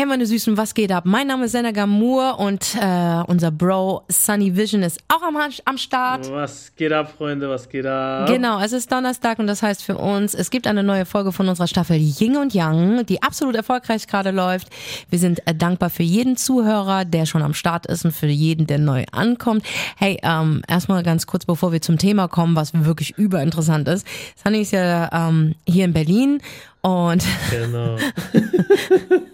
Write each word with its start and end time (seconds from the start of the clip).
Hey 0.00 0.06
meine 0.06 0.24
Süßen, 0.24 0.56
was 0.56 0.72
geht 0.72 0.92
ab? 0.92 1.04
Mein 1.04 1.26
Name 1.26 1.44
ist 1.44 1.52
Senna 1.52 1.72
Gamur 1.72 2.38
und 2.38 2.74
äh, 2.74 3.22
unser 3.26 3.50
Bro 3.50 4.04
Sunny 4.08 4.56
Vision 4.56 4.82
ist 4.82 4.98
auch 5.08 5.20
am, 5.20 5.36
am 5.66 5.76
Start. 5.76 6.32
Was 6.32 6.74
geht 6.74 6.90
ab, 6.90 7.12
Freunde? 7.18 7.50
Was 7.50 7.68
geht 7.68 7.84
ab? 7.84 8.26
Genau, 8.26 8.62
es 8.62 8.72
ist 8.72 8.90
Donnerstag 8.90 9.38
und 9.38 9.46
das 9.46 9.62
heißt 9.62 9.84
für 9.84 9.98
uns, 9.98 10.32
es 10.32 10.48
gibt 10.48 10.66
eine 10.66 10.82
neue 10.82 11.04
Folge 11.04 11.32
von 11.32 11.50
unserer 11.50 11.66
Staffel 11.66 11.98
Ying 11.98 12.38
und 12.38 12.54
Yang, 12.54 13.04
die 13.04 13.22
absolut 13.22 13.54
erfolgreich 13.54 14.06
gerade 14.06 14.30
läuft. 14.30 14.68
Wir 15.10 15.18
sind 15.18 15.46
äh, 15.46 15.54
dankbar 15.54 15.90
für 15.90 16.02
jeden 16.02 16.38
Zuhörer, 16.38 17.04
der 17.04 17.26
schon 17.26 17.42
am 17.42 17.52
Start 17.52 17.84
ist 17.84 18.06
und 18.06 18.12
für 18.12 18.26
jeden, 18.26 18.66
der 18.66 18.78
neu 18.78 19.04
ankommt. 19.12 19.66
Hey, 19.98 20.16
ähm, 20.22 20.62
erstmal 20.66 21.02
ganz 21.02 21.26
kurz, 21.26 21.44
bevor 21.44 21.72
wir 21.72 21.82
zum 21.82 21.98
Thema 21.98 22.26
kommen, 22.26 22.56
was 22.56 22.72
wirklich 22.72 23.18
überinteressant 23.18 23.86
ist. 23.86 24.06
Sunny 24.42 24.62
ist 24.62 24.72
ja 24.72 25.10
ähm, 25.12 25.56
hier 25.66 25.84
in 25.84 25.92
Berlin 25.92 26.40
und 26.80 27.22
genau. 27.50 27.98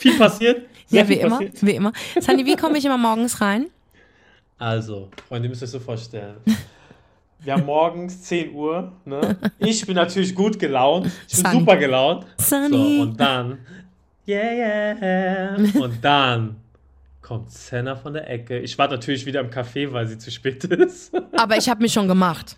Viel 0.00 0.16
passiert. 0.16 0.66
Sehr 0.86 1.02
ja, 1.02 1.08
wie 1.08 1.14
immer, 1.14 1.38
passiert. 1.38 1.66
wie 1.66 1.70
immer. 1.72 1.92
Sandy, 2.18 2.46
wie 2.46 2.56
komme 2.56 2.78
ich 2.78 2.84
immer 2.84 2.96
morgens 2.96 3.40
rein? 3.40 3.66
Also, 4.58 5.10
Freunde, 5.28 5.46
ihr 5.46 5.50
müsst 5.50 5.62
euch 5.62 5.70
so 5.70 5.78
vorstellen. 5.78 6.36
Wir 7.42 7.54
haben 7.54 7.64
morgens 7.64 8.22
10 8.22 8.54
Uhr. 8.54 8.92
Ne? 9.04 9.36
Ich 9.58 9.86
bin 9.86 9.94
natürlich 9.94 10.34
gut 10.34 10.58
gelaunt. 10.58 11.06
Ich 11.26 11.36
bin 11.36 11.46
Sunny. 11.46 11.58
super 11.60 11.76
gelaunt. 11.76 12.26
Sunny. 12.38 12.96
So, 12.96 13.02
und 13.02 13.20
dann. 13.20 13.58
Yeah, 14.28 14.96
yeah. 14.98 15.56
Und 15.80 16.04
dann 16.04 16.56
kommt 17.22 17.50
Senna 17.50 17.96
von 17.96 18.12
der 18.12 18.28
Ecke. 18.28 18.58
Ich 18.58 18.76
war 18.76 18.88
natürlich 18.88 19.24
wieder 19.24 19.40
im 19.40 19.48
Café, 19.48 19.90
weil 19.90 20.06
sie 20.06 20.18
zu 20.18 20.30
spät 20.30 20.64
ist. 20.64 21.12
Aber 21.36 21.56
ich 21.56 21.68
habe 21.68 21.80
mich 21.80 21.92
schon 21.92 22.08
gemacht. 22.08 22.56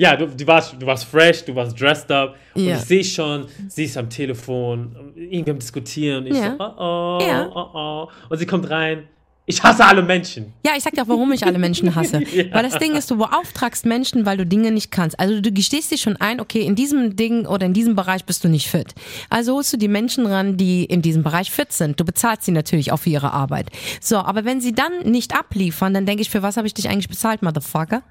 Ja, 0.00 0.16
du, 0.16 0.26
du, 0.26 0.46
warst, 0.46 0.76
du 0.78 0.86
warst 0.86 1.04
fresh, 1.04 1.44
du 1.44 1.54
warst 1.54 1.78
dressed 1.78 2.10
up. 2.10 2.34
Ja. 2.54 2.72
Und 2.72 2.78
ich 2.78 2.84
sehe 2.86 3.04
schon, 3.04 3.46
sie 3.68 3.84
ist 3.84 3.98
am 3.98 4.08
Telefon, 4.08 4.96
irgendwie 5.14 5.50
am 5.50 5.58
Diskutieren. 5.58 6.26
Ich 6.26 6.38
ja. 6.38 6.56
so, 6.58 6.64
oh, 6.64 7.18
oh, 7.18 7.18
ja. 7.20 7.50
oh, 7.54 7.68
oh. 7.74 8.08
Und 8.30 8.38
sie 8.38 8.46
kommt 8.46 8.70
rein. 8.70 9.02
Ich 9.44 9.62
hasse 9.62 9.84
alle 9.84 10.00
Menschen. 10.00 10.54
Ja, 10.64 10.72
ich 10.74 10.84
sag 10.84 10.94
dir 10.94 11.02
auch, 11.02 11.08
warum 11.08 11.32
ich 11.32 11.44
alle 11.44 11.58
Menschen 11.58 11.94
hasse. 11.94 12.22
ja. 12.34 12.44
Weil 12.50 12.62
das 12.62 12.78
Ding 12.78 12.94
ist, 12.94 13.10
du 13.10 13.18
beauftragst 13.18 13.84
Menschen, 13.84 14.24
weil 14.24 14.38
du 14.38 14.46
Dinge 14.46 14.70
nicht 14.70 14.90
kannst. 14.90 15.20
Also 15.20 15.38
du 15.42 15.52
gestehst 15.52 15.90
dir 15.90 15.98
schon 15.98 16.16
ein, 16.16 16.40
okay, 16.40 16.62
in 16.62 16.76
diesem 16.76 17.16
Ding 17.16 17.44
oder 17.44 17.66
in 17.66 17.74
diesem 17.74 17.94
Bereich 17.94 18.24
bist 18.24 18.42
du 18.42 18.48
nicht 18.48 18.68
fit. 18.68 18.94
Also 19.28 19.54
holst 19.54 19.70
du 19.74 19.76
die 19.76 19.88
Menschen 19.88 20.24
ran, 20.24 20.56
die 20.56 20.84
in 20.84 21.02
diesem 21.02 21.22
Bereich 21.22 21.50
fit 21.50 21.74
sind. 21.74 22.00
Du 22.00 22.06
bezahlst 22.06 22.44
sie 22.44 22.52
natürlich 22.52 22.90
auch 22.90 23.00
für 23.00 23.10
ihre 23.10 23.34
Arbeit. 23.34 23.66
So, 24.00 24.16
aber 24.16 24.46
wenn 24.46 24.62
sie 24.62 24.72
dann 24.72 25.02
nicht 25.04 25.36
abliefern, 25.36 25.92
dann 25.92 26.06
denke 26.06 26.22
ich, 26.22 26.30
für 26.30 26.42
was 26.42 26.56
habe 26.56 26.66
ich 26.66 26.72
dich 26.72 26.88
eigentlich 26.88 27.10
bezahlt, 27.10 27.42
Motherfucker? 27.42 28.02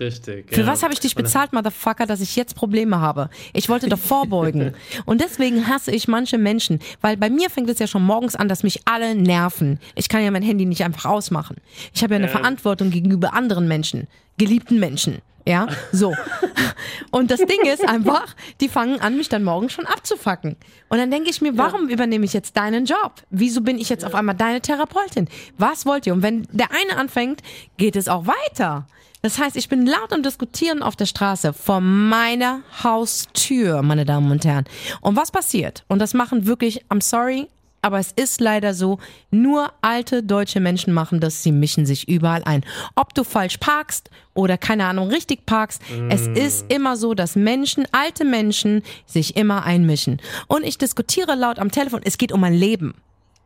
Richtig. 0.00 0.52
Für 0.52 0.62
ja. 0.62 0.66
was 0.66 0.82
habe 0.82 0.92
ich 0.92 1.00
dich 1.00 1.14
bezahlt, 1.14 1.52
Motherfucker, 1.52 2.06
dass 2.06 2.20
ich 2.20 2.36
jetzt 2.36 2.54
Probleme 2.54 3.00
habe? 3.00 3.30
Ich 3.52 3.68
wollte 3.68 3.88
doch 3.88 3.98
vorbeugen. 3.98 4.74
Und 5.04 5.20
deswegen 5.20 5.68
hasse 5.68 5.90
ich 5.90 6.08
manche 6.08 6.38
Menschen, 6.38 6.80
weil 7.00 7.16
bei 7.16 7.30
mir 7.30 7.50
fängt 7.50 7.70
es 7.70 7.78
ja 7.78 7.86
schon 7.86 8.04
morgens 8.04 8.36
an, 8.36 8.48
dass 8.48 8.62
mich 8.62 8.82
alle 8.86 9.14
nerven. 9.14 9.78
Ich 9.94 10.08
kann 10.08 10.22
ja 10.22 10.30
mein 10.30 10.42
Handy 10.42 10.66
nicht 10.66 10.84
einfach 10.84 11.10
ausmachen. 11.10 11.56
Ich 11.92 12.02
habe 12.02 12.14
ja 12.14 12.18
eine 12.18 12.26
ja. 12.26 12.32
Verantwortung 12.32 12.90
gegenüber 12.90 13.34
anderen 13.34 13.68
Menschen, 13.68 14.06
geliebten 14.38 14.78
Menschen. 14.78 15.22
Ja, 15.46 15.68
so. 15.92 16.14
Und 17.10 17.30
das 17.30 17.40
Ding 17.40 17.70
ist 17.70 17.86
einfach, 17.86 18.34
die 18.60 18.68
fangen 18.68 19.00
an, 19.00 19.16
mich 19.16 19.28
dann 19.28 19.44
morgen 19.44 19.68
schon 19.68 19.86
abzufacken. 19.86 20.56
Und 20.88 20.98
dann 20.98 21.10
denke 21.10 21.30
ich 21.30 21.40
mir, 21.42 21.56
warum 21.58 21.88
ja. 21.88 21.94
übernehme 21.94 22.24
ich 22.24 22.32
jetzt 22.32 22.56
deinen 22.56 22.86
Job? 22.86 23.22
Wieso 23.30 23.60
bin 23.60 23.78
ich 23.78 23.88
jetzt 23.88 24.02
ja. 24.02 24.08
auf 24.08 24.14
einmal 24.14 24.34
deine 24.34 24.60
Therapeutin? 24.60 25.28
Was 25.58 25.84
wollt 25.84 26.06
ihr? 26.06 26.14
Und 26.14 26.22
wenn 26.22 26.48
der 26.50 26.68
eine 26.70 26.98
anfängt, 26.98 27.42
geht 27.76 27.96
es 27.96 28.08
auch 28.08 28.26
weiter. 28.26 28.86
Das 29.24 29.38
heißt, 29.38 29.56
ich 29.56 29.70
bin 29.70 29.86
laut 29.86 30.12
am 30.12 30.22
Diskutieren 30.22 30.82
auf 30.82 30.96
der 30.96 31.06
Straße 31.06 31.54
vor 31.54 31.80
meiner 31.80 32.60
Haustür, 32.82 33.80
meine 33.80 34.04
Damen 34.04 34.30
und 34.30 34.44
Herren. 34.44 34.66
Und 35.00 35.16
was 35.16 35.32
passiert? 35.32 35.82
Und 35.88 35.98
das 35.98 36.12
machen 36.12 36.46
wirklich, 36.46 36.84
I'm 36.90 37.02
sorry, 37.02 37.48
aber 37.80 37.98
es 37.98 38.12
ist 38.12 38.42
leider 38.42 38.74
so, 38.74 38.98
nur 39.30 39.72
alte 39.80 40.22
deutsche 40.22 40.60
Menschen 40.60 40.92
machen 40.92 41.20
das, 41.20 41.42
sie 41.42 41.52
mischen 41.52 41.86
sich 41.86 42.06
überall 42.06 42.44
ein. 42.44 42.66
Ob 42.96 43.14
du 43.14 43.24
falsch 43.24 43.56
parkst 43.56 44.10
oder 44.34 44.58
keine 44.58 44.84
Ahnung 44.84 45.08
richtig 45.08 45.46
parkst, 45.46 45.80
mm. 45.90 46.10
es 46.10 46.26
ist 46.26 46.70
immer 46.70 46.98
so, 46.98 47.14
dass 47.14 47.34
Menschen, 47.34 47.86
alte 47.92 48.26
Menschen 48.26 48.82
sich 49.06 49.38
immer 49.38 49.64
einmischen. 49.64 50.20
Und 50.48 50.64
ich 50.64 50.76
diskutiere 50.76 51.34
laut 51.34 51.58
am 51.58 51.70
Telefon, 51.70 52.02
es 52.04 52.18
geht 52.18 52.30
um 52.30 52.40
mein 52.40 52.52
Leben. 52.52 52.92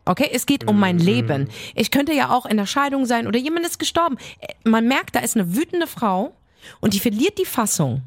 Okay, 0.09 0.31
es 0.33 0.47
geht 0.47 0.67
um 0.67 0.81
mein 0.81 0.97
mhm. 0.97 1.03
Leben. 1.03 1.49
Ich 1.75 1.91
könnte 1.91 2.15
ja 2.15 2.31
auch 2.31 2.47
in 2.47 2.57
der 2.57 2.65
Scheidung 2.65 3.05
sein 3.05 3.27
oder 3.27 3.39
jemand 3.39 3.67
ist 3.67 3.79
gestorben. 3.79 4.17
Man 4.65 4.89
merkt, 4.89 5.15
da 5.15 5.21
ist 5.21 5.37
eine 5.37 5.55
wütende 5.55 5.87
Frau 5.87 6.33
und 6.81 6.95
die 6.95 6.99
verliert 6.99 7.39
die 7.39 7.45
Fassung. 7.45 8.01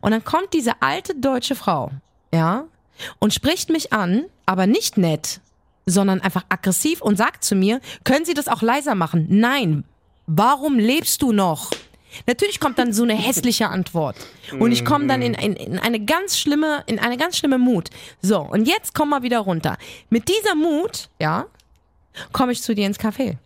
Und 0.00 0.10
dann 0.10 0.24
kommt 0.24 0.52
diese 0.52 0.82
alte 0.82 1.14
deutsche 1.14 1.54
Frau, 1.54 1.92
ja, 2.32 2.64
und 3.20 3.32
spricht 3.32 3.70
mich 3.70 3.92
an, 3.92 4.24
aber 4.46 4.66
nicht 4.66 4.96
nett, 4.98 5.40
sondern 5.86 6.20
einfach 6.20 6.44
aggressiv 6.48 7.00
und 7.02 7.16
sagt 7.16 7.44
zu 7.44 7.54
mir, 7.54 7.80
können 8.02 8.24
Sie 8.24 8.34
das 8.34 8.48
auch 8.48 8.62
leiser 8.62 8.96
machen? 8.96 9.26
Nein. 9.28 9.84
Warum 10.26 10.78
lebst 10.78 11.22
du 11.22 11.32
noch? 11.32 11.70
Natürlich 12.26 12.60
kommt 12.60 12.78
dann 12.78 12.92
so 12.92 13.02
eine 13.02 13.14
hässliche 13.14 13.68
Antwort. 13.68 14.16
Und 14.58 14.72
ich 14.72 14.84
komme 14.84 15.06
dann 15.06 15.22
in, 15.22 15.34
in, 15.34 15.56
in, 15.56 15.78
eine 15.78 16.04
ganz 16.04 16.38
schlimme, 16.38 16.82
in 16.86 16.98
eine 16.98 17.16
ganz 17.16 17.36
schlimme 17.36 17.58
Mut. 17.58 17.90
So, 18.22 18.40
und 18.40 18.66
jetzt 18.66 18.94
komm 18.94 19.10
mal 19.10 19.22
wieder 19.22 19.40
runter. 19.40 19.76
Mit 20.10 20.28
dieser 20.28 20.54
Mut, 20.54 21.08
ja, 21.20 21.46
komme 22.32 22.52
ich 22.52 22.62
zu 22.62 22.74
dir 22.74 22.86
ins 22.86 22.98
Café. 22.98 23.36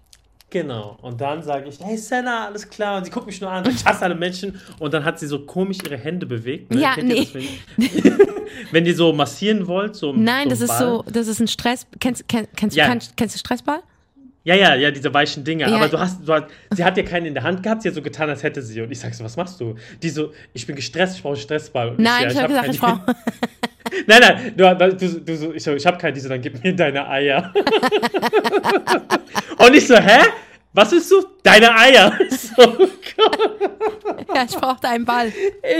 Genau. 0.50 0.96
Und 1.02 1.20
dann 1.20 1.42
sage 1.42 1.68
ich, 1.68 1.78
hey 1.80 1.96
Senna, 1.98 2.46
alles 2.46 2.68
klar. 2.68 2.98
Und 2.98 3.04
sie 3.04 3.10
guckt 3.10 3.26
mich 3.26 3.40
nur 3.40 3.50
an, 3.50 3.68
ich 3.68 3.84
hasse 3.84 4.02
alle 4.02 4.14
Menschen. 4.14 4.58
Und 4.78 4.94
dann 4.94 5.04
hat 5.04 5.18
sie 5.18 5.26
so 5.26 5.44
komisch 5.44 5.78
ihre 5.84 5.98
Hände 5.98 6.24
bewegt. 6.24 6.72
Ne? 6.72 6.80
Ja, 6.80 6.94
Kennt 6.94 7.08
nee. 7.08 7.24
Das, 7.24 7.34
wenn, 7.34 8.18
wenn 8.72 8.86
ihr 8.86 8.96
so 8.96 9.12
massieren 9.12 9.66
wollt, 9.66 9.94
so 9.94 10.12
Nein, 10.12 10.44
so 10.44 10.50
das 10.50 10.60
ist 10.62 10.68
Ball. 10.68 10.78
so, 10.78 11.04
das 11.10 11.28
ist 11.28 11.40
ein 11.40 11.48
Stress. 11.48 11.86
Kennst, 12.00 12.26
kennst, 12.28 12.56
kennst, 12.56 12.76
ja. 12.76 12.86
kennst, 12.86 13.16
kennst 13.16 13.34
du 13.34 13.38
Stressball? 13.38 13.82
Ja, 14.48 14.54
ja, 14.54 14.74
ja, 14.76 14.90
diese 14.90 15.12
weichen 15.12 15.44
Dinger. 15.44 15.68
Ja. 15.68 15.76
Aber 15.76 15.88
du 15.88 16.00
hast, 16.00 16.26
du 16.26 16.32
hast, 16.32 16.46
sie 16.74 16.82
hat 16.82 16.96
ja 16.96 17.02
keinen 17.02 17.26
in 17.26 17.34
der 17.34 17.42
Hand 17.42 17.62
gehabt, 17.62 17.82
sie 17.82 17.88
hat 17.88 17.94
so 17.94 18.00
getan, 18.00 18.30
als 18.30 18.42
hätte 18.42 18.62
sie. 18.62 18.80
Und 18.80 18.90
ich 18.90 18.98
sag 18.98 19.12
so, 19.12 19.22
was 19.22 19.36
machst 19.36 19.60
du? 19.60 19.74
Die 20.02 20.08
so, 20.08 20.32
ich 20.54 20.66
bin 20.66 20.74
gestresst, 20.74 21.16
ich 21.16 21.22
brauche 21.22 21.34
einen 21.34 21.42
Stressball. 21.42 21.90
Und 21.90 21.98
nein, 21.98 22.28
ich, 22.28 22.34
ja, 22.34 22.46
ich, 22.46 22.50
ich 22.50 22.56
habe 22.56 22.64
gesagt, 22.70 22.74
ich 22.74 22.80
brauche. 22.80 23.04
nein, 24.06 24.54
nein, 24.56 24.56
du, 24.56 24.74
du, 25.20 25.36
so, 25.36 25.52
ich, 25.52 25.62
so, 25.62 25.74
ich 25.74 25.84
habe 25.84 25.98
keinen, 25.98 26.14
die 26.14 26.20
so, 26.20 26.30
dann 26.30 26.40
gib 26.40 26.64
mir 26.64 26.74
deine 26.74 27.06
Eier. 27.06 27.52
und 29.58 29.74
ich 29.74 29.86
so, 29.86 29.96
hä? 29.96 30.20
Was 30.72 30.94
ist 30.94 31.10
so? 31.10 31.22
Deine 31.42 31.76
Eier. 31.76 32.18
So, 32.30 32.62
ja, 34.34 34.46
ich 34.48 34.56
brauche 34.56 34.80
deinen 34.80 35.04
Ball. 35.04 35.30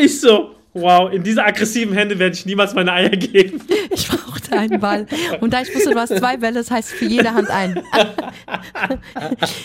Ich 0.03 0.21
so, 0.21 0.57
Wow, 0.75 1.11
in 1.13 1.23
diese 1.23 1.45
aggressiven 1.45 1.95
Hände 1.95 2.19
werde 2.19 2.37
ich 2.37 2.45
niemals 2.45 2.75
meine 2.75 2.93
Eier 2.93 3.11
geben. 3.11 3.61
Ich 3.91 4.07
brauchte 4.07 4.57
einen 4.57 4.81
Ball. 4.81 5.07
Und 5.41 5.53
da 5.53 5.63
ich 5.63 5.75
wusste, 5.75 5.91
du 5.91 5.99
hast 5.99 6.17
zwei 6.17 6.37
Bälle, 6.37 6.57
das 6.57 6.71
heißt 6.71 6.91
für 6.91 7.07
jede 7.07 7.33
Hand 7.33 7.51
einen. 7.51 7.77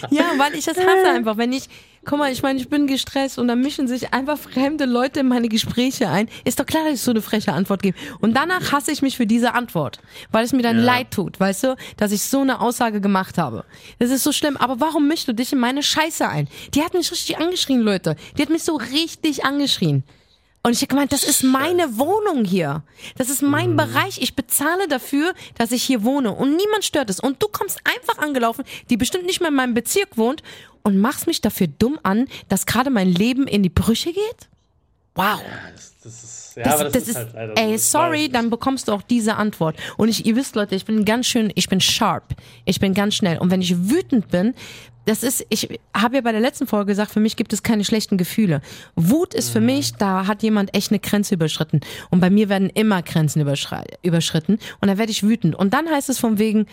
ja, 0.10 0.24
weil 0.38 0.56
ich 0.56 0.66
das 0.66 0.78
hasse 0.78 1.10
einfach. 1.10 1.38
Wenn 1.38 1.52
ich, 1.52 1.68
guck 2.06 2.18
mal, 2.18 2.32
ich 2.32 2.42
meine, 2.42 2.58
ich 2.60 2.70
bin 2.70 2.88
gestresst 2.88 3.38
und 3.38 3.48
dann 3.48 3.62
mischen 3.62 3.88
sich 3.88 4.14
einfach 4.14 4.40
fremde 4.40 4.86
Leute 4.86 5.20
in 5.20 5.28
meine 5.28 5.50
Gespräche 5.50 6.10
ein. 6.10 6.30
Ist 6.46 6.60
doch 6.60 6.66
klar, 6.66 6.86
dass 6.86 6.94
ich 6.96 7.02
so 7.02 7.12
eine 7.12 7.22
freche 7.22 7.54
Antwort 7.54 7.84
gebe. 7.84 7.98
Und 8.22 8.36
danach 8.36 8.72
hasse 8.72 8.92
ich 8.92 9.02
mich 9.02 9.18
für 9.18 9.28
diese 9.28 9.54
Antwort, 9.54 10.00
weil 10.32 10.46
es 10.46 10.54
mir 10.54 10.64
dann 10.64 10.80
ja. 10.80 10.86
leid 10.86 11.12
tut, 11.12 11.40
weißt 11.40 11.66
du, 11.66 11.76
dass 11.98 12.12
ich 12.12 12.24
so 12.24 12.42
eine 12.42 12.60
Aussage 12.62 13.02
gemacht 13.02 13.38
habe. 13.38 13.66
Das 14.00 14.10
ist 14.10 14.24
so 14.24 14.32
schlimm. 14.32 14.58
Aber 14.58 14.80
warum 14.80 15.08
mischst 15.08 15.28
du 15.28 15.34
dich 15.34 15.54
in 15.54 15.60
meine 15.60 15.84
Scheiße 15.84 16.28
ein? 16.28 16.48
Die 16.74 16.82
hat 16.82 16.94
mich 16.94 17.12
richtig 17.12 17.38
angeschrien, 17.38 17.82
Leute. 17.82 18.16
Die 18.38 18.42
hat 18.42 18.50
mich 18.50 18.64
so 18.64 18.78
richtig 18.78 19.46
angeschrien. 19.46 20.04
Und 20.66 20.72
ich 20.72 20.80
habe 20.80 20.88
gemeint, 20.88 21.12
das 21.12 21.26
ist 21.26 21.44
meine 21.44 21.98
Wohnung 21.98 22.46
hier. 22.46 22.84
Das 23.18 23.30
ist 23.30 23.42
mein 23.42 23.72
mhm. 23.72 23.78
Bereich. 23.78 24.22
Ich 24.22 24.36
bezahle 24.36 24.88
dafür, 24.88 25.34
dass 25.58 25.74
ich 25.74 25.84
hier 25.84 26.04
wohne. 26.04 26.32
Und 26.32 26.56
niemand 26.56 26.86
stört 26.86 27.10
es. 27.10 27.20
Und 27.20 27.44
du 27.44 27.48
kommst 27.48 27.82
einfach 27.84 28.24
angelaufen, 28.24 28.64
die 28.90 28.96
bestimmt 28.96 29.26
nicht 29.26 29.42
mehr 29.42 29.50
in 29.50 29.56
meinem 29.56 29.74
Bezirk 29.74 30.18
wohnt, 30.18 30.42
und 30.84 31.00
machst 31.00 31.28
mich 31.28 31.42
dafür 31.42 31.68
dumm 31.68 31.98
an, 32.04 32.28
dass 32.50 32.66
gerade 32.66 32.90
mein 32.90 33.08
Leben 33.08 33.48
in 33.48 33.64
die 33.64 33.70
Brüche 33.70 34.12
geht? 34.12 34.50
Wow. 35.16 35.40
Ja, 35.40 35.72
das, 35.72 35.96
das 36.04 36.24
ist, 36.24 36.56
ja, 36.56 36.64
das, 36.64 36.74
aber 36.74 36.84
das, 36.86 36.94
das 36.94 37.08
ist, 37.08 37.16
halt 37.16 37.34
leider 37.34 37.58
Ey, 37.58 37.78
sorry, 37.78 38.30
dann 38.30 38.50
bekommst 38.50 38.88
du 38.88 38.92
auch 38.92 39.02
diese 39.02 39.36
Antwort. 39.36 39.78
Und 39.98 40.10
ich, 40.10 40.26
ihr 40.26 40.36
wisst, 40.36 40.56
Leute, 40.56 40.76
ich 40.76 40.86
bin 40.86 41.06
ganz 41.06 41.28
schön, 41.28 41.52
ich 41.56 41.70
bin 41.70 41.80
sharp. 41.80 42.36
Ich 42.66 42.80
bin 42.80 42.94
ganz 42.94 43.16
schnell. 43.16 43.38
Und 43.38 43.52
wenn 43.52 43.62
ich 43.62 43.90
wütend 43.90 44.30
bin, 44.30 44.56
das 45.06 45.22
ist, 45.22 45.46
ich 45.50 45.68
habe 45.94 46.16
ja 46.16 46.22
bei 46.22 46.32
der 46.32 46.42
letzten 46.42 46.66
Folge 46.66 46.92
gesagt, 46.92 47.12
für 47.12 47.20
mich 47.20 47.36
gibt 47.36 47.52
es 47.54 47.62
keine 47.62 47.84
schlechten 47.84 48.18
Gefühle. 48.18 48.62
Wut 48.96 49.34
ist 49.34 49.50
für 49.50 49.60
mhm. 49.60 49.66
mich, 49.68 49.94
da 49.94 50.28
hat 50.28 50.44
jemand 50.44 50.76
echt 50.76 50.92
eine 50.92 51.00
Grenze 51.00 51.36
überschritten. 51.36 51.82
Und 52.10 52.22
bei 52.22 52.30
mir 52.30 52.50
werden 52.50 52.70
immer 52.70 53.02
Grenzen 53.02 53.42
überschritten. 53.42 54.60
Und 54.80 54.88
da 54.88 54.98
werde 54.98 55.12
ich 55.12 55.24
wütend. 55.24 55.56
Und 55.56 55.74
dann 55.74 55.90
heißt 55.90 56.10
es 56.10 56.20
von 56.20 56.40
wegen, 56.40 56.68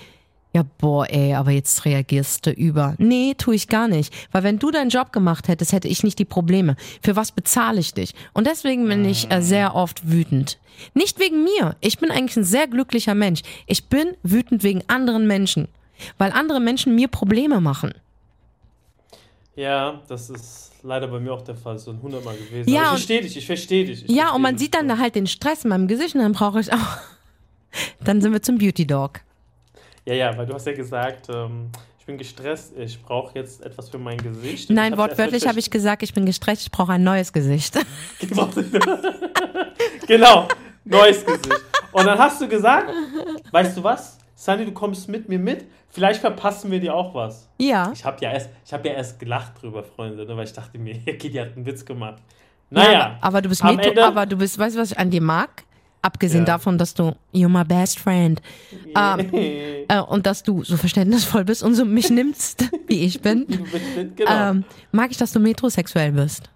ja, 0.52 0.64
boah, 0.78 1.06
ey, 1.08 1.34
aber 1.34 1.52
jetzt 1.52 1.84
reagierst 1.84 2.44
du 2.44 2.50
über. 2.50 2.94
Nee, 2.98 3.34
tue 3.38 3.54
ich 3.54 3.68
gar 3.68 3.86
nicht. 3.86 4.12
Weil 4.32 4.42
wenn 4.42 4.58
du 4.58 4.72
deinen 4.72 4.90
Job 4.90 5.12
gemacht 5.12 5.46
hättest, 5.46 5.72
hätte 5.72 5.86
ich 5.86 6.02
nicht 6.02 6.18
die 6.18 6.24
Probleme. 6.24 6.76
Für 7.02 7.14
was 7.14 7.30
bezahle 7.30 7.78
ich 7.78 7.94
dich? 7.94 8.14
Und 8.32 8.48
deswegen 8.48 8.88
bin 8.88 9.04
ich 9.04 9.30
äh, 9.30 9.42
sehr 9.42 9.76
oft 9.76 10.10
wütend. 10.10 10.58
Nicht 10.92 11.20
wegen 11.20 11.44
mir. 11.44 11.76
Ich 11.80 11.98
bin 11.98 12.10
eigentlich 12.10 12.36
ein 12.36 12.44
sehr 12.44 12.66
glücklicher 12.66 13.14
Mensch. 13.14 13.42
Ich 13.66 13.86
bin 13.86 14.16
wütend 14.24 14.64
wegen 14.64 14.82
anderen 14.88 15.28
Menschen. 15.28 15.68
Weil 16.18 16.32
andere 16.32 16.58
Menschen 16.58 16.96
mir 16.96 17.06
Probleme 17.06 17.60
machen. 17.60 17.94
Ja, 19.54 20.00
das 20.08 20.30
ist 20.30 20.72
leider 20.82 21.06
bei 21.06 21.20
mir 21.20 21.32
auch 21.32 21.42
der 21.42 21.56
Fall, 21.56 21.78
so 21.78 21.92
ein 21.92 22.02
hundertmal 22.02 22.36
gewesen. 22.36 22.68
Ja, 22.68 22.82
ich 22.82 22.88
verstehe 22.88 23.20
dich, 23.20 23.36
ich 23.36 23.46
verstehe 23.46 23.84
dich. 23.84 24.04
Ich 24.04 24.10
ja, 24.10 24.22
versteh 24.22 24.36
und 24.36 24.42
man 24.42 24.54
dich. 24.54 24.62
sieht 24.62 24.74
dann 24.74 24.98
halt 24.98 25.14
den 25.14 25.26
Stress 25.26 25.64
in 25.64 25.68
meinem 25.68 25.86
Gesicht 25.86 26.14
und 26.14 26.22
dann 26.22 26.32
brauche 26.32 26.60
ich 26.60 26.72
auch. 26.72 26.78
Dann 28.02 28.20
sind 28.20 28.32
wir 28.32 28.42
zum 28.42 28.58
Beauty 28.58 28.84
Dog. 28.84 29.20
Ja, 30.10 30.16
ja, 30.16 30.36
weil 30.36 30.44
du 30.44 30.54
hast 30.54 30.66
ja 30.66 30.72
gesagt, 30.72 31.28
ähm, 31.28 31.70
ich 31.96 32.04
bin 32.04 32.18
gestresst, 32.18 32.76
ich 32.76 33.00
brauche 33.00 33.38
jetzt 33.38 33.64
etwas 33.64 33.90
für 33.90 33.98
mein 33.98 34.18
Gesicht. 34.18 34.68
Nein, 34.68 34.98
wortwörtlich 34.98 35.46
habe 35.46 35.60
ich 35.60 35.70
gesagt, 35.70 36.02
ich 36.02 36.12
bin 36.12 36.26
gestresst, 36.26 36.62
ich 36.62 36.72
brauche 36.72 36.90
ein 36.90 37.04
neues 37.04 37.32
Gesicht. 37.32 37.78
genau, 40.08 40.48
neues 40.84 41.24
Gesicht. 41.24 41.60
Und 41.92 42.06
dann 42.06 42.18
hast 42.18 42.40
du 42.40 42.48
gesagt, 42.48 42.92
weißt 43.52 43.76
du 43.76 43.84
was, 43.84 44.18
Sunny, 44.34 44.64
du 44.64 44.72
kommst 44.72 45.08
mit 45.08 45.28
mir 45.28 45.38
mit, 45.38 45.66
vielleicht 45.90 46.20
verpassen 46.20 46.72
wir 46.72 46.80
dir 46.80 46.92
auch 46.92 47.14
was. 47.14 47.48
Ja. 47.58 47.92
Ich 47.94 48.04
habe 48.04 48.16
ja, 48.20 48.32
erst, 48.32 48.50
hab 48.72 48.84
ja 48.84 48.94
erst 48.94 49.20
gelacht 49.20 49.62
drüber, 49.62 49.84
Freunde, 49.84 50.26
ne, 50.26 50.36
weil 50.36 50.44
ich 50.44 50.52
dachte 50.52 50.76
mir, 50.76 50.94
Kitty 51.04 51.34
hat 51.34 51.54
einen 51.54 51.64
Witz 51.64 51.84
gemacht. 51.84 52.20
Naja. 52.68 52.92
Ja, 52.92 53.18
aber 53.20 53.42
du 53.42 53.48
bist 53.48 53.62
Metro, 53.62 54.02
aber 54.02 54.26
du 54.26 54.36
bist, 54.36 54.58
weißt 54.58 54.74
du, 54.74 54.80
was 54.80 54.90
ich 54.90 54.98
an 54.98 55.10
dir 55.10 55.22
mag? 55.22 55.62
Abgesehen 56.02 56.46
ja. 56.46 56.54
davon, 56.54 56.78
dass 56.78 56.94
du, 56.94 57.14
you're 57.34 57.48
my 57.48 57.64
best 57.64 57.98
friend. 57.98 58.40
Ähm, 58.96 59.28
äh, 59.88 60.00
und 60.00 60.24
dass 60.24 60.42
du 60.42 60.64
so 60.64 60.76
verständnisvoll 60.78 61.44
bist 61.44 61.62
und 61.62 61.74
so 61.74 61.84
mich 61.84 62.10
nimmst, 62.10 62.64
wie 62.86 63.04
ich 63.04 63.20
bin. 63.20 63.46
genau. 64.16 64.50
ähm, 64.50 64.64
mag 64.92 65.10
ich, 65.10 65.18
dass 65.18 65.32
du 65.32 65.40
metrosexuell 65.40 66.12
bist. 66.12 66.48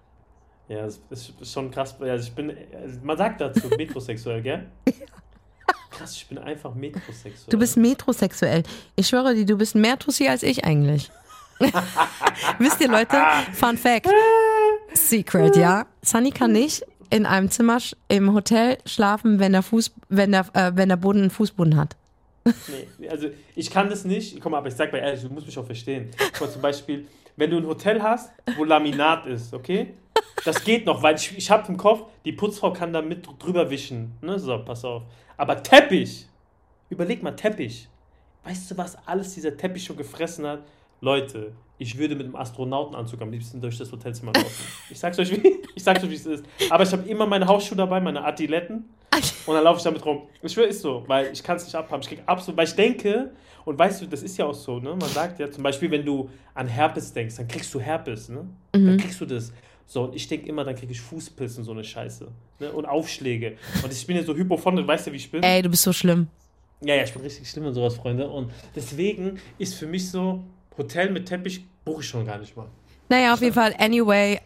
Ja, 0.68 0.82
das 0.84 0.98
ist 1.10 1.52
schon 1.52 1.70
krass. 1.70 1.94
Also 2.00 2.28
ich 2.28 2.34
bin, 2.34 2.56
also 2.82 2.98
man 3.02 3.18
sagt 3.18 3.42
dazu 3.42 3.68
metrosexuell, 3.76 4.40
gell? 4.40 4.66
Krass, 5.90 6.16
ich 6.16 6.26
bin 6.26 6.38
einfach 6.38 6.74
metrosexuell. 6.74 7.50
Du 7.50 7.58
bist 7.58 7.76
metrosexuell. 7.76 8.62
Ich 8.96 9.08
schwöre 9.08 9.34
dir, 9.34 9.44
du 9.44 9.58
bist 9.58 9.74
mehr 9.74 9.98
Tussi 9.98 10.26
als 10.26 10.42
ich 10.42 10.64
eigentlich. 10.64 11.10
Wisst 12.58 12.80
ihr, 12.80 12.88
Leute? 12.88 13.16
Fun 13.52 13.76
Fact. 13.76 14.08
Secret, 14.92 15.54
ja? 15.54 15.86
Sunny 16.02 16.30
kann 16.30 16.52
nicht 16.52 16.84
in 17.14 17.26
einem 17.26 17.48
Zimmer 17.48 17.78
im 18.08 18.34
Hotel 18.34 18.76
schlafen, 18.86 19.38
wenn 19.38 19.52
der, 19.52 19.62
Fuß, 19.62 19.94
wenn 20.08 20.32
der, 20.32 20.46
äh, 20.52 20.72
wenn 20.74 20.88
der 20.88 20.96
Boden 20.96 21.20
einen 21.20 21.30
Fußboden 21.30 21.76
hat. 21.76 21.94
Nee, 22.98 23.08
also 23.08 23.28
ich 23.54 23.70
kann 23.70 23.88
das 23.88 24.04
nicht. 24.04 24.40
Komm, 24.40 24.52
aber 24.54 24.66
ich 24.66 24.74
sag 24.74 24.90
mal 24.90 24.98
ehrlich, 24.98 25.22
du 25.22 25.28
musst 25.28 25.46
mich 25.46 25.56
auch 25.56 25.64
verstehen. 25.64 26.10
Mal 26.40 26.50
zum 26.50 26.60
Beispiel, 26.60 27.06
wenn 27.36 27.50
du 27.50 27.58
ein 27.58 27.66
Hotel 27.66 28.02
hast, 28.02 28.32
wo 28.56 28.64
Laminat 28.64 29.26
ist, 29.26 29.54
okay? 29.54 29.94
Das 30.44 30.62
geht 30.64 30.86
noch, 30.86 31.04
weil 31.04 31.14
ich, 31.14 31.38
ich 31.38 31.48
habe 31.52 31.68
im 31.68 31.76
Kopf, 31.76 32.02
die 32.24 32.32
Putzfrau 32.32 32.72
kann 32.72 32.92
da 32.92 33.00
mit 33.00 33.28
drüber 33.38 33.70
wischen. 33.70 34.12
Ne? 34.20 34.36
So, 34.36 34.58
pass 34.64 34.84
auf. 34.84 35.04
Aber 35.36 35.62
Teppich, 35.62 36.26
überleg 36.90 37.22
mal, 37.22 37.36
Teppich. 37.36 37.88
Weißt 38.42 38.72
du, 38.72 38.76
was 38.76 38.98
alles 39.06 39.34
dieser 39.34 39.56
Teppich 39.56 39.84
schon 39.84 39.96
gefressen 39.96 40.44
hat? 40.46 40.64
Leute, 41.00 41.52
ich 41.78 41.98
würde 41.98 42.14
mit 42.14 42.26
einem 42.26 42.36
Astronautenanzug 42.36 43.20
am 43.22 43.30
liebsten 43.30 43.60
durch 43.60 43.78
das 43.78 43.90
Hotelzimmer 43.90 44.32
laufen. 44.34 44.50
Ich 44.90 44.98
sag's 44.98 45.18
euch, 45.18 45.30
wie, 45.30 45.56
ich 45.74 45.82
sag's 45.82 46.02
euch, 46.04 46.10
wie 46.10 46.14
es 46.14 46.26
ist. 46.26 46.44
Aber 46.70 46.84
ich 46.84 46.92
habe 46.92 47.08
immer 47.08 47.26
meine 47.26 47.46
Hausschuhe 47.46 47.76
dabei, 47.76 48.00
meine 48.00 48.24
Adiletten. 48.24 48.84
Und 49.46 49.54
dann 49.54 49.64
laufe 49.64 49.78
ich 49.78 49.84
damit 49.84 50.04
rum. 50.04 50.22
Ich 50.42 50.52
schwöre, 50.52 50.68
ist 50.68 50.82
so, 50.82 51.04
weil 51.06 51.32
ich 51.32 51.42
kann 51.42 51.56
es 51.56 51.64
nicht 51.64 51.74
abhaben. 51.74 52.02
Ich 52.02 52.08
krieg 52.08 52.22
absolut, 52.26 52.56
weil 52.56 52.66
ich 52.66 52.74
denke, 52.74 53.30
und 53.64 53.78
weißt 53.78 54.02
du, 54.02 54.06
das 54.06 54.22
ist 54.22 54.36
ja 54.36 54.44
auch 54.44 54.54
so, 54.54 54.78
ne? 54.78 54.90
Man 54.90 55.08
sagt 55.08 55.38
ja 55.38 55.50
zum 55.50 55.62
Beispiel, 55.62 55.90
wenn 55.90 56.04
du 56.04 56.28
an 56.52 56.66
Herpes 56.66 57.12
denkst, 57.12 57.36
dann 57.36 57.48
kriegst 57.48 57.72
du 57.72 57.80
Herpes, 57.80 58.28
ne? 58.28 58.46
Mhm. 58.74 58.86
Dann 58.86 58.96
kriegst 58.98 59.20
du 59.20 59.26
das. 59.26 59.52
So, 59.86 60.04
und 60.04 60.14
ich 60.14 60.26
denke 60.28 60.48
immer, 60.48 60.64
dann 60.64 60.74
kriege 60.74 60.92
ich 60.92 61.00
Fußpilzen, 61.00 61.64
so 61.64 61.72
eine 61.72 61.84
Scheiße. 61.84 62.28
Ne? 62.60 62.72
Und 62.72 62.86
Aufschläge. 62.86 63.56
Und 63.82 63.92
ich 63.92 64.06
bin 64.06 64.16
ja 64.16 64.22
so 64.22 64.34
hypophon, 64.34 64.86
weißt 64.86 65.06
du, 65.06 65.12
wie 65.12 65.16
ich 65.16 65.30
bin? 65.30 65.42
Ey, 65.42 65.62
du 65.62 65.68
bist 65.68 65.82
so 65.82 65.92
schlimm. 65.92 66.28
Ja, 66.80 66.94
ja, 66.94 67.04
ich 67.04 67.12
bin 67.12 67.22
richtig 67.22 67.48
schlimm 67.48 67.66
und 67.66 67.74
sowas, 67.74 67.94
Freunde. 67.94 68.28
Und 68.28 68.50
deswegen 68.74 69.38
ist 69.58 69.74
für 69.74 69.86
mich 69.86 70.10
so, 70.10 70.42
Hotel 70.76 71.10
mit 71.10 71.26
Teppich 71.26 71.64
buche 71.84 72.02
ich 72.02 72.08
schon 72.08 72.26
gar 72.26 72.38
nicht 72.38 72.56
mal. 72.56 72.66
Naja, 73.08 73.34
auf 73.34 73.40
jeden 73.40 73.54
Fall, 73.54 73.74
anyway, 73.78 74.40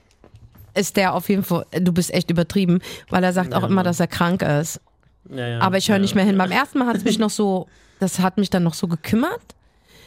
ist 0.74 0.96
der 0.96 1.14
auf 1.14 1.28
jeden 1.28 1.42
Fall, 1.42 1.66
du 1.72 1.92
bist 1.92 2.12
echt 2.12 2.30
übertrieben, 2.30 2.80
weil 3.08 3.24
er 3.24 3.32
sagt 3.32 3.52
ja, 3.52 3.58
auch 3.58 3.64
immer, 3.64 3.82
dass 3.82 4.00
er 4.00 4.06
krank 4.06 4.42
ist. 4.42 4.80
Ja, 5.30 5.46
ja, 5.46 5.60
Aber 5.60 5.76
ich 5.76 5.90
höre 5.90 5.98
nicht 5.98 6.14
mehr 6.14 6.24
hin. 6.24 6.38
Beim 6.38 6.50
ersten 6.50 6.78
Mal 6.78 6.86
hat 6.86 6.96
es 6.96 7.04
mich 7.04 7.18
noch 7.18 7.30
so, 7.30 7.66
das 8.00 8.20
hat 8.20 8.38
mich 8.38 8.50
dann 8.50 8.62
noch 8.62 8.74
so 8.74 8.88
gekümmert. 8.88 9.40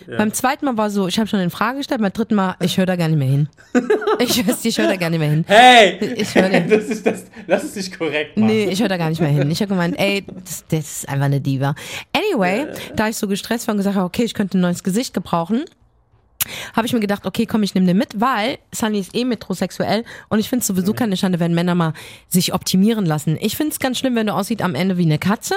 Beim 0.07 0.33
zweiten 0.33 0.65
Mal 0.65 0.77
war 0.77 0.89
so, 0.89 1.07
ich 1.07 1.19
habe 1.19 1.27
schon 1.27 1.39
in 1.39 1.49
Frage 1.49 1.77
gestellt, 1.77 2.01
beim 2.01 2.11
dritten 2.11 2.35
Mal, 2.35 2.55
ich 2.59 2.77
höre 2.77 2.85
da 2.85 2.95
gar 2.95 3.07
nicht 3.07 3.17
mehr 3.17 3.27
hin. 3.27 3.49
Ich, 4.19 4.65
ich 4.65 4.77
höre 4.77 4.87
da 4.87 4.95
gar 4.95 5.09
nicht 5.09 5.19
mehr 5.19 5.29
hin. 5.29 5.45
Hey! 5.47 6.13
Ich 6.15 6.33
hör 6.35 6.49
das 6.49 6.85
ist 6.85 7.05
das, 7.05 7.25
lass 7.47 7.63
es 7.63 7.75
nicht 7.75 7.97
korrekt 7.97 8.37
machen. 8.37 8.47
Nee, 8.47 8.65
ich 8.65 8.81
höre 8.81 8.89
da 8.89 8.97
gar 8.97 9.09
nicht 9.09 9.21
mehr 9.21 9.29
hin. 9.29 9.49
Ich 9.51 9.61
habe 9.61 9.69
gemeint, 9.69 9.97
ey, 9.99 10.23
das, 10.43 10.65
das, 10.67 10.79
ist 10.79 11.09
einfach 11.09 11.25
eine 11.25 11.41
Diva. 11.41 11.75
Anyway, 12.13 12.67
da 12.95 13.09
ich 13.09 13.17
so 13.17 13.27
gestresst 13.27 13.67
war 13.67 13.73
und 13.73 13.77
gesagt 13.77 13.95
habe, 13.95 14.05
okay, 14.05 14.23
ich 14.23 14.33
könnte 14.33 14.57
ein 14.57 14.61
neues 14.61 14.83
Gesicht 14.83 15.13
gebrauchen, 15.13 15.65
habe 16.75 16.87
ich 16.87 16.93
mir 16.93 16.99
gedacht, 16.99 17.25
okay, 17.25 17.45
komm, 17.45 17.63
ich 17.63 17.73
nehme 17.75 17.87
den 17.87 17.97
mit, 17.97 18.19
weil 18.19 18.57
Sunny 18.73 18.99
ist 18.99 19.15
eh 19.15 19.25
metrosexuell 19.25 20.03
und 20.29 20.39
ich 20.39 20.49
finde 20.49 20.61
es 20.61 20.67
sowieso 20.67 20.93
keine 20.93 21.17
Schande, 21.17 21.39
wenn 21.39 21.53
Männer 21.53 21.75
mal 21.75 21.93
sich 22.27 22.53
optimieren 22.53 23.05
lassen. 23.05 23.37
Ich 23.41 23.55
finde 23.55 23.71
es 23.71 23.79
ganz 23.79 23.97
schlimm, 23.99 24.15
wenn 24.15 24.27
du 24.27 24.33
aussieht 24.33 24.61
am 24.61 24.75
Ende 24.75 24.97
wie 24.97 25.05
eine 25.05 25.19
Katze, 25.19 25.55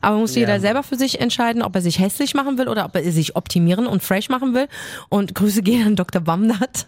aber 0.00 0.18
muss 0.18 0.34
ja. 0.34 0.40
jeder 0.40 0.60
selber 0.60 0.82
für 0.82 0.96
sich 0.96 1.20
entscheiden, 1.20 1.62
ob 1.62 1.74
er 1.74 1.82
sich 1.82 1.98
hässlich 1.98 2.34
machen 2.34 2.58
will 2.58 2.68
oder 2.68 2.84
ob 2.84 2.94
er 2.94 3.10
sich 3.12 3.36
optimieren 3.36 3.86
und 3.86 4.02
fresh 4.02 4.28
machen 4.28 4.54
will. 4.54 4.68
Und 5.08 5.34
Grüße 5.34 5.62
gehen 5.62 5.86
an 5.86 5.96
Dr. 5.96 6.20
Bamdat. 6.20 6.86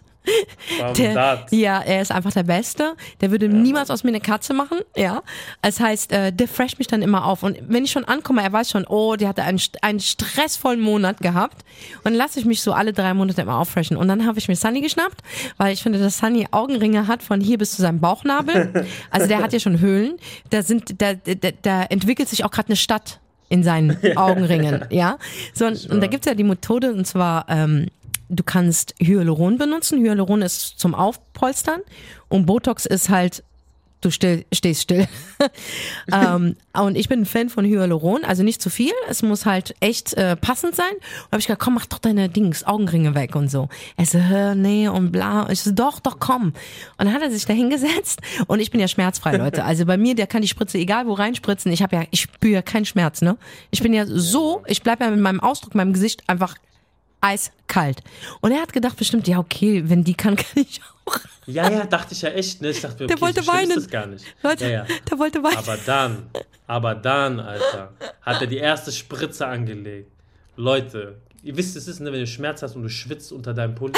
Der, 0.97 1.45
ja, 1.51 1.81
er 1.81 2.01
ist 2.01 2.11
einfach 2.11 2.31
der 2.31 2.43
Beste. 2.43 2.95
Der 3.21 3.31
würde 3.31 3.47
ja. 3.47 3.51
niemals 3.51 3.89
aus 3.89 4.03
mir 4.03 4.09
eine 4.09 4.19
Katze 4.19 4.53
machen. 4.53 4.79
Ja, 4.95 5.23
das 5.61 5.79
heißt, 5.79 6.11
äh, 6.11 6.31
der 6.31 6.47
fresh 6.47 6.77
mich 6.77 6.87
dann 6.87 7.01
immer 7.01 7.25
auf. 7.25 7.43
Und 7.43 7.57
wenn 7.67 7.83
ich 7.83 7.91
schon 7.91 8.05
ankomme, 8.05 8.41
er 8.41 8.51
weiß 8.51 8.69
schon, 8.69 8.85
oh, 8.87 9.15
die 9.15 9.27
hatte 9.27 9.43
einen, 9.43 9.61
einen 9.81 9.99
stressvollen 9.99 10.79
Monat 10.79 11.19
gehabt. 11.19 11.63
Und 11.97 12.05
dann 12.05 12.15
lasse 12.15 12.39
ich 12.39 12.45
mich 12.45 12.61
so 12.61 12.73
alle 12.73 12.93
drei 12.93 13.13
Monate 13.13 13.41
immer 13.41 13.57
auffreshen. 13.57 13.97
Und 13.97 14.07
dann 14.07 14.25
habe 14.25 14.39
ich 14.39 14.47
mir 14.47 14.55
Sunny 14.55 14.81
geschnappt, 14.81 15.21
weil 15.57 15.73
ich 15.73 15.83
finde, 15.83 15.99
dass 15.99 16.17
Sunny 16.17 16.47
Augenringe 16.51 17.07
hat 17.07 17.23
von 17.23 17.41
hier 17.41 17.57
bis 17.57 17.75
zu 17.75 17.81
seinem 17.81 17.99
Bauchnabel. 17.99 18.85
Also 19.11 19.27
der 19.27 19.41
hat 19.41 19.53
ja 19.53 19.59
schon 19.59 19.79
Höhlen. 19.79 20.17
Da 20.49 20.61
sind, 20.61 21.01
da, 21.01 21.13
da, 21.13 21.49
da 21.61 21.83
entwickelt 21.83 22.29
sich 22.29 22.43
auch 22.43 22.51
gerade 22.51 22.69
eine 22.69 22.75
Stadt 22.75 23.19
in 23.49 23.63
seinen 23.63 23.97
Augenringen, 24.17 24.85
ja. 24.89 25.17
So, 25.53 25.65
und, 25.65 25.89
und 25.89 26.01
da 26.01 26.07
gibt's 26.07 26.27
ja 26.27 26.33
die 26.33 26.43
Methode, 26.43 26.93
und 26.93 27.05
zwar 27.05 27.45
ähm, 27.49 27.87
du 28.29 28.43
kannst 28.43 28.95
Hyaluron 28.99 29.57
benutzen. 29.57 29.99
Hyaluron 29.99 30.41
ist 30.41 30.79
zum 30.79 30.95
Aufpolstern 30.95 31.81
und 32.29 32.45
Botox 32.45 32.85
ist 32.85 33.09
halt 33.09 33.43
du 34.01 34.11
still, 34.11 34.45
stehst 34.53 34.83
still. 34.83 35.07
ähm, 36.11 36.55
und 36.73 36.95
ich 36.95 37.09
bin 37.09 37.21
ein 37.21 37.25
Fan 37.25 37.49
von 37.49 37.65
Hyaluron, 37.65 38.23
also 38.23 38.43
nicht 38.43 38.61
zu 38.61 38.69
viel. 38.69 38.91
Es 39.09 39.23
muss 39.23 39.45
halt 39.45 39.75
echt 39.79 40.13
äh, 40.13 40.35
passend 40.35 40.75
sein. 40.75 40.91
Und 40.91 41.31
habe 41.31 41.39
ich 41.39 41.47
gesagt, 41.47 41.61
komm, 41.61 41.75
mach 41.75 41.85
doch 41.85 41.99
deine 41.99 42.29
Dings, 42.29 42.63
Augenringe 42.63 43.15
weg 43.15 43.35
und 43.35 43.49
so. 43.49 43.69
Er 43.95 44.05
so, 44.05 44.19
hör, 44.19 44.55
nee 44.55 44.87
und 44.87 45.11
bla. 45.11 45.49
Ich 45.49 45.61
so, 45.61 45.71
doch, 45.71 45.99
doch, 45.99 46.19
komm. 46.19 46.47
Und 46.47 46.53
dann 46.99 47.13
hat 47.13 47.21
er 47.21 47.31
sich 47.31 47.45
da 47.45 47.53
hingesetzt 47.53 48.21
und 48.47 48.59
ich 48.59 48.71
bin 48.71 48.79
ja 48.79 48.87
schmerzfrei, 48.87 49.37
Leute. 49.37 49.57
Also 49.67 49.85
bei 49.85 49.97
mir, 49.97 50.15
der 50.15 50.27
kann 50.27 50.41
die 50.41 50.47
Spritze 50.47 50.77
egal 50.77 51.07
wo 51.07 51.13
reinspritzen. 51.13 51.71
Ich 51.73 51.83
habe 51.83 51.97
ja, 51.97 52.03
ich 52.11 52.21
spüre 52.21 52.53
ja 52.53 52.61
keinen 52.61 52.85
Schmerz, 52.85 53.21
ne? 53.21 53.37
Ich 53.69 53.83
bin 53.83 53.93
ja 53.93 54.05
so, 54.07 54.63
ich 54.65 54.81
bleib 54.81 55.01
ja 55.01 55.09
mit 55.09 55.19
meinem 55.19 55.41
Ausdruck, 55.41 55.75
meinem 55.75 55.91
Gesicht 55.91 56.23
einfach 56.27 56.55
eiskalt. 57.21 58.01
Und 58.41 58.51
er 58.51 58.61
hat 58.61 58.73
gedacht 58.73 58.97
bestimmt, 58.97 59.27
ja 59.27 59.39
okay, 59.39 59.83
wenn 59.85 60.03
die 60.03 60.13
kann, 60.13 60.35
kann 60.35 60.45
ich 60.55 60.81
auch. 61.05 61.19
Ja, 61.45 61.69
ja, 61.71 61.85
dachte 61.85 62.13
ich 62.13 62.21
ja 62.21 62.29
echt. 62.29 62.61
Ne? 62.61 62.69
Ich 62.69 62.81
dachte, 62.81 63.05
okay, 63.05 63.13
der 63.13 63.21
wollte 63.21 63.41
so 63.41 63.51
weinen. 63.51 63.71
Ist 63.71 63.77
das 63.77 63.89
gar 63.89 64.05
nicht. 64.05 64.25
Leute, 64.43 64.65
ja, 64.65 64.69
ja. 64.69 64.87
der 65.09 65.17
wollte 65.17 65.41
weinen. 65.41 65.57
Aber 65.57 65.77
dann, 65.85 66.29
aber 66.67 66.95
dann, 66.95 67.39
Alter, 67.39 67.93
hat 68.21 68.41
er 68.41 68.47
die 68.47 68.57
erste 68.57 68.91
Spritze 68.91 69.47
angelegt. 69.47 70.11
Leute, 70.57 71.21
ihr 71.43 71.55
wisst, 71.55 71.77
es 71.77 71.87
ist, 71.87 72.01
ne, 72.01 72.11
wenn 72.11 72.19
du 72.19 72.27
Schmerz 72.27 72.61
hast 72.61 72.75
und 72.75 72.83
du 72.83 72.89
schwitzt 72.89 73.31
unter 73.31 73.53
deinem 73.53 73.75
Pulli. 73.75 73.93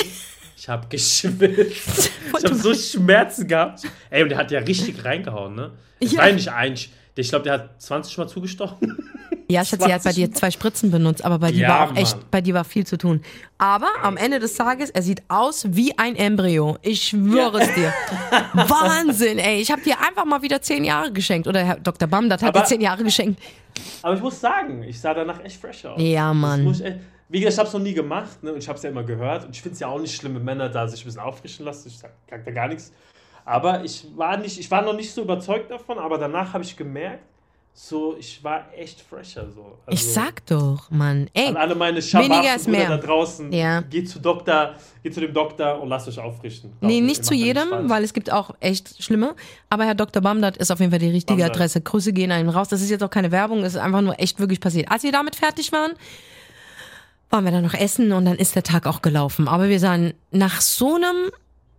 Ich 0.56 0.70
habe 0.70 0.88
geschwitzt. 0.90 2.12
Ich 2.38 2.46
habe 2.46 2.56
so 2.56 2.74
Schmerzen 2.74 3.48
gehabt. 3.48 3.82
Ey, 4.10 4.22
und 4.22 4.30
der 4.30 4.38
hat 4.38 4.52
ja 4.52 4.60
richtig 4.60 5.04
reingehauen, 5.04 5.56
ne? 5.56 5.72
Das 6.00 6.12
ja. 6.12 6.20
war 6.20 6.28
ja 6.28 6.36
nicht 6.36 6.52
ein. 6.52 6.76
Ich 7.16 7.30
glaube, 7.30 7.44
der 7.44 7.54
hat 7.54 7.82
20 7.82 8.18
Mal 8.18 8.28
zugestochen. 8.28 8.98
Ja, 9.52 9.66
Schatz, 9.66 9.84
sie 9.84 9.92
hat 9.92 10.04
bei 10.04 10.12
dir 10.12 10.32
zwei 10.32 10.52
Spritzen 10.52 10.92
benutzt, 10.92 11.26
aber 11.26 11.40
bei 11.40 11.52
dir 11.52 11.62
ja, 11.62 11.70
war 11.70 11.84
auch 11.86 11.88
Mann. 11.88 11.98
echt, 11.98 12.30
bei 12.30 12.40
dir 12.40 12.54
war 12.54 12.64
viel 12.64 12.86
zu 12.86 13.00
tun. 13.00 13.24
Aber 13.58 13.88
am 14.04 14.16
Ende 14.16 14.38
des 14.38 14.54
Tages, 14.54 14.92
er 14.92 15.02
sieht 15.02 15.24
aus 15.28 15.66
wie 15.70 15.98
ein 15.98 16.16
Embryo. 16.16 16.78
Ich 16.84 17.02
schwöre 17.02 17.60
ja. 17.60 17.66
es 17.66 17.74
dir. 17.74 17.94
Wahnsinn, 18.54 19.40
ey. 19.40 19.60
Ich 19.60 19.72
habe 19.72 19.82
dir 19.82 20.00
einfach 20.00 20.26
mal 20.26 20.44
wieder 20.44 20.62
zehn 20.62 20.84
Jahre 20.84 21.12
geschenkt. 21.12 21.48
Oder 21.48 21.64
Herr 21.64 21.80
Dr. 21.80 22.08
Bamdat 22.08 22.44
hat 22.44 22.50
aber, 22.50 22.60
dir 22.60 22.66
zehn 22.68 22.82
Jahre 22.82 23.04
geschenkt. 23.04 23.42
Aber 24.04 24.14
ich 24.14 24.22
muss 24.22 24.40
sagen, 24.40 24.84
ich 24.84 25.02
sah 25.02 25.16
danach 25.16 25.44
echt 25.44 25.60
fresh 25.60 25.84
aus. 25.84 26.00
Ja, 26.00 26.32
Mann. 26.32 26.68
Ich, 26.68 26.84
wie 27.30 27.40
gesagt, 27.40 27.54
ich 27.54 27.58
habe 27.58 27.68
es 27.70 27.74
noch 27.74 27.82
nie 27.82 27.94
gemacht 27.96 28.44
ne, 28.44 28.54
und 28.54 28.60
ich 28.60 28.68
habe 28.68 28.78
es 28.78 28.84
ja 28.84 28.92
immer 28.92 29.04
gehört. 29.04 29.46
Und 29.46 29.56
ich 29.56 29.64
finde 29.64 29.74
es 29.74 29.80
ja 29.80 29.88
auch 29.88 30.00
nicht 30.00 30.16
schlimm, 30.16 30.36
wenn 30.36 30.46
Männer 30.46 30.70
da 30.70 30.88
sich 30.88 31.02
ein 31.02 31.06
bisschen 31.06 31.22
auffrischen 31.22 31.66
lassen. 31.66 31.88
Ich 31.88 31.98
sage 31.98 32.14
da 32.30 32.52
gar 32.52 32.68
nichts. 32.68 32.94
Aber 33.46 33.84
ich 33.84 34.06
war, 34.16 34.38
nicht, 34.38 34.60
ich 34.60 34.70
war 34.70 34.84
noch 34.84 34.96
nicht 34.96 35.12
so 35.12 35.24
überzeugt 35.24 35.72
davon, 35.72 35.98
aber 35.98 36.20
danach 36.20 36.54
habe 36.54 36.64
ich 36.64 36.78
gemerkt, 36.78 37.24
so, 37.82 38.18
ich 38.20 38.44
war 38.44 38.66
echt 38.76 39.00
fresher 39.00 39.50
so. 39.50 39.78
Also, 39.86 39.94
ich 39.94 40.06
sag 40.06 40.46
doch, 40.48 40.92
Mann. 40.92 41.30
Ey, 41.34 41.48
an 41.48 41.56
alle 41.56 41.76
meine 41.76 42.02
Schabasten 42.02 42.74
da 42.74 42.98
draußen, 42.98 43.54
ja. 43.54 43.80
geht 43.80 44.10
zu 44.10 44.20
Doktor, 44.20 44.76
geht 45.02 45.14
zu 45.14 45.22
dem 45.22 45.34
Doktor 45.34 45.80
und 45.80 45.88
lasst 45.88 46.10
euch 46.10 46.20
aufrichten. 46.20 46.74
Nee, 46.82 47.00
nicht 47.00 47.24
zu 47.24 47.34
jedem, 47.34 47.90
weil 47.90 48.04
es 48.04 48.12
gibt 48.12 48.34
auch 48.34 48.54
echt 48.60 49.02
schlimme. 49.02 49.34
Aber 49.70 49.86
Herr 49.86 49.96
Dr. 49.96 50.22
Bamdat 50.22 50.58
ist 50.58 50.72
auf 50.72 50.82
jeden 50.82 50.92
Fall 50.92 51.00
die 51.00 51.10
richtige 51.10 51.40
Bamdat. 51.40 51.56
Adresse. 51.56 51.80
Grüße 51.80 52.12
gehen 52.12 52.34
an 52.34 52.42
ihn 52.42 52.50
raus. 52.50 52.68
Das 52.68 52.82
ist 52.82 52.90
jetzt 52.90 53.02
auch 53.02 53.10
keine 53.10 53.32
Werbung, 53.32 53.60
es 53.60 53.76
ist 53.76 53.80
einfach 53.80 54.02
nur 54.02 54.20
echt 54.20 54.42
wirklich 54.42 54.60
passiert. 54.60 54.92
Als 54.92 55.04
wir 55.04 55.14
damit 55.14 55.38
fertig 55.38 55.72
waren, 55.72 55.94
waren 57.30 57.46
wir 57.46 57.52
dann 57.54 57.64
noch 57.64 57.76
essen 57.76 58.12
und 58.12 58.26
dann 58.26 58.36
ist 58.36 58.56
der 58.56 58.64
Tag 58.64 58.88
auch 58.88 59.02
gelaufen. 59.02 59.48
Aber 59.48 59.70
wir 59.70 59.80
sahen 59.80 60.14
nach 60.32 60.60
so 60.60 60.96
einem 60.96 61.32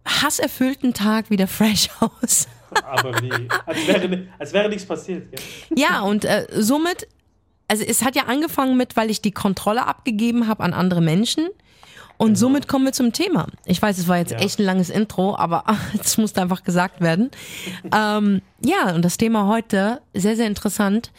hasserfüllten 0.06 0.94
Tag 0.94 1.28
wieder 1.28 1.46
fresh 1.46 1.90
aus. 2.00 2.48
Aber 2.84 3.20
wie? 3.22 3.48
Als 3.66 3.86
wäre, 3.86 4.26
als 4.38 4.52
wäre 4.52 4.68
nichts 4.68 4.84
passiert. 4.84 5.28
Ja, 5.74 5.76
ja 5.76 6.00
und 6.00 6.24
äh, 6.24 6.46
somit 6.50 7.06
also 7.70 7.84
es 7.84 8.02
hat 8.02 8.16
ja 8.16 8.24
angefangen 8.24 8.76
mit, 8.76 8.96
weil 8.96 9.10
ich 9.10 9.22
die 9.22 9.30
Kontrolle 9.30 9.86
abgegeben 9.86 10.48
habe 10.48 10.64
an 10.64 10.72
andere 10.72 11.00
Menschen. 11.00 11.48
Und 12.18 12.34
genau. 12.34 12.38
somit 12.38 12.68
kommen 12.68 12.84
wir 12.84 12.92
zum 12.92 13.12
Thema. 13.12 13.46
Ich 13.64 13.80
weiß, 13.80 13.96
es 13.96 14.08
war 14.08 14.18
jetzt 14.18 14.32
ja. 14.32 14.38
echt 14.38 14.58
ein 14.58 14.64
langes 14.64 14.90
Intro, 14.90 15.36
aber 15.36 15.64
es 16.00 16.18
musste 16.18 16.42
einfach 16.42 16.64
gesagt 16.64 17.00
werden. 17.00 17.30
ähm, 17.96 18.42
ja, 18.62 18.92
und 18.92 19.04
das 19.04 19.18
Thema 19.18 19.46
heute, 19.46 20.02
sehr, 20.12 20.34
sehr 20.34 20.48
interessant, 20.48 21.12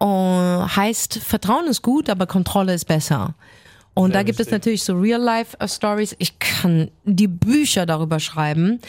uh, 0.00 0.68
heißt, 0.76 1.18
Vertrauen 1.18 1.66
ist 1.66 1.80
gut, 1.80 2.10
aber 2.10 2.26
Kontrolle 2.26 2.74
ist 2.74 2.84
besser. 2.84 3.34
Und 3.94 4.10
sehr 4.10 4.20
da 4.20 4.22
gibt 4.24 4.38
wichtig. 4.38 4.46
es 4.46 4.52
natürlich 4.52 4.84
so 4.84 4.94
Real-Life-Stories. 4.94 6.16
Ich 6.18 6.38
kann 6.38 6.90
die 7.04 7.28
Bücher 7.28 7.86
darüber 7.86 8.20
schreiben. 8.20 8.80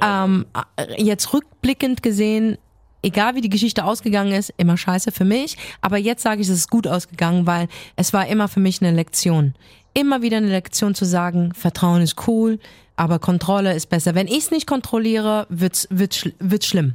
Ja. 0.00 0.24
Ähm, 0.24 0.46
äh, 0.76 1.02
jetzt 1.02 1.32
rückblickend 1.32 2.02
gesehen, 2.02 2.58
egal 3.02 3.34
wie 3.34 3.40
die 3.40 3.48
Geschichte 3.48 3.84
ausgegangen 3.84 4.32
ist, 4.32 4.52
immer 4.56 4.76
scheiße 4.76 5.12
für 5.12 5.24
mich. 5.24 5.56
Aber 5.80 5.98
jetzt 5.98 6.22
sage 6.22 6.40
ich, 6.40 6.48
es 6.48 6.56
ist 6.56 6.70
gut 6.70 6.86
ausgegangen, 6.86 7.46
weil 7.46 7.68
es 7.96 8.12
war 8.12 8.26
immer 8.26 8.48
für 8.48 8.60
mich 8.60 8.80
eine 8.80 8.94
Lektion 8.94 9.54
immer 9.94 10.22
wieder 10.22 10.38
eine 10.38 10.48
Lektion 10.48 10.94
zu 10.94 11.04
sagen, 11.04 11.52
Vertrauen 11.54 12.02
ist 12.02 12.26
cool, 12.26 12.58
aber 12.96 13.18
Kontrolle 13.18 13.74
ist 13.74 13.88
besser. 13.88 14.14
Wenn 14.14 14.26
ich 14.26 14.38
es 14.38 14.50
nicht 14.50 14.66
kontrolliere, 14.66 15.46
wird's 15.48 15.86
wird's, 15.90 16.28
wird's 16.38 16.66
schlimm. 16.66 16.94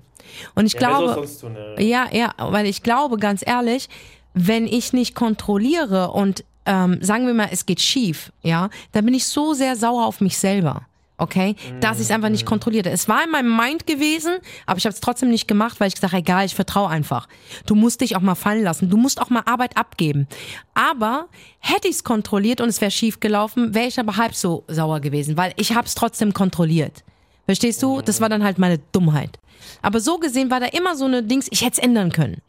Und 0.56 0.66
ich 0.66 0.74
ja, 0.74 0.80
glaube, 0.80 1.28
tun, 1.40 1.56
ja. 1.78 1.82
ja, 1.82 2.08
ja, 2.12 2.34
weil 2.38 2.66
ich 2.66 2.84
glaube, 2.84 3.18
ganz 3.18 3.46
ehrlich, 3.46 3.90
wenn 4.34 4.68
ich 4.68 4.94
nicht 4.94 5.16
kontrolliere 5.16 6.12
und 6.12 6.44
ähm, 6.66 7.00
sagen 7.02 7.28
wir 7.28 7.34
mal, 7.34 7.50
es 7.52 7.66
geht 7.66 7.82
schief, 7.82 8.32
ja, 8.44 8.70
dann 8.92 9.06
bin 9.06 9.14
ich 9.14 9.26
so 9.26 9.54
sehr 9.54 9.76
sauer 9.76 10.06
auf 10.06 10.20
mich 10.20 10.38
selber 10.38 10.86
okay? 11.18 11.56
Dass 11.80 11.98
ich 11.98 12.06
es 12.06 12.12
einfach 12.12 12.30
nicht 12.30 12.46
mhm. 12.46 12.50
kontrollierte. 12.50 12.90
Es 12.90 13.10
war 13.10 13.24
in 13.24 13.32
meinem 13.32 13.56
Mind 13.56 13.88
gewesen, 13.88 14.38
aber 14.66 14.78
ich 14.78 14.86
habe 14.86 14.94
es 14.94 15.02
trotzdem 15.02 15.30
nicht 15.30 15.48
gemacht, 15.48 15.80
weil 15.80 15.88
ich 15.88 15.96
gesagt, 15.96 16.14
egal, 16.14 16.46
ich 16.46 16.56
vertraue 16.56 16.90
einfach. 16.90 17.28
Du 17.66 17.76
musst 17.76 18.02
dich 18.02 18.16
auch 18.16 18.22
mal 18.22 18.36
fallen 18.36 18.64
lassen. 18.64 18.90
Du 18.90 18.98
musst 18.98 19.22
auch 19.22 19.30
mal 19.30 19.44
Arbeit 19.46 19.78
abgeben. 19.78 20.28
Aber 20.74 21.28
hätte 21.60 21.88
ich 21.88 21.96
es 21.96 22.04
kontrolliert 22.04 22.62
und 22.62 22.70
es 22.70 22.82
wäre 22.82 22.92
schief 22.92 23.20
gelaufen, 23.20 23.74
wäre 23.74 23.88
ich 23.88 24.00
aber 24.00 24.18
halb 24.18 24.36
so 24.36 24.64
sauer 24.68 25.00
gewesen, 25.00 25.38
weil 25.38 25.54
ich 25.58 25.74
habe 25.74 25.88
es 25.88 25.96
trotzdem 25.96 26.34
kontrolliert. 26.34 27.04
Verstehst 27.46 27.82
du? 27.82 28.02
Das 28.02 28.22
war 28.22 28.30
dann 28.30 28.44
halt 28.44 28.58
meine 28.58 28.78
Dummheit. 28.92 29.40
Aber 29.82 30.00
so 30.00 30.18
gesehen 30.18 30.52
war 30.52 30.60
da 30.60 30.68
immer 30.68 30.96
so 30.96 31.06
eine 31.06 31.24
Dings, 31.24 31.48
ich 31.50 31.62
hätte 31.62 31.74
es 31.74 31.80
ändern 31.80 32.12
können. 32.12 32.42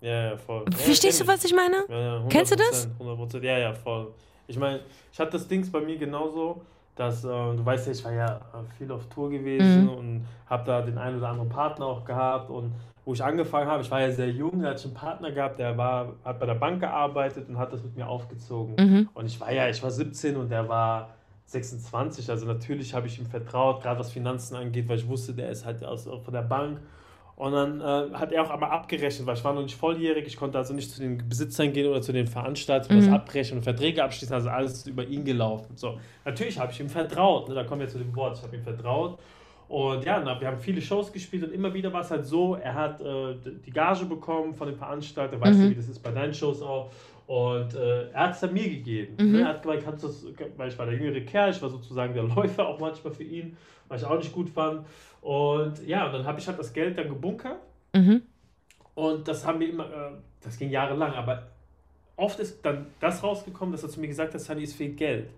Ja, 0.00 0.30
ja, 0.30 0.36
voll. 0.36 0.64
Verstehst 0.70 1.20
ja, 1.20 1.24
du, 1.24 1.32
was 1.32 1.44
ich 1.44 1.54
meine? 1.54 1.84
Ja, 1.88 2.00
ja, 2.18 2.24
Kennst 2.28 2.52
du 2.52 2.56
das? 2.56 2.88
100%. 3.00 3.42
Ja, 3.42 3.58
ja, 3.58 3.72
voll. 3.72 4.12
Ich 4.46 4.58
meine, 4.58 4.80
ich 5.10 5.18
hatte 5.18 5.32
das 5.32 5.48
Dings 5.48 5.70
bei 5.70 5.80
mir 5.80 5.96
genauso 5.96 6.60
dass 6.96 7.24
äh, 7.24 7.28
du 7.28 7.64
weißt 7.64 7.86
ja, 7.86 7.92
ich 7.92 8.04
war 8.04 8.12
ja 8.12 8.36
äh, 8.36 8.74
viel 8.78 8.90
auf 8.92 9.06
Tour 9.06 9.30
gewesen 9.30 9.84
mhm. 9.84 9.88
und 9.90 10.26
habe 10.46 10.64
da 10.64 10.82
den 10.82 10.98
einen 10.98 11.18
oder 11.18 11.28
anderen 11.28 11.48
Partner 11.48 11.86
auch 11.86 12.04
gehabt 12.04 12.50
und 12.50 12.72
wo 13.04 13.12
ich 13.12 13.22
angefangen 13.22 13.68
habe, 13.68 13.82
ich 13.82 13.90
war 13.90 14.00
ja 14.00 14.10
sehr 14.10 14.30
jung, 14.30 14.62
da 14.62 14.70
hatte 14.70 14.78
ich 14.80 14.84
einen 14.86 14.94
Partner 14.94 15.30
gehabt, 15.30 15.58
der 15.58 15.76
war, 15.76 16.14
hat 16.24 16.40
bei 16.40 16.46
der 16.46 16.54
Bank 16.54 16.80
gearbeitet 16.80 17.48
und 17.48 17.58
hat 17.58 17.72
das 17.72 17.82
mit 17.82 17.96
mir 17.96 18.08
aufgezogen. 18.08 18.76
Mhm. 18.78 19.08
Und 19.12 19.26
ich 19.26 19.38
war 19.40 19.52
ja, 19.52 19.68
ich 19.68 19.82
war 19.82 19.90
17 19.90 20.36
und 20.36 20.50
der 20.50 20.66
war 20.68 21.10
26, 21.46 22.30
also 22.30 22.46
natürlich 22.46 22.94
habe 22.94 23.06
ich 23.06 23.18
ihm 23.18 23.26
vertraut, 23.26 23.82
gerade 23.82 24.00
was 24.00 24.10
Finanzen 24.10 24.56
angeht, 24.56 24.88
weil 24.88 24.98
ich 24.98 25.06
wusste, 25.06 25.34
der 25.34 25.50
ist 25.50 25.66
halt 25.66 25.84
aus, 25.84 26.04
von 26.04 26.32
der 26.32 26.42
Bank 26.42 26.80
und 27.36 27.52
dann 27.52 27.80
äh, 27.80 28.14
hat 28.14 28.30
er 28.30 28.42
auch 28.42 28.50
einmal 28.50 28.70
abgerechnet, 28.70 29.26
weil 29.26 29.36
ich 29.36 29.44
war 29.44 29.52
noch 29.52 29.62
nicht 29.62 29.74
volljährig, 29.74 30.26
ich 30.26 30.36
konnte 30.36 30.56
also 30.56 30.72
nicht 30.72 30.90
zu 30.90 31.00
den 31.00 31.28
Besitzern 31.28 31.72
gehen 31.72 31.88
oder 31.88 32.00
zu 32.00 32.12
den 32.12 32.28
Veranstaltern, 32.28 32.96
mhm. 32.96 33.02
was 33.02 33.12
abbrechen 33.12 33.58
und 33.58 33.64
Verträge 33.64 34.04
abschließen, 34.04 34.34
also 34.34 34.50
alles 34.50 34.86
über 34.86 35.04
ihn 35.04 35.24
gelaufen. 35.24 35.76
So, 35.76 35.98
natürlich 36.24 36.58
habe 36.58 36.70
ich 36.70 36.78
ihm 36.78 36.88
vertraut, 36.88 37.48
ne? 37.48 37.54
da 37.54 37.64
kommen 37.64 37.80
wir 37.80 37.88
zu 37.88 37.98
dem 37.98 38.14
Wort, 38.14 38.38
ich 38.38 38.42
habe 38.44 38.56
ihm 38.56 38.62
vertraut. 38.62 39.18
Und 39.66 40.04
ja, 40.04 40.22
na, 40.24 40.40
wir 40.40 40.46
haben 40.46 40.60
viele 40.60 40.80
Shows 40.80 41.10
gespielt 41.10 41.42
und 41.42 41.52
immer 41.52 41.72
wieder 41.72 41.92
war 41.92 42.02
es 42.02 42.10
halt 42.10 42.24
so, 42.24 42.54
er 42.54 42.74
hat 42.74 43.00
äh, 43.00 43.34
die 43.66 43.70
Gage 43.72 44.04
bekommen 44.04 44.54
von 44.54 44.68
den 44.68 44.76
Veranstaltern, 44.76 45.40
weißt 45.40 45.58
mhm. 45.58 45.62
du, 45.62 45.70
wie 45.70 45.74
das 45.74 45.88
ist 45.88 46.00
bei 46.00 46.12
deinen 46.12 46.34
Shows 46.34 46.62
auch. 46.62 46.90
Und 47.26 47.74
äh, 47.74 48.10
er 48.10 48.20
hat 48.20 48.34
es 48.34 48.40
dann 48.40 48.52
mir 48.52 48.68
gegeben. 48.68 49.14
Mhm. 49.18 49.40
Er 49.40 49.48
hat 49.48 49.62
gemeint, 49.62 49.82
kannst 49.82 50.04
du 50.04 50.08
weil 50.58 50.68
ich 50.68 50.78
war 50.78 50.86
der 50.86 50.94
jüngere 50.94 51.22
Kerl, 51.22 51.50
ich 51.50 51.62
war 51.62 51.70
sozusagen 51.70 52.12
der 52.12 52.22
Läufer 52.36 52.68
auch 52.68 52.78
manchmal 52.78 53.14
für 53.14 53.24
ihn, 53.24 53.56
was 53.94 54.02
ich 54.02 54.08
auch 54.08 54.18
nicht 54.18 54.32
gut 54.32 54.50
fand. 54.50 54.86
Und 55.20 55.86
ja, 55.86 56.06
und 56.06 56.12
dann 56.12 56.26
habe 56.26 56.38
ich 56.38 56.46
halt 56.46 56.58
das 56.58 56.72
Geld 56.72 56.98
dann 56.98 57.08
gebunkert. 57.08 57.58
Mhm. 57.94 58.22
Und 58.94 59.26
das 59.26 59.46
haben 59.46 59.60
wir 59.60 59.70
immer, 59.70 59.86
äh, 59.86 60.12
das 60.40 60.58
ging 60.58 60.70
jahrelang, 60.70 61.12
aber 61.14 61.48
oft 62.16 62.38
ist 62.38 62.64
dann 62.64 62.86
das 63.00 63.22
rausgekommen, 63.22 63.72
dass 63.72 63.82
er 63.82 63.88
zu 63.88 64.00
mir 64.00 64.08
gesagt 64.08 64.34
hat, 64.34 64.40
Sunny, 64.40 64.62
es 64.62 64.74
fehlt 64.74 64.96
Geld. 64.96 65.30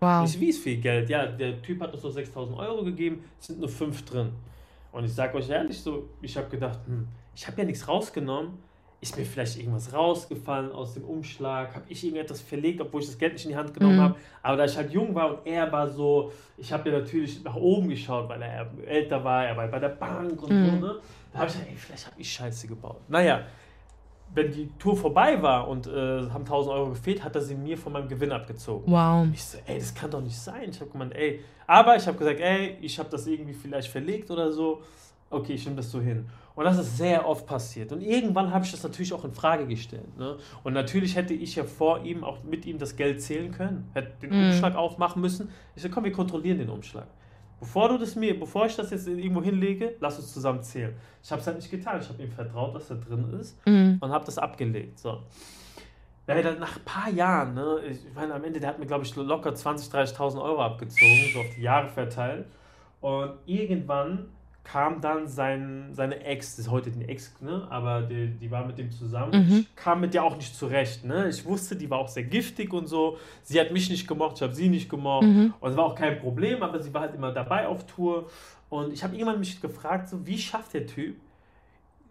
Wow. 0.00 0.24
Ich, 0.26 0.40
wie 0.40 0.50
es 0.50 0.58
viel 0.58 0.78
Geld? 0.78 1.08
Ja, 1.10 1.26
der 1.26 1.60
Typ 1.62 1.80
hat 1.80 1.92
uns 1.92 2.02
so 2.02 2.10
6000 2.10 2.58
Euro 2.58 2.82
gegeben, 2.84 3.24
es 3.38 3.48
sind 3.48 3.60
nur 3.60 3.68
5 3.68 4.04
drin. 4.04 4.32
Und 4.90 5.04
ich 5.04 5.14
sage 5.14 5.36
euch 5.36 5.48
ehrlich 5.48 5.80
so, 5.80 6.08
ich 6.20 6.36
habe 6.36 6.48
gedacht, 6.48 6.80
hm, 6.86 7.06
ich 7.34 7.46
habe 7.46 7.58
ja 7.58 7.64
nichts 7.64 7.86
rausgenommen 7.86 8.58
ist 9.02 9.18
mir 9.18 9.26
vielleicht 9.26 9.58
irgendwas 9.58 9.92
rausgefallen 9.92 10.70
aus 10.70 10.94
dem 10.94 11.02
Umschlag, 11.02 11.74
habe 11.74 11.84
ich 11.88 12.04
irgendetwas 12.04 12.40
verlegt, 12.40 12.80
obwohl 12.80 13.00
ich 13.00 13.08
das 13.08 13.18
Geld 13.18 13.32
nicht 13.32 13.44
in 13.44 13.50
die 13.50 13.56
Hand 13.56 13.74
genommen 13.74 13.96
mhm. 13.96 14.00
habe. 14.00 14.14
Aber 14.42 14.56
da 14.56 14.64
ich 14.64 14.76
halt 14.76 14.92
jung 14.92 15.12
war 15.12 15.28
und 15.28 15.38
er 15.44 15.70
war 15.72 15.88
so, 15.88 16.30
ich 16.56 16.72
habe 16.72 16.88
ja 16.88 17.00
natürlich 17.00 17.42
nach 17.42 17.56
oben 17.56 17.88
geschaut, 17.88 18.28
weil 18.28 18.40
er 18.40 18.70
älter 18.86 19.22
war, 19.24 19.44
er 19.44 19.56
war 19.56 19.66
bei 19.66 19.80
der 19.80 19.88
Bank 19.88 20.40
und 20.40 20.52
mhm. 20.52 20.66
so, 20.66 20.86
ne? 20.86 20.94
Da 21.32 21.40
habe 21.40 21.48
ich 21.48 21.54
gedacht, 21.54 21.70
ey, 21.70 21.76
vielleicht 21.76 22.06
habe 22.06 22.20
ich 22.20 22.32
Scheiße 22.32 22.68
gebaut. 22.68 23.00
Naja, 23.08 23.42
wenn 24.34 24.52
die 24.52 24.70
Tour 24.78 24.96
vorbei 24.96 25.42
war 25.42 25.66
und 25.66 25.88
äh, 25.88 25.90
haben 26.30 26.44
1000 26.44 26.72
Euro 26.72 26.90
gefehlt, 26.90 27.24
hat 27.24 27.34
er 27.34 27.42
sie 27.42 27.56
mir 27.56 27.76
von 27.76 27.92
meinem 27.92 28.08
Gewinn 28.08 28.30
abgezogen. 28.30 28.90
Wow. 28.90 29.24
Und 29.24 29.34
ich 29.34 29.42
so, 29.42 29.58
ey, 29.66 29.80
das 29.80 29.92
kann 29.92 30.12
doch 30.12 30.20
nicht 30.20 30.38
sein. 30.38 30.70
Ich 30.70 30.80
habe 30.80 30.90
gemeint, 30.90 31.14
ey, 31.16 31.40
aber 31.66 31.96
ich 31.96 32.06
habe 32.06 32.16
gesagt, 32.16 32.38
ey, 32.38 32.78
ich 32.80 32.98
habe 33.00 33.08
das 33.10 33.26
irgendwie 33.26 33.52
vielleicht 33.52 33.88
verlegt 33.88 34.30
oder 34.30 34.52
so. 34.52 34.80
Okay, 35.28 35.54
ich 35.54 35.64
nehme 35.64 35.78
das 35.78 35.90
so 35.90 36.00
hin. 36.00 36.28
Und 36.54 36.64
das 36.64 36.78
ist 36.78 36.98
sehr 36.98 37.26
oft 37.26 37.46
passiert. 37.46 37.92
Und 37.92 38.02
irgendwann 38.02 38.52
habe 38.52 38.64
ich 38.64 38.70
das 38.70 38.82
natürlich 38.82 39.12
auch 39.12 39.24
in 39.24 39.32
Frage 39.32 39.66
gestellt. 39.66 40.16
Ne? 40.18 40.36
Und 40.62 40.74
natürlich 40.74 41.16
hätte 41.16 41.34
ich 41.34 41.56
ja 41.56 41.64
vor 41.64 42.02
ihm 42.04 42.24
auch 42.24 42.42
mit 42.44 42.66
ihm 42.66 42.78
das 42.78 42.96
Geld 42.96 43.22
zählen 43.22 43.50
können, 43.50 43.90
hätte 43.94 44.12
den 44.20 44.30
mhm. 44.30 44.50
Umschlag 44.50 44.74
aufmachen 44.74 45.22
müssen. 45.22 45.48
Ich 45.74 45.82
sage, 45.82 45.94
komm, 45.94 46.04
wir 46.04 46.12
kontrollieren 46.12 46.58
den 46.58 46.68
Umschlag. 46.68 47.06
Bevor 47.58 47.88
du 47.88 47.96
das 47.96 48.16
mir, 48.16 48.38
bevor 48.38 48.66
ich 48.66 48.74
das 48.74 48.90
jetzt 48.90 49.06
irgendwo 49.06 49.40
hinlege, 49.40 49.94
lass 50.00 50.18
uns 50.18 50.32
zusammen 50.32 50.62
zählen. 50.62 50.94
Ich 51.22 51.30
habe 51.30 51.40
es 51.40 51.46
halt 51.46 51.56
nicht 51.58 51.70
getan. 51.70 52.00
Ich 52.00 52.08
habe 52.08 52.20
ihm 52.22 52.32
vertraut, 52.32 52.74
dass 52.74 52.90
er 52.90 52.96
drin 52.96 53.32
ist 53.40 53.56
mhm. 53.66 53.98
und 54.00 54.10
habe 54.10 54.24
das 54.24 54.36
abgelegt. 54.36 54.98
So. 54.98 55.20
Ja, 56.26 56.34
nach 56.54 56.76
ein 56.76 56.84
paar 56.84 57.10
Jahren, 57.10 57.54
ne, 57.54 57.78
ich 57.88 58.00
meine, 58.14 58.34
am 58.34 58.44
Ende, 58.44 58.60
der 58.60 58.70
hat 58.70 58.78
mir, 58.78 58.86
glaube 58.86 59.04
ich, 59.04 59.14
locker 59.16 59.50
20.000, 59.50 59.92
30.000 60.16 60.42
Euro 60.42 60.62
abgezogen, 60.62 61.30
so 61.32 61.40
auf 61.40 61.54
die 61.56 61.62
Jahre 61.62 61.88
verteilt. 61.88 62.46
Und 63.00 63.34
irgendwann 63.46 64.28
kam 64.64 65.00
dann 65.00 65.26
sein, 65.26 65.88
seine 65.92 66.24
Ex, 66.24 66.56
das 66.56 66.66
ist 66.66 66.70
heute 66.70 66.90
die 66.90 67.08
Ex, 67.08 67.34
ne? 67.40 67.66
aber 67.68 68.02
die, 68.02 68.28
die 68.28 68.50
war 68.50 68.64
mit 68.64 68.78
dem 68.78 68.90
zusammen, 68.90 69.32
mhm. 69.32 69.66
kam 69.74 70.00
mit 70.00 70.14
der 70.14 70.24
auch 70.24 70.36
nicht 70.36 70.54
zurecht. 70.54 71.04
Ne? 71.04 71.28
Ich 71.28 71.44
wusste, 71.44 71.74
die 71.74 71.90
war 71.90 71.98
auch 71.98 72.08
sehr 72.08 72.22
giftig 72.22 72.72
und 72.72 72.86
so. 72.86 73.18
Sie 73.42 73.58
hat 73.58 73.72
mich 73.72 73.90
nicht 73.90 74.06
gemocht, 74.06 74.36
ich 74.36 74.42
habe 74.42 74.54
sie 74.54 74.68
nicht 74.68 74.88
gemocht. 74.88 75.26
Mhm. 75.26 75.54
Und 75.58 75.70
es 75.70 75.76
war 75.76 75.84
auch 75.84 75.94
kein 75.94 76.18
Problem, 76.18 76.62
aber 76.62 76.80
sie 76.80 76.94
war 76.94 77.02
halt 77.02 77.14
immer 77.14 77.32
dabei 77.32 77.66
auf 77.66 77.86
Tour. 77.86 78.30
Und 78.68 78.92
ich 78.92 79.02
habe 79.02 79.14
irgendwann 79.14 79.40
mich 79.40 79.60
gefragt, 79.60 80.08
so, 80.08 80.24
wie 80.26 80.38
schafft 80.38 80.74
der 80.74 80.86
Typ, 80.86 81.16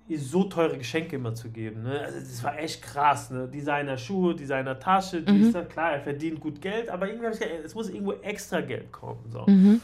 ihr 0.08 0.20
so 0.20 0.44
teure 0.44 0.78
Geschenke 0.78 1.16
immer 1.16 1.34
zu 1.34 1.50
geben. 1.50 1.84
Ne? 1.84 2.02
Also 2.02 2.20
das 2.20 2.44
war 2.44 2.60
echt 2.60 2.82
krass. 2.82 3.32
Ne? 3.32 3.48
Designer 3.48 3.98
Schuhe, 3.98 4.36
Designer 4.36 4.78
Tasche, 4.78 5.22
die 5.22 5.32
mhm. 5.32 5.68
klar, 5.70 5.94
er 5.94 6.02
verdient 6.02 6.40
gut 6.42 6.62
Geld, 6.62 6.90
aber 6.90 7.08
irgendwie 7.08 7.28
habe 7.28 7.36
ich 7.36 7.42
gedacht, 7.42 7.60
es 7.64 7.74
muss 7.74 7.90
irgendwo 7.90 8.14
extra 8.14 8.60
Geld 8.60 8.92
kommen. 8.92 9.24
So. 9.30 9.46
Mhm. 9.48 9.80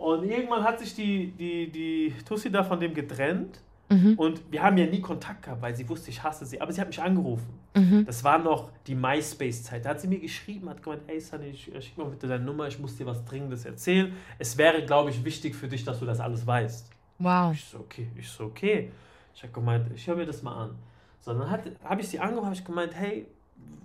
Und 0.00 0.24
irgendwann 0.24 0.64
hat 0.64 0.78
sich 0.78 0.94
die, 0.94 1.30
die, 1.32 1.70
die 1.70 2.14
Tussi 2.24 2.50
da 2.50 2.64
von 2.64 2.80
dem 2.80 2.94
getrennt. 2.94 3.60
Mhm. 3.90 4.14
Und 4.14 4.40
wir 4.50 4.62
haben 4.62 4.78
ja 4.78 4.86
nie 4.86 5.00
Kontakt 5.00 5.42
gehabt, 5.42 5.60
weil 5.60 5.76
sie 5.76 5.86
wusste, 5.86 6.10
ich 6.10 6.22
hasse 6.22 6.46
sie. 6.46 6.58
Aber 6.58 6.72
sie 6.72 6.80
hat 6.80 6.88
mich 6.88 7.02
angerufen. 7.02 7.52
Mhm. 7.76 8.06
Das 8.06 8.24
war 8.24 8.38
noch 8.38 8.70
die 8.86 8.94
MySpace-Zeit. 8.94 9.84
Da 9.84 9.90
hat 9.90 10.00
sie 10.00 10.08
mir 10.08 10.18
geschrieben, 10.18 10.70
hat 10.70 10.82
gemeint, 10.82 11.02
hey 11.06 11.20
Sunny, 11.20 11.50
äh, 11.50 11.82
schick 11.82 11.98
mal 11.98 12.06
bitte 12.06 12.26
deine 12.26 12.44
Nummer, 12.44 12.66
ich 12.66 12.78
muss 12.78 12.96
dir 12.96 13.04
was 13.04 13.22
Dringendes 13.26 13.66
erzählen. 13.66 14.12
Es 14.38 14.56
wäre, 14.56 14.86
glaube 14.86 15.10
ich, 15.10 15.22
wichtig 15.22 15.54
für 15.54 15.68
dich, 15.68 15.84
dass 15.84 15.98
du 15.98 16.06
das 16.06 16.18
alles 16.18 16.46
weißt. 16.46 16.88
Wow. 17.18 17.52
Ich 17.52 17.64
so, 17.64 17.80
okay. 17.80 18.08
Ich 18.16 18.28
so, 18.28 18.44
okay. 18.44 18.90
Ich 19.34 19.42
habe 19.42 19.52
gemeint, 19.52 19.86
ich 19.94 20.06
höre 20.06 20.16
mir 20.16 20.26
das 20.26 20.42
mal 20.42 20.64
an. 20.64 20.76
So, 21.20 21.34
dann 21.34 21.50
habe 21.50 22.00
ich 22.00 22.08
sie 22.08 22.18
angerufen, 22.18 22.46
habe 22.46 22.54
ich 22.54 22.64
gemeint, 22.64 22.94
hey, 22.94 23.26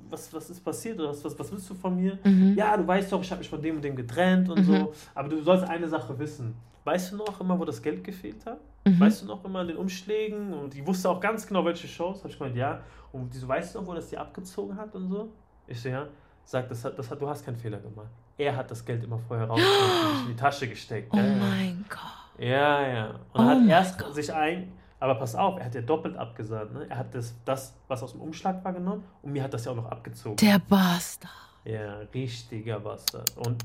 was, 0.09 0.33
was 0.33 0.49
ist 0.49 0.63
passiert 0.63 0.99
oder 0.99 1.09
was, 1.09 1.23
was, 1.23 1.37
was 1.37 1.51
willst 1.51 1.69
du 1.69 1.73
von 1.73 1.95
mir? 1.95 2.17
Mhm. 2.23 2.55
Ja, 2.55 2.77
du 2.77 2.87
weißt 2.87 3.11
doch, 3.11 3.21
ich 3.21 3.31
habe 3.31 3.39
mich 3.39 3.49
von 3.49 3.61
dem 3.61 3.75
und 3.75 3.83
dem 3.83 3.95
getrennt 3.95 4.49
und 4.49 4.59
mhm. 4.59 4.63
so, 4.63 4.93
aber 5.13 5.29
du 5.29 5.41
sollst 5.41 5.67
eine 5.67 5.87
Sache 5.87 6.17
wissen. 6.17 6.55
Weißt 6.83 7.11
du 7.11 7.17
noch 7.17 7.41
immer, 7.41 7.59
wo 7.59 7.65
das 7.65 7.81
Geld 7.81 8.03
gefehlt 8.03 8.45
hat? 8.45 8.59
Mhm. 8.85 8.99
Weißt 8.99 9.23
du 9.23 9.25
noch 9.25 9.43
immer 9.43 9.59
an 9.59 9.67
den 9.67 9.77
Umschlägen? 9.77 10.53
Und 10.53 10.75
ich 10.75 10.85
wusste 10.85 11.09
auch 11.09 11.19
ganz 11.19 11.47
genau, 11.47 11.65
welche 11.65 11.87
Shows. 11.87 12.19
Habe 12.19 12.29
ich 12.29 12.37
gemeint, 12.37 12.55
ja. 12.55 12.79
Und 13.11 13.33
die 13.33 13.39
so, 13.39 13.47
weißt 13.47 13.73
du 13.73 13.79
noch, 13.79 13.87
wo 13.87 13.93
das 13.95 14.09
dir 14.09 14.21
abgezogen 14.21 14.77
hat 14.77 14.93
und 14.93 15.09
so? 15.09 15.29
Ich 15.65 15.81
so, 15.81 15.89
ja. 15.89 16.07
Sag, 16.43 16.69
das 16.69 16.85
hat, 16.85 16.97
das 16.99 17.09
hat, 17.09 17.19
du 17.19 17.27
hast 17.27 17.43
keinen 17.43 17.55
Fehler 17.55 17.79
gemacht. 17.79 18.11
Er 18.37 18.55
hat 18.55 18.69
das 18.69 18.85
Geld 18.85 19.03
immer 19.03 19.17
vorher 19.17 19.47
rausgenommen 19.47 20.11
und 20.13 20.21
in 20.21 20.27
die 20.27 20.35
Tasche 20.35 20.67
gesteckt. 20.67 21.11
Oh 21.11 21.17
ja, 21.17 21.23
mein 21.23 21.83
Gott. 21.89 21.99
Ja, 22.37 22.87
ja. 22.87 23.07
Und 23.33 23.41
oh 23.41 23.43
hat 23.43 23.67
erst 23.67 23.97
Gott. 23.97 24.13
sich 24.13 24.31
ein, 24.31 24.71
aber 24.99 25.15
pass 25.15 25.35
auf, 25.35 25.59
er 25.59 25.65
hat 25.65 25.75
ja 25.75 25.81
doppelt 25.81 26.15
abgesagt. 26.15 26.73
Ne? 26.73 26.87
Er 26.89 26.97
hat 26.97 27.13
das, 27.13 27.35
das, 27.43 27.73
was 27.87 28.01
aus 28.03 28.13
dem 28.13 28.21
Umschlag 28.21 28.63
war, 28.63 28.73
genommen 28.73 29.03
und 29.21 29.31
mir 29.31 29.43
hat 29.43 29.53
das 29.53 29.65
ja 29.65 29.71
auch 29.71 29.75
noch 29.75 29.91
abgezogen. 29.91 30.37
Der 30.37 30.59
Bastard. 30.59 31.31
Ja, 31.65 31.99
richtiger 32.13 32.79
Bastard. 32.79 33.35
Und 33.37 33.63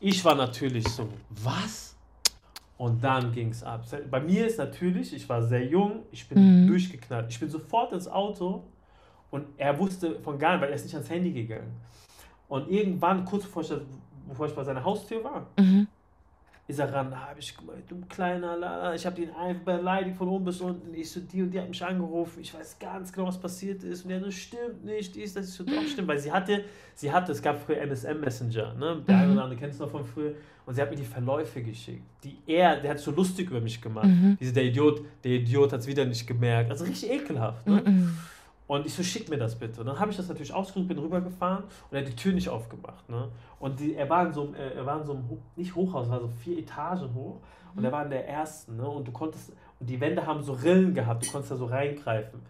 ich 0.00 0.24
war 0.24 0.34
natürlich 0.34 0.86
so, 0.88 1.08
was? 1.30 1.96
Und 2.76 3.02
dann 3.04 3.32
ging 3.32 3.50
es 3.50 3.62
ab. 3.62 3.84
Bei 4.10 4.20
mir 4.20 4.46
ist 4.46 4.58
natürlich, 4.58 5.14
ich 5.14 5.28
war 5.28 5.42
sehr 5.42 5.66
jung, 5.66 6.04
ich 6.10 6.26
bin 6.28 6.64
mhm. 6.64 6.66
durchgeknallt. 6.66 7.26
Ich 7.28 7.38
bin 7.38 7.48
sofort 7.50 7.92
ins 7.92 8.08
Auto 8.08 8.64
Und 9.30 9.46
er 9.58 9.78
wusste 9.78 10.18
von 10.20 10.38
gar 10.38 10.52
nicht, 10.52 10.62
weil 10.62 10.70
er 10.70 10.74
ist 10.74 10.84
nicht 10.84 10.94
ans 10.94 11.10
Handy 11.10 11.32
gegangen. 11.32 11.72
Und 12.48 12.68
irgendwann, 12.70 13.24
kurz 13.24 13.44
bevor 13.44 13.62
ich, 13.62 13.72
bevor 14.28 14.46
ich 14.46 14.54
bei 14.54 14.64
seiner 14.64 14.82
Haustür 14.82 15.22
war, 15.22 15.46
mhm 15.58 15.86
ist 16.70 16.78
er 16.78 16.92
ran, 16.92 17.14
habe 17.14 17.40
ich 17.40 17.56
gemeint, 17.56 17.84
du 17.88 18.00
kleiner, 18.08 18.94
ich 18.94 19.04
habe 19.04 19.20
ihn 19.20 19.30
einfach 19.30 19.62
beleidigt 19.64 20.16
von 20.16 20.28
oben 20.28 20.46
bis 20.46 20.60
unten. 20.60 20.94
Ich 20.94 21.10
so, 21.10 21.20
die 21.20 21.42
und 21.42 21.50
die 21.50 21.60
hat 21.60 21.68
mich 21.68 21.84
angerufen, 21.84 22.40
ich 22.40 22.54
weiß 22.54 22.78
ganz 22.78 23.12
genau, 23.12 23.28
was 23.28 23.38
passiert 23.38 23.82
ist. 23.82 24.04
Und 24.04 24.10
er 24.12 24.20
so, 24.20 24.30
stimmt 24.30 24.84
nicht, 24.84 25.14
dies, 25.14 25.34
das 25.34 25.46
ist 25.46 25.54
so 25.54 25.64
doch 25.64 25.86
stimmt, 25.86 26.08
weil 26.08 26.18
sie 26.18 26.32
hatte, 26.32 26.64
sie 26.94 27.12
hatte, 27.12 27.32
es 27.32 27.42
gab 27.42 27.60
früher 27.60 27.80
MSM 27.82 28.20
Messenger, 28.20 28.74
ne? 28.74 29.02
Der 29.06 29.16
mhm. 29.16 29.22
eine 29.22 29.32
oder 29.32 29.44
andere 29.44 29.60
kennt 29.60 29.74
es 29.74 29.78
noch 29.78 29.90
von 29.90 30.04
früher. 30.04 30.34
Und 30.66 30.74
sie 30.74 30.82
hat 30.82 30.90
mir 30.90 30.96
die 30.96 31.04
Verläufe 31.04 31.62
geschickt, 31.62 32.04
die 32.22 32.38
er, 32.46 32.80
der 32.80 32.92
hat 32.92 32.98
so 33.00 33.10
lustig 33.10 33.50
über 33.50 33.60
mich 33.60 33.80
gemacht. 33.80 34.06
Mhm. 34.06 34.36
Diese, 34.38 34.52
der 34.52 34.64
Idiot, 34.64 35.02
der 35.24 35.32
Idiot 35.32 35.72
hat 35.72 35.80
es 35.80 35.86
wieder 35.86 36.04
nicht 36.04 36.26
gemerkt. 36.26 36.70
Also 36.70 36.84
richtig 36.84 37.10
ekelhaft, 37.10 37.66
ne? 37.66 37.82
Mhm. 37.84 38.16
Und 38.70 38.86
ich 38.86 38.94
so, 38.94 39.02
schick 39.02 39.28
mir 39.28 39.36
das 39.36 39.58
bitte. 39.58 39.80
Und 39.80 39.88
dann 39.88 39.98
habe 39.98 40.12
ich 40.12 40.16
das 40.16 40.28
natürlich 40.28 40.54
ausgedrückt, 40.54 40.86
bin 40.86 40.98
rübergefahren 41.00 41.64
und 41.64 41.96
er 41.96 42.02
hat 42.02 42.08
die 42.08 42.14
Tür 42.14 42.32
nicht 42.32 42.48
aufgemacht. 42.48 43.08
Ne? 43.08 43.28
Und 43.58 43.80
die, 43.80 43.96
er 43.96 44.08
war 44.08 44.26
in 44.26 44.32
so 44.32 44.42
einem, 44.42 44.54
er 44.54 44.86
war 44.86 45.00
in 45.00 45.06
so 45.06 45.12
einem, 45.12 45.24
nicht 45.56 45.74
Hochhaus, 45.74 46.08
war 46.08 46.20
so 46.20 46.28
vier 46.28 46.56
Etagen 46.56 47.12
hoch. 47.12 47.40
Und 47.74 47.82
er 47.82 47.90
war 47.90 48.04
in 48.04 48.10
der 48.10 48.28
ersten. 48.28 48.76
Ne? 48.76 48.88
Und 48.88 49.08
du 49.08 49.10
konntest, 49.10 49.52
und 49.80 49.90
die 49.90 50.00
Wände 50.00 50.24
haben 50.24 50.44
so 50.44 50.52
Rillen 50.52 50.94
gehabt, 50.94 51.26
du 51.26 51.30
konntest 51.32 51.50
da 51.50 51.56
so 51.56 51.64
reingreifen. 51.64 52.42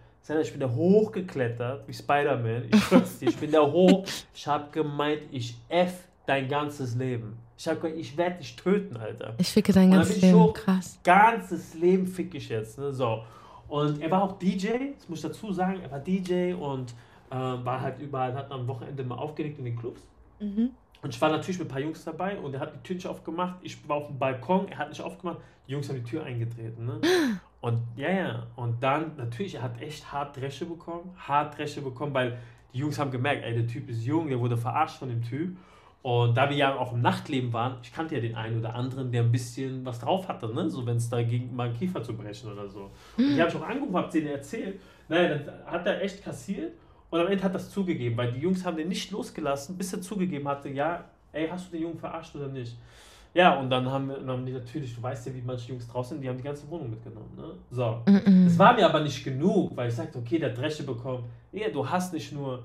Ich 0.43 0.51
bin 0.51 0.61
da 0.61 0.71
hochgeklettert, 0.71 1.89
wie 1.89 1.95
Spider-Man. 1.95 2.65
Ich 2.71 2.85
schwör's 2.85 3.19
dir, 3.19 3.31
ich 3.31 3.39
bin 3.39 3.51
da 3.51 3.63
hoch. 3.63 4.05
Ich 4.35 4.47
habe 4.47 4.71
gemeint, 4.73 5.23
ich 5.31 5.57
F 5.71 6.07
dein 6.27 6.51
ganzes 6.51 6.97
Leben. 6.97 7.39
Ich 7.57 7.67
habe 7.67 7.81
gesagt, 7.81 7.99
ich 7.99 8.15
werde 8.19 8.37
dich 8.37 8.57
töten, 8.57 8.99
Alter. 8.99 9.37
Ich 9.39 9.49
ficke 9.49 9.73
dein 9.73 9.91
ganzes 9.91 10.21
Leben, 10.21 10.39
hoch, 10.39 10.53
krass. 10.53 10.99
Ganzes 11.03 11.73
Leben 11.73 12.07
fick 12.07 12.35
ich 12.35 12.51
jetzt. 12.51 12.79
Ne? 12.79 12.93
So. 12.93 13.23
Und 13.71 14.03
er 14.03 14.11
war 14.11 14.23
auch 14.23 14.39
DJ, 14.39 14.93
das 14.97 15.09
muss 15.09 15.19
ich 15.19 15.23
dazu 15.23 15.53
sagen, 15.53 15.81
er 15.81 15.91
war 15.91 16.01
DJ 16.01 16.53
und 16.55 16.93
äh, 17.31 17.35
war 17.35 17.81
halt 17.81 18.01
überall, 18.01 18.35
hat 18.35 18.51
am 18.51 18.67
Wochenende 18.67 19.05
mal 19.05 19.15
aufgelegt 19.15 19.59
in 19.59 19.65
den 19.65 19.77
Clubs. 19.77 20.03
Mhm. 20.41 20.71
Und 21.03 21.15
ich 21.15 21.21
war 21.21 21.31
natürlich 21.31 21.59
mit 21.59 21.69
ein 21.69 21.71
paar 21.71 21.81
Jungs 21.81 22.05
dabei 22.05 22.39
und 22.39 22.53
er 22.53 22.61
hat 22.61 22.75
die 22.75 22.83
Tür 22.83 22.97
nicht 22.97 23.07
aufgemacht. 23.07 23.57
Ich 23.63 23.89
war 23.89 23.97
auf 23.97 24.09
dem 24.09 24.19
Balkon, 24.19 24.69
er 24.69 24.79
hat 24.79 24.89
nicht 24.91 25.01
aufgemacht. 25.01 25.39
Die 25.67 25.73
Jungs 25.73 25.89
haben 25.89 25.97
die 25.97 26.05
Tür 26.05 26.25
eingetreten. 26.25 26.85
Ne? 26.85 27.01
Und 27.61 27.83
ja, 27.95 28.11
ja. 28.11 28.47
Und 28.57 28.83
dann 28.83 29.17
natürlich, 29.17 29.55
er 29.57 29.63
hat 29.63 29.81
echt 29.83 30.11
hart 30.11 30.37
Dresche 30.37 30.65
bekommen. 30.65 31.15
Hart 31.17 31.59
Dresche 31.59 31.83
bekommen, 31.83 32.15
weil 32.15 32.39
die 32.73 32.79
Jungs 32.79 32.99
haben 32.99 33.11
gemerkt, 33.11 33.45
ey, 33.45 33.55
der 33.55 33.67
Typ 33.67 33.89
ist 33.91 34.03
jung, 34.05 34.29
der 34.29 34.41
wurde 34.41 34.57
verarscht 34.57 34.99
von 34.99 35.11
dem 35.11 35.23
Typ. 35.23 35.57
Und 36.03 36.35
da 36.35 36.49
wir 36.49 36.57
ja 36.57 36.79
auch 36.79 36.95
im 36.95 37.03
Nachtleben 37.03 37.53
waren, 37.53 37.77
ich 37.83 37.93
kannte 37.93 38.15
ja 38.15 38.23
den 38.23 38.35
einen 38.35 38.59
oder 38.59 38.75
anderen, 38.75 39.13
der 39.13 39.23
ein 39.23 39.31
bisschen 39.31 39.85
was 39.85 39.99
drauf 39.99 40.29
hatte, 40.29 40.53
ne? 40.55 40.71
so 40.71 40.87
wenn 40.87 40.97
es 40.97 41.11
da 41.11 41.23
ging, 41.23 41.55
mal 41.55 41.69
einen 41.69 41.79
Kiefer 41.79 42.03
zu 42.03 42.17
brechen 42.17 42.51
oder 42.51 42.67
so. 42.69 42.91
Und 43.19 43.37
die 43.37 43.41
habe 43.41 43.51
ich 43.51 43.57
auch 43.57 43.67
angerufen, 43.67 43.97
habe 43.97 44.11
denen 44.11 44.29
erzählt. 44.29 44.81
Naja, 45.09 45.37
dann 45.37 45.67
hat 45.67 45.87
er 45.87 46.01
echt 46.03 46.25
kassiert 46.25 46.73
und 47.11 47.21
am 47.21 47.27
Ende 47.27 47.45
hat 47.45 47.55
das 47.55 47.71
zugegeben, 47.71 48.17
weil 48.17 48.33
die 48.33 48.41
Jungs 48.41 48.65
haben 48.65 48.79
den 48.79 48.89
nicht 48.89 49.11
losgelassen, 49.11 49.77
bis 49.77 49.93
er 49.93 50.01
zugegeben 50.01 50.49
hatte, 50.49 50.71
ja, 50.71 51.05
ey, 51.33 51.49
hast 51.49 51.69
du 51.69 51.73
den 51.73 51.83
Jungen 51.83 51.99
verarscht 51.99 52.35
oder 52.35 52.49
nicht? 52.49 52.79
Ja, 53.35 53.61
und 53.61 53.71
dann 53.71 53.89
haben, 53.89 54.09
dann 54.09 54.29
haben 54.29 54.47
die 54.47 54.53
natürlich, 54.53 54.95
du 54.95 55.03
weißt 55.03 55.27
ja, 55.27 55.35
wie 55.35 55.43
manche 55.43 55.69
Jungs 55.69 55.87
draußen 55.87 56.17
sind, 56.17 56.23
die 56.23 56.29
haben 56.29 56.39
die 56.39 56.43
ganze 56.43 56.69
Wohnung 56.69 56.91
mitgenommen. 56.91 57.31
Ne? 57.37 57.53
So. 57.71 58.03
Das 58.07 58.59
war 58.59 58.75
mir 58.75 58.87
aber 58.87 59.01
nicht 59.01 59.23
genug, 59.23 59.77
weil 59.77 59.89
ich 59.89 59.95
sagte, 59.95 60.19
okay, 60.19 60.39
der 60.39 60.51
Dresche 60.51 60.83
bekommen. 60.83 61.25
Ja, 61.53 61.69
du 61.69 61.89
hast 61.89 62.13
nicht 62.13 62.33
nur 62.33 62.65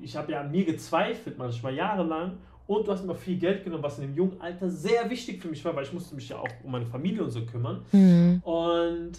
ich 0.00 0.16
habe 0.16 0.32
ja 0.32 0.40
an 0.40 0.50
mir 0.50 0.64
gezweifelt, 0.64 1.38
manchmal 1.38 1.74
jahrelang. 1.74 2.38
Und 2.66 2.86
du 2.86 2.92
hast 2.92 3.04
immer 3.04 3.14
viel 3.14 3.38
Geld 3.38 3.62
genommen, 3.62 3.82
was 3.82 3.98
in 3.98 4.06
dem 4.06 4.14
jungen 4.14 4.40
Alter 4.40 4.70
sehr 4.70 5.08
wichtig 5.10 5.42
für 5.42 5.48
mich 5.48 5.62
war, 5.64 5.76
weil 5.76 5.84
ich 5.84 5.92
musste 5.92 6.14
mich 6.14 6.28
ja 6.30 6.38
auch 6.38 6.48
um 6.62 6.72
meine 6.72 6.86
Familie 6.86 7.22
und 7.22 7.30
so 7.30 7.44
kümmern. 7.44 7.84
Mhm. 7.92 8.40
Und 8.42 9.12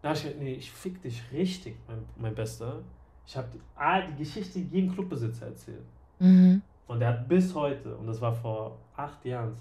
da 0.00 0.08
habe 0.08 0.16
ich 0.16 0.24
gesagt, 0.24 0.40
nee, 0.40 0.54
ich 0.54 0.70
fick 0.70 1.02
dich 1.02 1.22
richtig, 1.32 1.74
mein, 1.88 1.98
mein 2.16 2.34
Bester. 2.34 2.80
Ich 3.26 3.36
habe 3.36 3.48
die, 3.52 4.12
die 4.12 4.18
Geschichte 4.18 4.60
jedem 4.60 4.92
Clubbesitzer 4.92 5.46
erzählt. 5.46 5.84
Mhm. 6.20 6.62
Und 6.86 7.02
er 7.02 7.08
hat 7.08 7.28
bis 7.28 7.52
heute, 7.54 7.96
und 7.96 8.06
das 8.06 8.20
war 8.20 8.32
vor 8.32 8.78
acht 8.96 9.24
Jahren, 9.24 9.56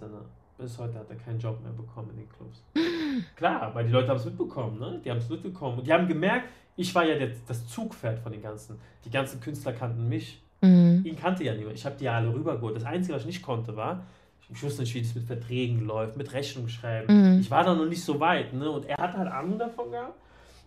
bis 0.58 0.78
heute 0.78 1.00
hat 1.00 1.10
er 1.10 1.16
keinen 1.16 1.40
Job 1.40 1.62
mehr 1.64 1.72
bekommen 1.72 2.12
in 2.12 2.18
den 2.18 2.30
Clubs. 2.30 2.64
Klar, 3.36 3.74
weil 3.74 3.86
die 3.86 3.92
Leute 3.92 4.10
haben 4.10 4.18
es 4.18 4.26
mitbekommen, 4.26 4.80
ne? 4.80 5.02
Die 5.04 5.10
haben 5.10 5.18
es 5.18 5.30
mitbekommen. 5.30 5.80
Und 5.80 5.88
die 5.88 5.94
haben 5.94 6.08
gemerkt, 6.08 6.50
ich 6.76 6.94
war 6.96 7.06
ja 7.06 7.16
der, 7.18 7.32
das 7.48 7.68
Zugpferd 7.68 8.20
von 8.20 8.32
den 8.32 8.42
ganzen. 8.42 8.80
Die 9.06 9.10
ganzen 9.10 9.40
Künstler 9.40 9.74
kannten 9.74 10.08
mich. 10.08 10.42
Mhm. 10.62 11.02
Ihn 11.06 11.18
kannte 11.18 11.44
ja 11.44 11.54
niemand. 11.54 11.76
Ich 11.76 11.86
habe 11.86 11.96
die 11.98 12.06
ja 12.06 12.16
alle 12.16 12.34
rübergeholt. 12.34 12.76
Das 12.76 12.86
Einzige, 12.86 13.16
was 13.16 13.22
ich 13.24 13.28
nicht 13.28 13.42
konnte, 13.42 13.76
war, 13.76 14.06
ich 14.54 14.64
wusste 14.64 14.82
nicht, 14.82 14.94
wie 14.94 15.02
das 15.02 15.16
mit 15.16 15.24
Verträgen 15.24 15.86
läuft, 15.86 16.18
mit 16.18 16.32
Rechnung 16.34 16.68
schreiben. 16.68 17.36
Mhm. 17.36 17.40
Ich 17.40 17.50
war 17.50 17.64
da 17.64 17.74
noch 17.74 17.86
nicht 17.86 18.04
so 18.04 18.20
weit. 18.20 18.54
Ne? 18.54 18.70
Und 18.70 18.86
er 18.86 18.98
hat 18.98 19.16
halt 19.16 19.32
Ahnung 19.32 19.58
davon 19.58 19.92
gehabt. 19.92 20.20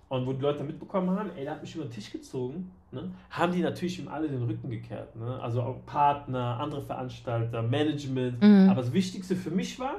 Und 0.09 0.27
wo 0.27 0.33
die 0.33 0.43
Leute 0.43 0.63
mitbekommen 0.65 1.11
haben, 1.11 1.31
ey, 1.37 1.45
der 1.45 1.55
hat 1.55 1.63
mich 1.63 1.75
über 1.75 1.85
den 1.85 1.91
Tisch 1.91 2.13
gezogen, 2.13 2.71
ne? 2.93 3.11
haben 3.31 3.53
die 3.53 3.63
natürlich 3.63 3.99
ihm 3.99 4.07
alle 4.07 4.29
den 4.29 4.43
Rücken 4.43 4.71
gekehrt. 4.71 5.17
Ne? 5.17 5.41
Also 5.41 5.63
auch 5.63 5.85
Partner, 5.87 6.61
andere 6.61 6.83
Veranstalter, 6.83 7.63
Management. 7.63 8.41
Mhm. 8.41 8.69
Aber 8.69 8.83
das 8.83 8.93
Wichtigste 8.93 9.35
für 9.35 9.51
mich 9.51 9.79
war, 9.79 9.97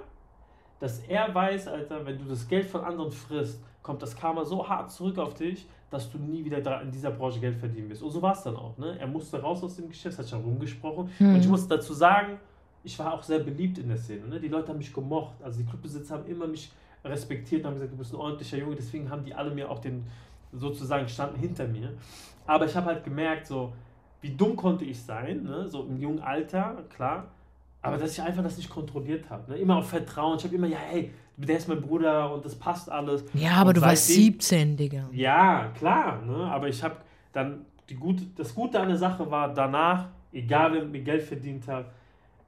dass 0.79 0.99
er 0.99 1.33
weiß, 1.33 1.67
Alter, 1.67 2.05
wenn 2.05 2.17
du 2.19 2.25
das 2.25 2.47
Geld 2.47 2.65
von 2.65 2.81
anderen 2.81 3.11
frisst, 3.11 3.63
kommt 3.85 4.01
das 4.01 4.15
Karma 4.15 4.43
so 4.43 4.67
hart 4.67 4.91
zurück 4.91 5.19
auf 5.19 5.35
dich, 5.35 5.67
dass 5.91 6.11
du 6.11 6.17
nie 6.17 6.43
wieder 6.43 6.81
in 6.81 6.89
dieser 6.89 7.11
Branche 7.11 7.39
Geld 7.39 7.55
verdienen 7.55 7.87
wirst. 7.87 8.01
Und 8.01 8.09
so 8.09 8.19
war 8.19 8.33
es 8.33 8.41
dann 8.41 8.55
auch. 8.55 8.75
Ne? 8.79 8.97
Er 8.99 9.05
musste 9.05 9.39
raus 9.39 9.63
aus 9.63 9.75
dem 9.75 9.87
Geschäft, 9.87 10.17
hat 10.17 10.27
schon 10.27 10.41
rumgesprochen. 10.41 11.11
Mhm. 11.19 11.35
Und 11.35 11.39
ich 11.41 11.47
muss 11.47 11.67
dazu 11.67 11.93
sagen, 11.93 12.39
ich 12.83 12.97
war 12.97 13.13
auch 13.13 13.21
sehr 13.21 13.39
beliebt 13.39 13.77
in 13.77 13.87
der 13.87 13.97
Szene. 13.97 14.27
Ne? 14.27 14.39
Die 14.39 14.47
Leute 14.47 14.69
haben 14.69 14.79
mich 14.79 14.91
gemocht. 14.91 15.35
Also 15.43 15.59
die 15.59 15.65
Clubbesitzer 15.65 16.15
haben 16.15 16.25
immer 16.25 16.47
mich 16.47 16.71
respektiert 17.03 17.61
und 17.61 17.67
haben 17.67 17.73
gesagt, 17.75 17.93
du 17.93 17.97
bist 17.97 18.11
ein 18.11 18.17
ordentlicher 18.17 18.57
Junge. 18.57 18.75
Deswegen 18.75 19.07
haben 19.07 19.23
die 19.23 19.35
alle 19.35 19.51
mir 19.51 19.69
auch 19.69 19.79
den, 19.79 20.03
sozusagen, 20.51 21.07
standen 21.07 21.39
hinter 21.39 21.67
mir. 21.67 21.93
Aber 22.47 22.65
ich 22.65 22.75
habe 22.75 22.87
halt 22.87 23.03
gemerkt, 23.03 23.45
so, 23.45 23.71
wie 24.21 24.31
dumm 24.31 24.55
konnte 24.55 24.83
ich 24.83 24.99
sein, 24.99 25.43
ne? 25.43 25.67
so 25.67 25.83
im 25.83 25.97
jungen 25.97 26.19
Alter, 26.19 26.83
klar. 26.89 27.27
Aber 27.85 27.97
dass 27.97 28.13
ich 28.13 28.21
einfach 28.21 28.43
das 28.43 28.57
nicht 28.57 28.69
kontrolliert 28.69 29.29
habe. 29.29 29.51
Ne? 29.51 29.57
Immer 29.57 29.77
auf 29.77 29.89
Vertrauen. 29.89 30.37
Ich 30.37 30.43
habe 30.43 30.55
immer, 30.55 30.67
ja, 30.67 30.77
hey, 30.77 31.11
der 31.37 31.57
ist 31.57 31.67
mein 31.67 31.81
Bruder 31.81 32.33
und 32.33 32.45
das 32.45 32.55
passt 32.55 32.89
alles. 32.89 33.25
Ja, 33.33 33.53
aber 33.53 33.69
und 33.69 33.77
du 33.77 33.81
warst 33.81 34.07
17, 34.07 34.77
Digga. 34.77 35.09
Ja, 35.11 35.71
klar. 35.77 36.21
Ne? 36.21 36.35
Aber 36.35 36.67
ich 36.67 36.83
habe 36.83 36.95
dann, 37.33 37.65
die 37.89 37.95
gute, 37.95 38.25
das 38.35 38.55
Gute 38.55 38.79
an 38.79 38.87
der 38.87 38.97
Sache 38.97 39.29
war, 39.29 39.53
danach, 39.53 40.07
egal 40.31 40.73
wer 40.73 40.85
mir 40.85 41.01
Geld 41.01 41.23
verdient 41.23 41.67
hat, 41.67 41.91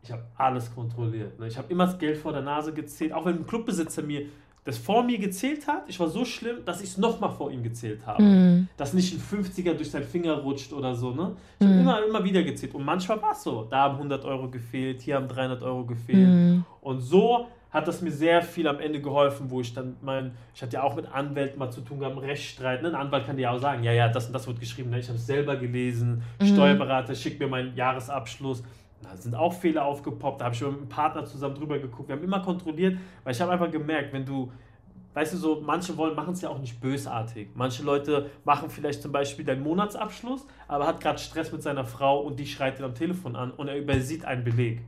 ich 0.02 0.12
habe 0.12 0.23
alles 0.38 0.73
kontrolliert. 0.73 1.38
Ne? 1.39 1.47
Ich 1.47 1.58
habe 1.58 1.71
immer 1.71 1.86
das 1.86 1.97
Geld 1.97 2.17
vor 2.17 2.32
der 2.32 2.41
Nase 2.41 2.73
gezählt, 2.73 3.12
auch 3.12 3.26
wenn 3.26 3.36
ein 3.36 3.47
Clubbesitzer 3.47 4.04
mir 4.04 4.28
das 4.67 4.77
vor 4.77 5.01
mir 5.01 5.17
gezählt 5.17 5.65
hat, 5.65 5.86
ich 5.88 5.97
war 5.97 6.10
so 6.10 6.25
schlimm, 6.25 6.58
dass 6.65 6.82
ich 6.82 6.89
es 6.89 6.97
nochmal 6.97 7.30
vor 7.30 7.49
ihm 7.49 7.63
gezählt 7.63 8.06
habe. 8.06 8.21
Mm. 8.21 8.67
Dass 8.75 8.93
nicht 8.93 9.13
ein 9.13 9.21
50er 9.21 9.73
durch 9.73 9.89
seinen 9.89 10.03
Finger 10.03 10.34
rutscht 10.39 10.73
oder 10.73 10.93
so. 10.93 11.12
Ne? 11.12 11.38
Ich 11.58 11.65
mm. 11.65 11.69
habe 11.69 11.80
immer, 11.80 12.06
immer 12.06 12.23
wieder 12.25 12.43
gezählt. 12.43 12.75
Und 12.75 12.84
manchmal 12.84 13.21
war 13.21 13.32
es 13.32 13.43
so. 13.43 13.63
Da 13.63 13.84
haben 13.84 13.95
100 13.95 14.25
Euro 14.25 14.49
gefehlt, 14.49 15.01
hier 15.01 15.15
haben 15.15 15.30
300 15.30 15.63
Euro 15.63 15.86
gefehlt. 15.86 16.27
Mm. 16.27 16.65
Und 16.82 16.99
so 16.99 17.47
hat 17.71 17.88
das 17.88 18.01
mir 18.01 18.12
sehr 18.12 18.41
viel 18.41 18.67
am 18.67 18.82
Ende 18.82 18.99
geholfen, 18.99 19.49
wo 19.49 19.62
ich 19.62 19.73
dann 19.73 19.95
mein, 20.01 20.34
ich 20.53 20.62
hatte 20.62 20.73
ja 20.73 20.84
auch 20.84 20.97
mit 20.97 21.10
Anwälten 21.13 21.58
mal 21.58 21.71
zu 21.71 21.80
tun 21.80 21.99
gehabt, 21.99 22.21
Rechtsstreit. 22.21 22.82
Ne? 22.82 22.89
Ein 22.89 22.95
Anwalt 22.95 23.25
kann 23.25 23.38
dir 23.38 23.43
ja 23.43 23.51
auch 23.51 23.62
sagen, 23.62 23.84
ja, 23.84 23.93
ja, 23.93 24.10
das 24.10 24.27
und 24.27 24.34
das 24.34 24.47
wird 24.47 24.60
geschrieben. 24.60 24.89
Ne? 24.89 24.99
Ich 24.99 25.08
habe 25.08 25.17
es 25.17 25.25
selber 25.25 25.56
gelesen. 25.56 26.23
Mhm. 26.41 26.45
Steuerberater 26.45 27.15
schickt 27.15 27.39
mir 27.39 27.47
meinen 27.47 27.73
Jahresabschluss. 27.73 28.63
Da 29.01 29.15
sind 29.15 29.36
auch 29.36 29.53
Fehler 29.53 29.86
aufgepoppt. 29.86 30.41
Da 30.41 30.45
habe 30.45 30.55
ich 30.55 30.62
mit 30.62 30.69
einem 30.69 30.89
Partner 30.89 31.25
zusammen 31.25 31.55
drüber 31.55 31.79
geguckt. 31.79 32.10
Wir 32.10 32.15
haben 32.15 32.23
immer 32.23 32.41
kontrolliert, 32.41 32.97
weil 33.23 33.33
ich 33.33 33.41
habe 33.41 33.51
einfach 33.51 33.71
gemerkt, 33.71 34.12
wenn 34.13 34.25
du, 34.25 34.51
weißt 35.13 35.33
du, 35.33 35.38
so, 35.38 35.62
manche 35.62 35.95
wollen, 35.97 36.15
machen 36.15 36.33
es 36.33 36.41
ja 36.41 36.49
auch 36.49 36.60
nicht 36.60 36.81
bösartig. 36.81 37.49
Manche 37.53 37.83
Leute 37.83 38.29
machen 38.43 38.69
vielleicht 38.69 39.01
zum 39.01 39.12
Beispiel 39.12 39.45
deinen 39.45 39.62
Monatsabschluss, 39.62 40.45
aber 40.67 40.88
hat 40.88 40.99
gerade 40.99 41.19
Stress 41.19 41.51
mit 41.51 41.62
seiner 41.62 41.86
Frau 41.86 42.21
und 42.21 42.39
die 42.39 42.47
schreit 42.47 42.79
ihn 42.79 42.86
am 42.86 42.95
Telefon 42.95 43.36
an 43.36 43.51
und 43.51 43.67
er 43.67 43.77
übersieht 43.77 44.25
einen 44.25 44.43
Beleg. 44.43 44.81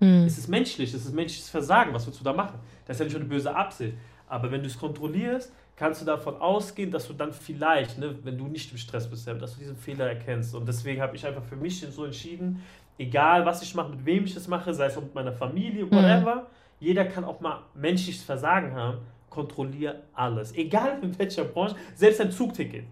Mhm. 0.00 0.24
Es 0.24 0.38
ist 0.38 0.48
menschlich, 0.48 0.94
es 0.94 1.04
ist 1.04 1.14
menschliches 1.14 1.50
Versagen, 1.50 1.92
was 1.92 2.06
willst 2.06 2.20
du 2.20 2.24
da 2.24 2.32
machen? 2.32 2.58
Das 2.86 2.96
ist 2.96 3.00
ja 3.00 3.04
nicht 3.06 3.16
eine 3.16 3.24
böse 3.26 3.54
Absicht. 3.54 3.94
Aber 4.28 4.50
wenn 4.50 4.62
du 4.62 4.68
es 4.68 4.78
kontrollierst, 4.78 5.52
kannst 5.76 6.02
du 6.02 6.06
davon 6.06 6.36
ausgehen, 6.36 6.90
dass 6.90 7.08
du 7.08 7.14
dann 7.14 7.32
vielleicht, 7.32 7.98
ne, 7.98 8.14
wenn 8.22 8.38
du 8.38 8.46
nicht 8.46 8.70
im 8.70 8.78
Stress 8.78 9.08
bist, 9.08 9.26
dass 9.26 9.54
du 9.54 9.60
diesen 9.60 9.76
Fehler 9.76 10.06
erkennst. 10.06 10.54
Und 10.54 10.68
deswegen 10.68 11.00
habe 11.00 11.16
ich 11.16 11.26
einfach 11.26 11.42
für 11.42 11.56
mich 11.56 11.80
so 11.80 12.04
entschieden, 12.04 12.62
egal 13.00 13.46
was 13.46 13.62
ich 13.62 13.74
mache, 13.74 13.90
mit 13.90 14.04
wem 14.04 14.24
ich 14.24 14.36
es 14.36 14.46
mache, 14.46 14.72
sei 14.74 14.86
es 14.86 14.96
mit 14.96 15.14
meiner 15.14 15.32
Familie, 15.32 15.90
whatever, 15.90 16.34
mhm. 16.34 16.46
jeder 16.80 17.04
kann 17.06 17.24
auch 17.24 17.40
mal 17.40 17.62
menschliches 17.74 18.22
Versagen 18.22 18.74
haben, 18.74 18.98
kontrolliere 19.30 20.02
alles. 20.12 20.54
Egal 20.54 20.98
in 21.02 21.18
welcher 21.18 21.44
Branche, 21.44 21.74
selbst 21.94 22.20
ein 22.20 22.30
Zugticket. 22.30 22.84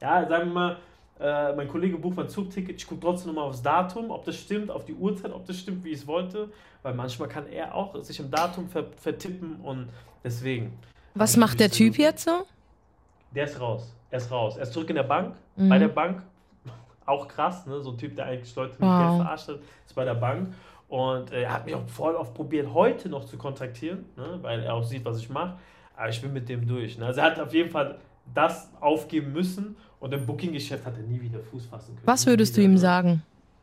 Ja, 0.00 0.26
sagen 0.28 0.50
wir 0.50 0.54
mal, 0.54 0.76
äh, 1.18 1.56
mein 1.56 1.66
Kollege 1.66 1.98
bucht 1.98 2.16
mein 2.16 2.28
Zugticket, 2.28 2.76
ich 2.76 2.86
gucke 2.86 3.00
trotzdem 3.00 3.34
nochmal 3.34 3.48
aufs 3.48 3.60
Datum, 3.60 4.12
ob 4.12 4.24
das 4.24 4.36
stimmt, 4.36 4.70
auf 4.70 4.84
die 4.84 4.94
Uhrzeit, 4.94 5.32
ob 5.32 5.44
das 5.44 5.58
stimmt, 5.58 5.82
wie 5.82 5.90
ich 5.90 5.98
es 5.98 6.06
wollte, 6.06 6.50
weil 6.82 6.94
manchmal 6.94 7.28
kann 7.28 7.48
er 7.48 7.74
auch 7.74 8.00
sich 8.04 8.20
im 8.20 8.30
Datum 8.30 8.68
ver 8.68 8.84
vertippen 8.96 9.56
und 9.56 9.88
deswegen. 10.22 10.78
Was 11.14 11.36
macht 11.36 11.58
der 11.58 11.70
Typ 11.70 11.98
jetzt 11.98 12.24
so? 12.24 12.46
Der 13.34 13.44
ist 13.44 13.60
raus. 13.60 13.92
Er 14.10 14.18
ist 14.18 14.30
raus. 14.30 14.56
Er 14.56 14.62
ist 14.62 14.72
zurück 14.72 14.88
in 14.88 14.96
der 14.96 15.02
Bank. 15.02 15.34
Mhm. 15.56 15.68
Bei 15.68 15.78
der 15.78 15.88
Bank. 15.88 16.22
Auch 17.08 17.26
krass, 17.26 17.66
ne? 17.66 17.80
So 17.80 17.92
ein 17.92 17.98
Typ, 17.98 18.16
der 18.16 18.26
eigentlich 18.26 18.54
Leute 18.54 18.72
mit 18.72 18.82
wow. 18.82 19.00
Geld 19.00 19.22
verarscht 19.22 19.48
hat, 19.48 19.58
ist 19.86 19.94
bei 19.94 20.04
der 20.04 20.14
Bank. 20.14 20.52
Und 20.88 21.32
äh, 21.32 21.42
er 21.42 21.52
hat 21.54 21.66
mich 21.66 21.74
auch 21.74 21.86
voll 21.86 22.14
oft 22.14 22.34
probiert, 22.34 22.72
heute 22.72 23.08
noch 23.08 23.24
zu 23.24 23.36
kontaktieren, 23.36 24.06
ne? 24.16 24.38
weil 24.42 24.62
er 24.62 24.74
auch 24.74 24.84
sieht, 24.84 25.04
was 25.04 25.18
ich 25.18 25.28
mache. 25.28 25.58
Aber 25.96 26.08
ich 26.08 26.20
bin 26.20 26.32
mit 26.32 26.48
dem 26.48 26.66
durch. 26.66 26.98
Ne? 26.98 27.06
Also 27.06 27.20
er 27.20 27.26
hat 27.26 27.40
auf 27.40 27.52
jeden 27.52 27.70
Fall 27.70 27.98
das 28.34 28.70
aufgeben 28.80 29.32
müssen 29.32 29.76
und 30.00 30.12
im 30.12 30.24
Booking-Geschäft 30.26 30.84
hat 30.84 30.96
er 30.96 31.02
nie 31.02 31.20
wieder 31.20 31.40
Fuß 31.40 31.66
fassen 31.66 31.94
können. 31.94 32.06
Was 32.06 32.26
würdest 32.26 32.56
du 32.56 32.62
ihm 32.62 32.72
ne? 32.72 32.78
sagen 32.78 33.22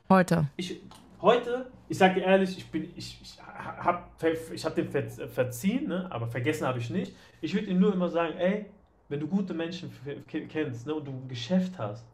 heute? 0.09 0.47
Ich, 0.57 0.81
heute, 1.21 1.67
ich 1.87 1.97
sage 1.97 2.15
dir 2.15 2.25
ehrlich, 2.25 2.57
ich 2.57 2.69
bin, 2.69 2.91
ich, 2.95 3.19
ich 3.21 3.37
habe 3.41 4.03
ich 4.53 4.65
hab 4.65 4.75
den 4.75 4.89
verziehen, 4.89 5.87
ne? 5.87 6.07
aber 6.09 6.27
vergessen 6.27 6.67
habe 6.67 6.79
ich 6.79 6.89
nicht. 6.89 7.15
Ich 7.41 7.53
würde 7.53 7.67
ihm 7.67 7.79
nur 7.79 7.93
immer 7.93 8.09
sagen, 8.09 8.33
ey, 8.37 8.65
wenn 9.07 9.19
du 9.19 9.27
gute 9.27 9.53
Menschen 9.53 9.91
kennst 10.27 10.87
ne, 10.87 10.93
und 10.93 11.07
du 11.07 11.11
ein 11.11 11.27
Geschäft 11.27 11.77
hast, 11.77 12.05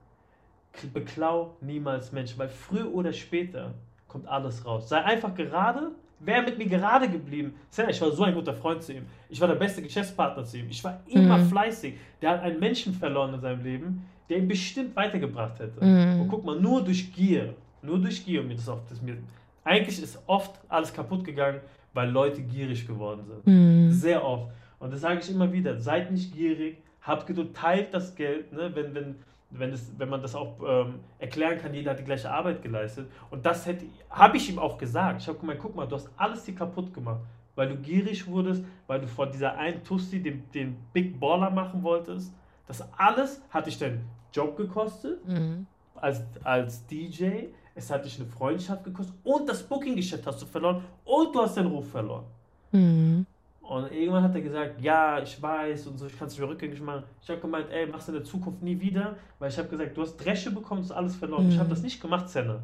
beklau 0.94 1.56
niemals 1.62 2.12
Menschen, 2.12 2.40
weil 2.40 2.50
früher 2.50 2.94
oder 2.94 3.14
später 3.14 3.74
kommt 4.08 4.28
alles 4.28 4.66
raus. 4.66 4.90
Sei 4.90 5.02
einfach 5.04 5.34
gerade. 5.36 5.92
Wäre 6.24 6.44
mit 6.44 6.60
mir 6.60 6.68
gerade 6.68 7.10
geblieben. 7.10 7.56
Ich 7.90 8.00
war 8.00 8.12
so 8.12 8.24
ein 8.24 8.36
guter 8.36 8.54
Freund 8.54 8.84
zu 8.84 8.94
ihm. 8.94 9.08
Ich 9.28 9.42
war 9.42 9.48
der 9.48 9.56
beste 9.56 9.82
Geschäftspartner 9.82 10.44
zu 10.44 10.60
ihm. 10.60 10.68
Ich 10.70 10.84
war 10.84 11.00
immer 11.08 11.40
mhm. 11.40 11.50
fleißig. 11.50 11.96
Der 12.22 12.32
hat 12.32 12.44
einen 12.44 12.60
Menschen 12.60 12.94
verloren 12.94 13.34
in 13.34 13.42
seinem 13.42 13.64
Leben, 13.64 14.06
der 14.30 14.38
ihn 14.38 14.48
bestimmt 14.48 14.96
weitergebracht 14.96 15.60
hätte. 15.60 15.84
Mhm. 15.84 16.22
Und 16.22 16.28
guck 16.28 16.46
mal, 16.46 16.60
nur 16.60 16.84
durch 16.84 17.12
Gier, 17.12 17.56
nur 17.82 17.98
durch 17.98 18.24
Gier, 18.24 18.44
mir 18.44 18.54
das 18.54 18.70
oft, 18.70 18.92
das 18.92 19.02
mir, 19.02 19.18
eigentlich 19.64 20.02
ist 20.02 20.20
oft 20.28 20.52
alles 20.70 20.94
kaputt 20.94 21.24
gegangen, 21.24 21.60
weil 21.94 22.12
Leute 22.12 22.44
gierig 22.44 22.86
geworden 22.86 23.24
sind. 23.26 23.48
Mhm. 23.48 23.92
Sehr 23.92 24.24
oft. 24.24 24.52
Und 24.78 24.94
das 24.94 25.02
sage 25.02 25.22
ich 25.24 25.32
immer 25.32 25.52
wieder. 25.52 25.76
Seid 25.80 26.12
nicht 26.12 26.36
gierig, 26.36 26.78
habt 27.02 27.26
Geduld, 27.26 27.56
teilt 27.56 27.96
das 27.96 28.16
Geld, 28.16 28.54
ne? 28.54 28.70
wenn, 28.76 28.94
wenn 28.94 29.16
wenn, 29.52 29.72
es, 29.72 29.92
wenn 29.98 30.10
man 30.10 30.22
das 30.22 30.36
auch 30.36 30.56
ähm, 30.66 31.00
erklären 31.20 31.60
kann, 31.60 31.74
jeder 31.74 31.92
hat 31.92 32.00
die 32.00 32.04
gleiche 32.04 32.32
Arbeit 32.32 32.62
geleistet. 32.62 33.10
Und 33.30 33.46
das 33.46 33.66
hätte, 33.66 33.86
habe 34.10 34.38
ich 34.38 34.50
ihm 34.50 34.60
auch 34.60 34.78
gesagt. 34.78 35.22
Ich 35.22 35.28
habe 35.28 35.38
gemeint, 35.38 35.60
guck 35.62 35.76
mal, 35.76 35.88
du 35.88 35.96
hast 35.96 36.10
alles 36.18 36.46
hier 36.46 36.56
kaputt 36.56 36.94
gemacht, 36.94 37.22
weil 37.56 37.70
du 37.70 37.76
gierig 37.78 38.28
wurdest, 38.28 38.64
weil 38.88 39.02
du 39.02 39.08
vor 39.08 39.28
dieser 39.28 39.58
einen 39.58 39.84
Tussi 39.84 40.22
den, 40.22 40.50
den 40.52 40.78
Big 40.94 41.20
Baller 41.20 41.50
machen 41.50 41.84
wolltest. 41.84 42.34
Das 42.68 42.84
alles 42.98 43.42
hat 43.50 43.68
dich 43.68 43.78
deinen 43.78 44.08
Job 44.34 44.56
gekostet 44.56 45.28
mhm. 45.28 45.68
als, 45.96 46.22
als 46.44 46.86
DJ. 46.88 47.48
Es 47.76 47.90
hat 47.90 48.06
dich 48.06 48.20
eine 48.20 48.30
Freundschaft 48.30 48.84
gekostet 48.84 49.16
und 49.24 49.48
das 49.48 49.64
Booking-Geschäft 49.64 50.26
hast 50.28 50.42
du 50.42 50.46
verloren 50.46 50.84
und 51.06 51.36
du 51.36 51.42
hast 51.42 51.58
den 51.58 51.68
Ruf 51.68 51.90
verloren. 51.90 52.26
Mhm. 52.72 53.26
Und 53.72 53.90
irgendwann 53.90 54.24
hat 54.24 54.36
er 54.36 54.42
gesagt, 54.42 54.82
ja, 54.82 55.20
ich 55.20 55.42
weiß 55.42 55.88
und 55.88 55.98
so, 55.98 56.06
ich 56.06 56.20
kann 56.20 56.28
es 56.28 56.34
nicht 56.34 56.42
mehr 56.42 56.50
rückgängig 56.50 56.82
machen. 56.82 57.04
Ich 57.22 57.30
habe 57.30 57.40
gemeint, 57.40 57.70
ey, 57.72 57.88
machst 57.88 58.10
du 58.10 58.12
in 58.12 58.18
der 58.18 58.26
Zukunft 58.26 58.62
nie 58.62 58.78
wieder, 58.78 59.16
weil 59.40 59.50
ich 59.50 59.58
habe 59.58 59.70
gesagt, 59.70 59.96
du 59.96 60.02
hast 60.02 60.18
Dresche 60.18 60.52
bekommen, 60.52 60.82
du 60.82 60.90
hast 60.90 60.92
alles 60.92 61.16
verloren. 61.16 61.46
Mhm. 61.46 61.52
Ich 61.52 61.58
habe 61.58 61.70
das 61.70 61.82
nicht 61.82 62.02
gemacht, 62.02 62.28
Zenne. 62.28 62.64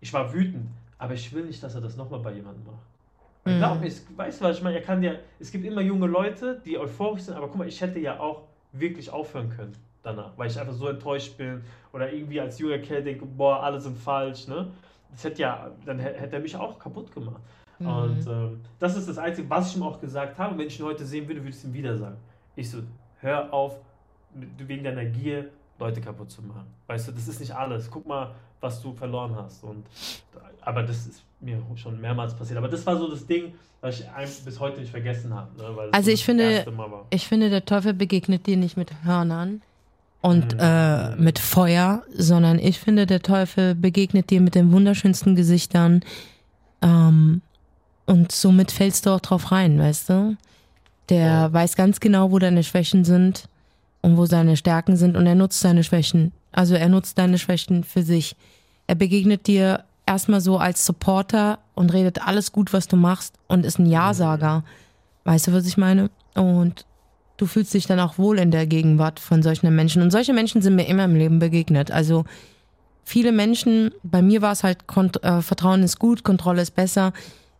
Ich 0.00 0.10
war 0.10 0.32
wütend, 0.32 0.70
aber 0.96 1.12
ich 1.12 1.30
will 1.34 1.44
nicht, 1.44 1.62
dass 1.62 1.74
er 1.74 1.82
das 1.82 1.98
nochmal 1.98 2.20
bei 2.20 2.32
jemandem 2.32 2.64
macht. 2.64 2.78
Mhm. 3.44 3.58
Glaub 3.58 3.80
mir, 3.82 3.92
weißt 4.16 4.40
du, 4.40 4.44
was 4.46 4.56
ich 4.56 4.62
meine? 4.62 4.76
Er 4.76 4.82
kann 4.82 5.02
ja, 5.02 5.16
es 5.38 5.52
gibt 5.52 5.66
immer 5.66 5.82
junge 5.82 6.06
Leute, 6.06 6.62
die 6.64 6.78
euphorisch 6.78 7.24
sind, 7.24 7.34
aber 7.34 7.48
guck 7.48 7.56
mal, 7.56 7.68
ich 7.68 7.78
hätte 7.82 7.98
ja 7.98 8.18
auch 8.18 8.44
wirklich 8.72 9.10
aufhören 9.10 9.50
können 9.50 9.76
danach, 10.02 10.32
weil 10.38 10.48
ich 10.48 10.58
einfach 10.58 10.72
so 10.72 10.88
enttäuscht 10.88 11.36
bin 11.36 11.62
oder 11.92 12.10
irgendwie 12.10 12.40
als 12.40 12.58
junger 12.58 12.78
Kerl 12.78 13.02
denke, 13.02 13.26
boah, 13.26 13.62
alle 13.62 13.78
sind 13.78 13.98
falsch, 13.98 14.48
ne? 14.48 14.72
Das 15.10 15.24
hätte 15.24 15.42
ja, 15.42 15.70
dann 15.84 15.98
hätte 15.98 16.36
er 16.36 16.40
mich 16.40 16.56
auch 16.56 16.78
kaputt 16.78 17.12
gemacht. 17.12 17.42
Mhm. 17.82 17.88
Und 17.88 18.26
ähm, 18.26 18.60
das 18.78 18.96
ist 18.96 19.08
das 19.08 19.18
Einzige, 19.18 19.48
was 19.50 19.70
ich 19.70 19.76
ihm 19.76 19.82
auch 19.82 20.00
gesagt 20.00 20.38
habe. 20.38 20.56
Wenn 20.58 20.66
ich 20.66 20.78
ihn 20.78 20.86
heute 20.86 21.04
sehen 21.04 21.26
würde, 21.28 21.40
würde 21.40 21.50
ich 21.50 21.56
es 21.56 21.64
ihm 21.64 21.72
wieder 21.72 21.96
sagen. 21.96 22.16
Ich 22.56 22.70
so, 22.70 22.78
hör 23.20 23.52
auf, 23.52 23.76
wegen 24.34 24.84
deiner 24.84 25.04
Gier 25.04 25.50
Leute 25.78 26.00
kaputt 26.00 26.30
zu 26.30 26.42
machen. 26.42 26.66
Weißt 26.86 27.08
du, 27.08 27.12
das 27.12 27.28
ist 27.28 27.40
nicht 27.40 27.54
alles. 27.54 27.90
Guck 27.90 28.06
mal, 28.06 28.34
was 28.60 28.80
du 28.80 28.92
verloren 28.92 29.34
hast. 29.36 29.64
Und, 29.64 29.84
aber 30.60 30.82
das 30.82 31.06
ist 31.06 31.22
mir 31.40 31.60
schon 31.76 32.00
mehrmals 32.00 32.34
passiert. 32.34 32.58
Aber 32.58 32.68
das 32.68 32.86
war 32.86 32.96
so 32.96 33.10
das 33.10 33.26
Ding, 33.26 33.54
was 33.80 34.00
ich 34.00 34.44
bis 34.44 34.60
heute 34.60 34.80
nicht 34.80 34.90
vergessen 34.90 35.34
habe. 35.34 35.48
Ne? 35.56 35.88
also 35.90 36.10
ich 36.10 36.24
finde, 36.24 36.64
ich 37.10 37.26
finde, 37.26 37.50
der 37.50 37.64
Teufel 37.64 37.94
begegnet 37.94 38.46
dir 38.46 38.56
nicht 38.56 38.76
mit 38.76 38.92
Hörnern 39.02 39.60
und 40.20 40.54
mhm. 40.54 40.60
äh, 40.60 41.16
mit 41.16 41.40
Feuer, 41.40 42.04
sondern 42.14 42.58
ich 42.58 42.78
finde, 42.78 43.06
der 43.06 43.22
Teufel 43.22 43.74
begegnet 43.74 44.30
dir 44.30 44.40
mit 44.40 44.54
den 44.54 44.70
wunderschönsten 44.70 45.34
Gesichtern, 45.34 46.04
ähm, 46.80 47.42
und 48.06 48.32
somit 48.32 48.70
fällst 48.70 49.06
du 49.06 49.10
auch 49.10 49.20
drauf 49.20 49.52
rein, 49.52 49.78
weißt 49.78 50.10
du? 50.10 50.36
Der 51.08 51.26
ja. 51.26 51.52
weiß 51.52 51.76
ganz 51.76 52.00
genau, 52.00 52.30
wo 52.30 52.38
deine 52.38 52.62
Schwächen 52.62 53.04
sind 53.04 53.44
und 54.00 54.16
wo 54.16 54.26
seine 54.26 54.56
Stärken 54.56 54.96
sind 54.96 55.16
und 55.16 55.26
er 55.26 55.34
nutzt 55.34 55.60
seine 55.60 55.84
Schwächen. 55.84 56.32
Also 56.52 56.74
er 56.74 56.88
nutzt 56.88 57.18
deine 57.18 57.38
Schwächen 57.38 57.84
für 57.84 58.02
sich. 58.02 58.36
Er 58.86 58.94
begegnet 58.94 59.46
dir 59.46 59.84
erstmal 60.06 60.40
so 60.40 60.58
als 60.58 60.84
Supporter 60.84 61.58
und 61.74 61.92
redet 61.92 62.26
alles 62.26 62.52
gut, 62.52 62.72
was 62.72 62.88
du 62.88 62.96
machst 62.96 63.34
und 63.48 63.64
ist 63.64 63.78
ein 63.78 63.86
Ja-Sager. 63.86 64.64
Weißt 65.24 65.46
du, 65.46 65.52
was 65.52 65.66
ich 65.66 65.76
meine? 65.76 66.10
Und 66.34 66.84
du 67.36 67.46
fühlst 67.46 67.72
dich 67.72 67.86
dann 67.86 68.00
auch 68.00 68.18
wohl 68.18 68.38
in 68.38 68.50
der 68.50 68.66
Gegenwart 68.66 69.20
von 69.20 69.42
solchen 69.42 69.74
Menschen. 69.74 70.02
Und 70.02 70.10
solche 70.10 70.32
Menschen 70.32 70.60
sind 70.62 70.74
mir 70.74 70.86
immer 70.86 71.04
im 71.04 71.14
Leben 71.14 71.38
begegnet. 71.38 71.90
Also 71.90 72.24
viele 73.04 73.32
Menschen, 73.32 73.92
bei 74.02 74.22
mir 74.22 74.42
war 74.42 74.52
es 74.52 74.64
halt, 74.64 74.84
äh, 75.22 75.40
Vertrauen 75.40 75.82
ist 75.82 75.98
gut, 75.98 76.24
Kontrolle 76.24 76.62
ist 76.62 76.74
besser 76.74 77.12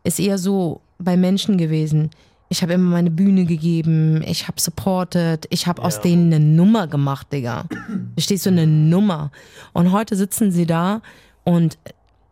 ist 0.04 0.18
eher 0.18 0.38
so 0.38 0.80
bei 0.98 1.16
Menschen 1.16 1.58
gewesen. 1.58 2.10
Ich 2.48 2.62
habe 2.62 2.74
immer 2.74 2.90
meine 2.90 3.10
Bühne 3.10 3.46
gegeben, 3.46 4.22
ich 4.26 4.46
habe 4.46 4.60
supported, 4.60 5.46
ich 5.48 5.66
habe 5.66 5.80
ja. 5.80 5.88
aus 5.88 6.00
denen 6.00 6.32
eine 6.32 6.44
Nummer 6.44 6.86
gemacht, 6.86 7.32
Digga. 7.32 7.64
Verstehst 8.14 8.44
du, 8.44 8.50
eine 8.50 8.66
Nummer. 8.66 9.30
Und 9.72 9.92
heute 9.92 10.16
sitzen 10.16 10.52
sie 10.52 10.66
da 10.66 11.00
und 11.44 11.78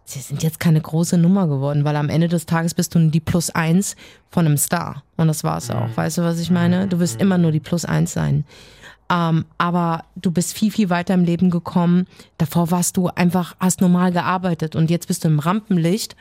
sie 0.04 0.18
sind 0.18 0.42
jetzt 0.42 0.60
keine 0.60 0.80
große 0.80 1.16
Nummer 1.16 1.46
geworden, 1.46 1.84
weil 1.84 1.96
am 1.96 2.10
Ende 2.10 2.28
des 2.28 2.44
Tages 2.44 2.74
bist 2.74 2.94
du 2.94 3.08
die 3.08 3.20
Plus 3.20 3.50
eins 3.50 3.96
von 4.30 4.44
einem 4.44 4.58
Star. 4.58 5.02
Und 5.16 5.28
das 5.28 5.42
war's 5.42 5.68
mhm. 5.68 5.76
auch. 5.76 5.96
Weißt 5.96 6.18
du, 6.18 6.22
was 6.22 6.38
ich 6.38 6.50
meine? 6.50 6.86
Du 6.86 6.98
wirst 6.98 7.16
mhm. 7.16 7.22
immer 7.22 7.38
nur 7.38 7.52
die 7.52 7.60
Plus 7.60 7.84
eins 7.84 8.12
sein. 8.12 8.44
Ähm, 9.10 9.44
aber 9.58 10.04
du 10.16 10.30
bist 10.30 10.52
viel, 10.52 10.70
viel 10.70 10.90
weiter 10.90 11.14
im 11.14 11.24
Leben 11.24 11.50
gekommen. 11.50 12.06
Davor 12.38 12.70
warst 12.70 12.96
du 12.96 13.08
einfach, 13.08 13.56
hast 13.58 13.80
normal 13.80 14.12
gearbeitet 14.12 14.76
und 14.76 14.90
jetzt 14.90 15.08
bist 15.08 15.24
du 15.24 15.28
im 15.28 15.38
Rampenlicht 15.38 16.14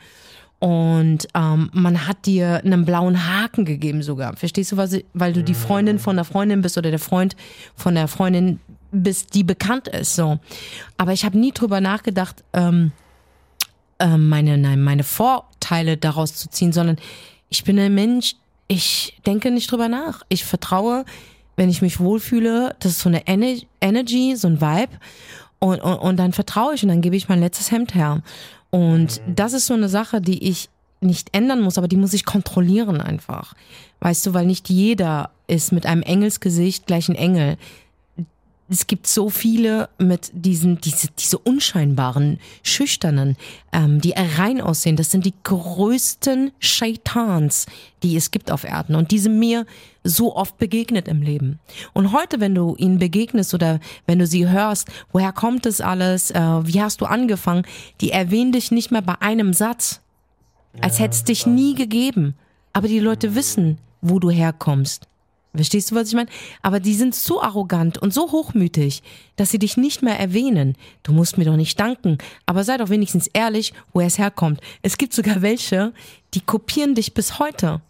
und 0.60 1.26
ähm, 1.34 1.70
man 1.72 2.06
hat 2.06 2.26
dir 2.26 2.60
einen 2.62 2.84
blauen 2.84 3.26
Haken 3.26 3.64
gegeben 3.64 4.02
sogar. 4.02 4.36
Verstehst 4.36 4.72
du, 4.72 4.76
was 4.76 4.92
ich, 4.92 5.06
weil 5.14 5.32
du 5.32 5.42
die 5.42 5.54
Freundin 5.54 5.98
von 5.98 6.16
der 6.16 6.26
Freundin 6.26 6.60
bist 6.60 6.76
oder 6.76 6.90
der 6.90 6.98
Freund 6.98 7.34
von 7.74 7.94
der 7.94 8.08
Freundin 8.08 8.60
bist, 8.92 9.34
die 9.34 9.42
bekannt 9.42 9.88
ist. 9.88 10.14
So. 10.14 10.38
Aber 10.98 11.14
ich 11.14 11.24
habe 11.24 11.38
nie 11.38 11.52
drüber 11.52 11.80
nachgedacht, 11.80 12.44
ähm, 12.52 12.92
äh, 13.98 14.18
meine, 14.18 14.58
nein, 14.58 14.82
meine 14.82 15.02
Vorteile 15.02 15.96
daraus 15.96 16.34
zu 16.34 16.50
ziehen, 16.50 16.72
sondern 16.72 16.96
ich 17.48 17.64
bin 17.64 17.78
ein 17.78 17.94
Mensch, 17.94 18.36
ich 18.68 19.18
denke 19.24 19.50
nicht 19.50 19.72
drüber 19.72 19.88
nach. 19.88 20.24
Ich 20.28 20.44
vertraue, 20.44 21.06
wenn 21.56 21.70
ich 21.70 21.80
mich 21.80 22.00
wohlfühle, 22.00 22.76
das 22.80 22.92
ist 22.92 23.00
so 23.00 23.08
eine 23.08 23.22
Energy, 23.26 24.36
so 24.36 24.48
ein 24.48 24.60
Vibe. 24.60 24.92
Und, 25.58 25.80
und, 25.80 25.96
und 25.96 26.16
dann 26.18 26.32
vertraue 26.32 26.74
ich 26.74 26.82
und 26.82 26.90
dann 26.90 27.00
gebe 27.00 27.16
ich 27.16 27.28
mein 27.28 27.40
letztes 27.40 27.70
Hemd 27.70 27.94
her. 27.94 28.22
Und 28.70 29.26
mhm. 29.26 29.36
das 29.36 29.52
ist 29.52 29.66
so 29.66 29.74
eine 29.74 29.88
Sache, 29.88 30.20
die 30.20 30.48
ich 30.48 30.68
nicht 31.00 31.34
ändern 31.34 31.60
muss, 31.60 31.78
aber 31.78 31.88
die 31.88 31.96
muss 31.96 32.12
ich 32.12 32.24
kontrollieren 32.24 33.00
einfach. 33.00 33.54
Weißt 34.00 34.26
du, 34.26 34.34
weil 34.34 34.46
nicht 34.46 34.68
jeder 34.68 35.30
ist 35.46 35.72
mit 35.72 35.86
einem 35.86 36.02
Engelsgesicht 36.02 36.86
gleich 36.86 37.08
ein 37.08 37.14
Engel 37.14 37.56
es 38.70 38.86
gibt 38.86 39.08
so 39.08 39.30
viele 39.30 39.88
mit 39.98 40.30
diesen, 40.32 40.80
diese, 40.80 41.08
diese 41.18 41.38
unscheinbaren, 41.38 42.38
schüchternen, 42.62 43.36
ähm, 43.72 44.00
die 44.00 44.12
rein 44.12 44.60
aussehen. 44.60 44.94
Das 44.94 45.10
sind 45.10 45.26
die 45.26 45.34
größten 45.42 46.52
Shaitans, 46.60 47.66
die 48.04 48.16
es 48.16 48.30
gibt 48.30 48.50
auf 48.52 48.62
Erden. 48.62 48.94
Und 48.94 49.10
die 49.10 49.18
sind 49.18 49.40
mir 49.40 49.66
so 50.04 50.36
oft 50.36 50.56
begegnet 50.58 51.08
im 51.08 51.20
Leben. 51.20 51.58
Und 51.94 52.12
heute, 52.12 52.38
wenn 52.38 52.54
du 52.54 52.76
ihnen 52.76 53.00
begegnest 53.00 53.54
oder 53.54 53.80
wenn 54.06 54.20
du 54.20 54.26
sie 54.26 54.48
hörst, 54.48 54.88
woher 55.10 55.32
kommt 55.32 55.66
das 55.66 55.80
alles, 55.80 56.30
äh, 56.30 56.40
wie 56.40 56.80
hast 56.80 57.00
du 57.00 57.06
angefangen, 57.06 57.66
die 58.00 58.12
erwähnen 58.12 58.52
dich 58.52 58.70
nicht 58.70 58.92
mehr 58.92 59.02
bei 59.02 59.20
einem 59.20 59.52
Satz. 59.52 60.00
Als 60.80 60.98
ja, 60.98 61.04
hätte 61.04 61.16
es 61.16 61.24
dich 61.24 61.44
nie 61.44 61.74
gegeben. 61.74 62.36
Aber 62.72 62.86
die 62.86 63.00
Leute 63.00 63.34
wissen, 63.34 63.78
wo 64.00 64.20
du 64.20 64.30
herkommst. 64.30 65.09
Verstehst 65.54 65.90
du, 65.90 65.96
was 65.96 66.08
ich 66.08 66.14
meine? 66.14 66.30
Aber 66.62 66.78
die 66.78 66.94
sind 66.94 67.14
so 67.14 67.42
arrogant 67.42 67.98
und 67.98 68.14
so 68.14 68.30
hochmütig, 68.30 69.02
dass 69.34 69.50
sie 69.50 69.58
dich 69.58 69.76
nicht 69.76 70.00
mehr 70.02 70.18
erwähnen. 70.18 70.76
Du 71.02 71.12
musst 71.12 71.38
mir 71.38 71.44
doch 71.44 71.56
nicht 71.56 71.78
danken, 71.80 72.18
aber 72.46 72.62
sei 72.62 72.76
doch 72.76 72.88
wenigstens 72.88 73.26
ehrlich, 73.32 73.72
wo 73.92 74.00
es 74.00 74.18
herkommt. 74.18 74.60
Es 74.82 74.96
gibt 74.96 75.12
sogar 75.12 75.42
welche, 75.42 75.92
die 76.34 76.40
kopieren 76.40 76.94
dich 76.94 77.14
bis 77.14 77.40
heute. 77.40 77.80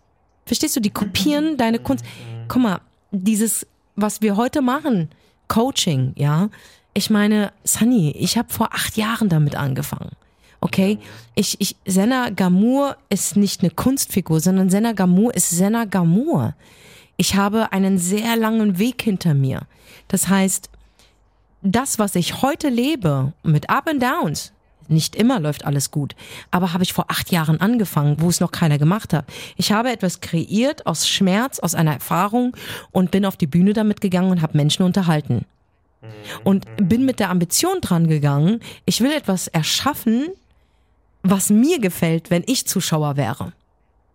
Verstehst 0.47 0.77
du? 0.77 0.81
Die 0.81 0.91
kopieren 0.91 1.57
deine 1.59 1.79
Kunst. 1.79 2.05
Guck 2.49 2.63
mal, 2.63 2.81
dieses, 3.11 3.67
was 3.95 4.23
wir 4.23 4.37
heute 4.37 4.63
machen, 4.63 5.11
Coaching, 5.49 6.13
ja. 6.17 6.49
Ich 6.95 7.11
meine, 7.11 7.53
Sunny, 7.65 8.13
ich 8.19 8.39
habe 8.39 8.53
vor 8.53 8.73
acht 8.73 8.97
Jahren 8.97 9.29
damit 9.29 9.55
angefangen. 9.55 10.13
Okay, 10.63 10.99
ich, 11.35 11.61
ich, 11.61 11.77
Senna 11.87 12.31
Gamur 12.31 12.97
ist 13.09 13.37
nicht 13.37 13.63
eine 13.63 13.71
Kunstfigur, 13.71 14.41
sondern 14.41 14.71
Senna 14.71 14.93
Gamur 14.93 15.35
ist 15.35 15.51
Senna 15.51 15.85
Gamur 15.85 16.55
ich 17.21 17.35
habe 17.35 17.71
einen 17.71 17.99
sehr 17.99 18.35
langen 18.35 18.79
Weg 18.79 19.03
hinter 19.03 19.35
mir. 19.35 19.67
Das 20.09 20.29
heißt, 20.29 20.71
das, 21.61 21.99
was 21.99 22.15
ich 22.15 22.41
heute 22.41 22.71
lebe, 22.71 23.35
mit 23.43 23.69
Up 23.69 23.89
and 23.91 24.03
Downs, 24.03 24.55
Nicht 24.89 25.15
immer 25.15 25.39
läuft 25.39 25.67
alles 25.67 25.91
gut. 25.93 26.17
Aber 26.51 26.73
habe 26.73 26.83
ich 26.83 26.95
vor 26.95 27.05
acht 27.09 27.31
Jahren 27.31 27.61
angefangen, 27.61 28.17
wo 28.21 28.29
es 28.29 28.41
noch 28.41 28.51
keiner 28.51 28.79
gemacht 28.79 29.13
hat. 29.13 29.27
Ich 29.57 29.71
habe 29.71 29.93
etwas 29.93 30.21
kreiert 30.21 30.87
aus 30.87 31.07
Schmerz, 31.07 31.61
aus 31.61 31.77
einer 31.77 31.93
Erfahrung 31.93 32.57
und 32.91 33.11
bin 33.13 33.25
auf 33.25 33.37
die 33.37 33.47
Bühne 33.47 33.75
damit 33.75 34.01
gegangen 34.01 34.33
und 34.33 34.43
habe 34.43 34.57
Menschen 34.57 34.83
unterhalten. 34.83 35.45
Und 36.43 36.65
bin 36.77 37.05
mit 37.05 37.21
der 37.21 37.31
Ambition 37.31 37.81
dran 37.83 38.09
gegangen, 38.09 38.61
ich 38.85 39.01
will 39.03 39.13
etwas 39.13 39.47
erschaffen, 39.47 40.29
was 41.23 41.51
mir 41.51 41.79
gefällt, 41.79 42.31
wenn 42.31 42.43
ich 42.47 42.67
Zuschauer 42.67 43.17
wäre. 43.17 43.53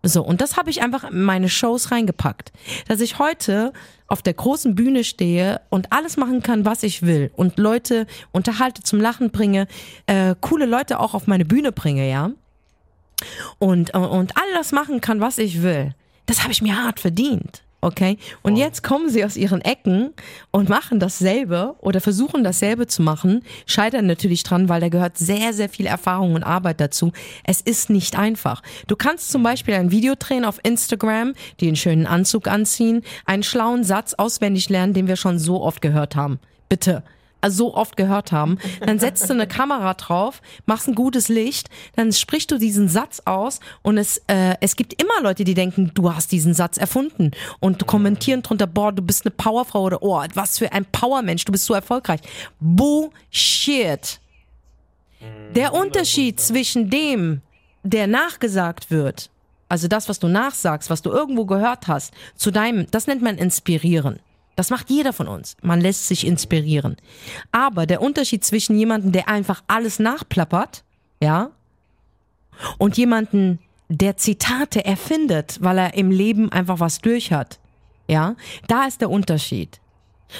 So, 0.08 0.22
und 0.22 0.40
das 0.40 0.56
habe 0.56 0.70
ich 0.70 0.82
einfach 0.82 1.04
in 1.04 1.22
meine 1.22 1.48
Shows 1.48 1.90
reingepackt. 1.90 2.52
Dass 2.88 3.00
ich 3.00 3.18
heute 3.18 3.72
auf 4.08 4.22
der 4.22 4.34
großen 4.34 4.74
Bühne 4.74 5.04
stehe 5.04 5.60
und 5.68 5.92
alles 5.92 6.16
machen 6.16 6.42
kann, 6.42 6.64
was 6.64 6.82
ich 6.82 7.02
will 7.02 7.30
und 7.34 7.58
Leute 7.58 8.06
unterhalte, 8.30 8.82
zum 8.82 9.00
Lachen 9.00 9.30
bringe, 9.30 9.66
äh, 10.06 10.34
coole 10.40 10.66
Leute 10.66 11.00
auch 11.00 11.14
auf 11.14 11.26
meine 11.26 11.44
Bühne 11.44 11.72
bringe, 11.72 12.08
ja. 12.08 12.30
Und, 13.58 13.94
und 13.94 14.36
all 14.36 14.52
das 14.54 14.72
machen 14.72 15.00
kann, 15.00 15.20
was 15.20 15.38
ich 15.38 15.62
will. 15.62 15.94
Das 16.26 16.42
habe 16.42 16.52
ich 16.52 16.62
mir 16.62 16.82
hart 16.82 17.00
verdient. 17.00 17.62
Okay? 17.86 18.18
Und 18.42 18.54
oh. 18.54 18.56
jetzt 18.56 18.82
kommen 18.82 19.10
sie 19.10 19.24
aus 19.24 19.36
ihren 19.36 19.60
Ecken 19.60 20.12
und 20.50 20.68
machen 20.68 20.98
dasselbe 20.98 21.76
oder 21.78 22.00
versuchen 22.00 22.42
dasselbe 22.42 22.88
zu 22.88 23.00
machen, 23.00 23.44
scheitern 23.64 24.06
natürlich 24.06 24.42
dran, 24.42 24.68
weil 24.68 24.80
da 24.80 24.88
gehört 24.88 25.16
sehr, 25.16 25.52
sehr 25.52 25.68
viel 25.68 25.86
Erfahrung 25.86 26.34
und 26.34 26.42
Arbeit 26.42 26.80
dazu. 26.80 27.12
Es 27.44 27.60
ist 27.60 27.88
nicht 27.88 28.18
einfach. 28.18 28.60
Du 28.88 28.96
kannst 28.96 29.30
zum 29.30 29.44
Beispiel 29.44 29.74
ein 29.74 29.92
Video 29.92 30.14
drehen 30.18 30.44
auf 30.44 30.58
Instagram, 30.64 31.34
dir 31.60 31.68
einen 31.68 31.76
schönen 31.76 32.08
Anzug 32.08 32.48
anziehen, 32.48 33.02
einen 33.24 33.44
schlauen 33.44 33.84
Satz 33.84 34.14
auswendig 34.14 34.68
lernen, 34.68 34.92
den 34.92 35.06
wir 35.06 35.14
schon 35.14 35.38
so 35.38 35.62
oft 35.62 35.80
gehört 35.80 36.16
haben. 36.16 36.40
Bitte, 36.68 37.04
so 37.46 37.74
oft 37.74 37.96
gehört 37.96 38.32
haben. 38.32 38.58
Dann 38.80 38.98
setzt 38.98 39.28
du 39.28 39.34
eine 39.34 39.46
Kamera 39.46 39.94
drauf, 39.94 40.42
machst 40.66 40.88
ein 40.88 40.94
gutes 40.94 41.28
Licht, 41.28 41.68
dann 41.94 42.12
sprichst 42.12 42.50
du 42.50 42.58
diesen 42.58 42.88
Satz 42.88 43.22
aus 43.24 43.60
und 43.82 43.98
es, 43.98 44.22
äh, 44.26 44.54
es 44.60 44.76
gibt 44.76 45.00
immer 45.00 45.22
Leute, 45.22 45.44
die 45.44 45.54
denken, 45.54 45.92
du 45.94 46.12
hast 46.12 46.32
diesen 46.32 46.54
Satz 46.54 46.76
erfunden 46.76 47.30
und 47.60 47.86
kommentieren 47.86 48.42
drunter, 48.42 48.66
boah, 48.66 48.92
du 48.92 49.02
bist 49.02 49.24
eine 49.24 49.32
Powerfrau 49.32 49.82
oder 49.82 50.02
oh, 50.02 50.22
was 50.34 50.58
für 50.58 50.72
ein 50.72 50.84
Powermensch, 50.86 51.44
du 51.44 51.52
bist 51.52 51.66
so 51.66 51.74
erfolgreich. 51.74 52.20
Bullshit. 52.60 54.20
Der 55.54 55.72
Unterschied 55.72 56.40
zwischen 56.40 56.90
dem, 56.90 57.40
der 57.82 58.06
nachgesagt 58.06 58.90
wird, 58.90 59.30
also 59.68 59.88
das, 59.88 60.08
was 60.08 60.18
du 60.18 60.28
nachsagst, 60.28 60.90
was 60.90 61.02
du 61.02 61.10
irgendwo 61.10 61.44
gehört 61.44 61.88
hast, 61.88 62.12
zu 62.36 62.50
deinem, 62.50 62.86
das 62.90 63.06
nennt 63.06 63.22
man 63.22 63.36
inspirieren. 63.38 64.20
Das 64.56 64.70
macht 64.70 64.90
jeder 64.90 65.12
von 65.12 65.28
uns. 65.28 65.56
Man 65.62 65.80
lässt 65.80 66.08
sich 66.08 66.26
inspirieren. 66.26 66.96
Aber 67.52 67.86
der 67.86 68.02
Unterschied 68.02 68.44
zwischen 68.44 68.76
jemandem, 68.76 69.12
der 69.12 69.28
einfach 69.28 69.62
alles 69.68 69.98
nachplappert, 69.98 70.82
ja, 71.22 71.50
und 72.78 72.96
jemanden, 72.96 73.58
der 73.88 74.16
Zitate 74.16 74.84
erfindet, 74.84 75.58
weil 75.60 75.78
er 75.78 75.94
im 75.94 76.10
Leben 76.10 76.50
einfach 76.50 76.80
was 76.80 77.00
durch 77.00 77.32
hat, 77.32 77.60
ja, 78.08 78.34
da 78.66 78.86
ist 78.86 79.00
der 79.00 79.10
Unterschied. 79.10 79.80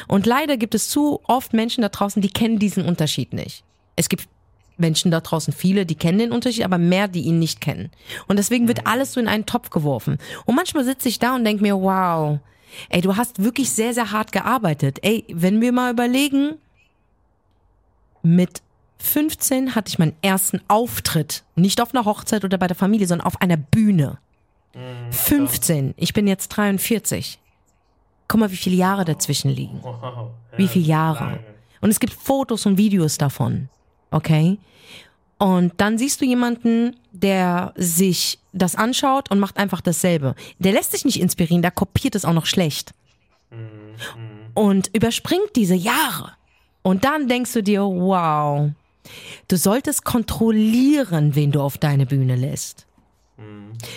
Und 0.08 0.26
leider 0.26 0.56
gibt 0.56 0.74
es 0.74 0.88
zu 0.88 1.20
oft 1.24 1.52
Menschen 1.52 1.82
da 1.82 1.88
draußen, 1.88 2.22
die 2.22 2.30
kennen 2.30 2.58
diesen 2.58 2.84
Unterschied 2.84 3.32
nicht. 3.32 3.62
Es 3.94 4.08
gibt 4.08 4.28
Menschen 4.78 5.10
da 5.10 5.20
draußen 5.20 5.52
viele, 5.52 5.86
die 5.86 5.94
kennen 5.94 6.18
den 6.18 6.32
Unterschied, 6.32 6.64
aber 6.64 6.78
mehr, 6.78 7.08
die 7.08 7.22
ihn 7.22 7.38
nicht 7.38 7.60
kennen. 7.60 7.90
Und 8.26 8.36
deswegen 8.38 8.68
wird 8.68 8.86
alles 8.86 9.12
so 9.12 9.20
in 9.20 9.28
einen 9.28 9.46
Topf 9.46 9.70
geworfen. 9.70 10.18
Und 10.44 10.54
manchmal 10.54 10.84
sitze 10.84 11.08
ich 11.08 11.18
da 11.18 11.34
und 11.34 11.44
denke 11.44 11.62
mir, 11.62 11.76
wow, 11.76 12.40
Ey, 12.88 13.00
du 13.00 13.16
hast 13.16 13.42
wirklich 13.42 13.70
sehr, 13.70 13.94
sehr 13.94 14.12
hart 14.12 14.32
gearbeitet. 14.32 14.98
Ey, 15.02 15.24
wenn 15.28 15.60
wir 15.60 15.72
mal 15.72 15.92
überlegen, 15.92 16.56
mit 18.22 18.62
15 18.98 19.74
hatte 19.74 19.88
ich 19.88 19.98
meinen 19.98 20.16
ersten 20.22 20.60
Auftritt. 20.68 21.44
Nicht 21.54 21.80
auf 21.80 21.94
einer 21.94 22.04
Hochzeit 22.04 22.44
oder 22.44 22.58
bei 22.58 22.66
der 22.66 22.76
Familie, 22.76 23.06
sondern 23.06 23.26
auf 23.26 23.40
einer 23.40 23.56
Bühne. 23.56 24.18
15. 25.10 25.94
Ich 25.96 26.12
bin 26.12 26.26
jetzt 26.26 26.48
43. 26.48 27.38
Guck 28.28 28.40
mal, 28.40 28.50
wie 28.50 28.56
viele 28.56 28.76
Jahre 28.76 29.04
dazwischen 29.04 29.50
liegen. 29.50 29.80
Wie 30.56 30.68
viele 30.68 30.84
Jahre. 30.84 31.38
Und 31.80 31.90
es 31.90 32.00
gibt 32.00 32.12
Fotos 32.12 32.66
und 32.66 32.76
Videos 32.76 33.16
davon. 33.16 33.68
Okay? 34.10 34.58
Und 35.38 35.74
dann 35.76 35.98
siehst 35.98 36.20
du 36.20 36.24
jemanden, 36.24 36.96
der 37.12 37.74
sich 37.76 38.38
das 38.52 38.74
anschaut 38.74 39.30
und 39.30 39.38
macht 39.38 39.58
einfach 39.58 39.80
dasselbe. 39.80 40.34
Der 40.58 40.72
lässt 40.72 40.92
sich 40.92 41.04
nicht 41.04 41.20
inspirieren, 41.20 41.62
der 41.62 41.70
kopiert 41.70 42.14
es 42.14 42.24
auch 42.24 42.32
noch 42.32 42.46
schlecht. 42.46 42.94
Und 44.54 44.90
überspringt 44.94 45.54
diese 45.54 45.74
Jahre. 45.74 46.32
Und 46.82 47.04
dann 47.04 47.28
denkst 47.28 47.52
du 47.52 47.62
dir, 47.62 47.82
wow, 47.82 48.70
du 49.48 49.56
solltest 49.56 50.04
kontrollieren, 50.04 51.34
wen 51.34 51.52
du 51.52 51.60
auf 51.60 51.78
deine 51.78 52.06
Bühne 52.06 52.36
lässt. 52.36 52.85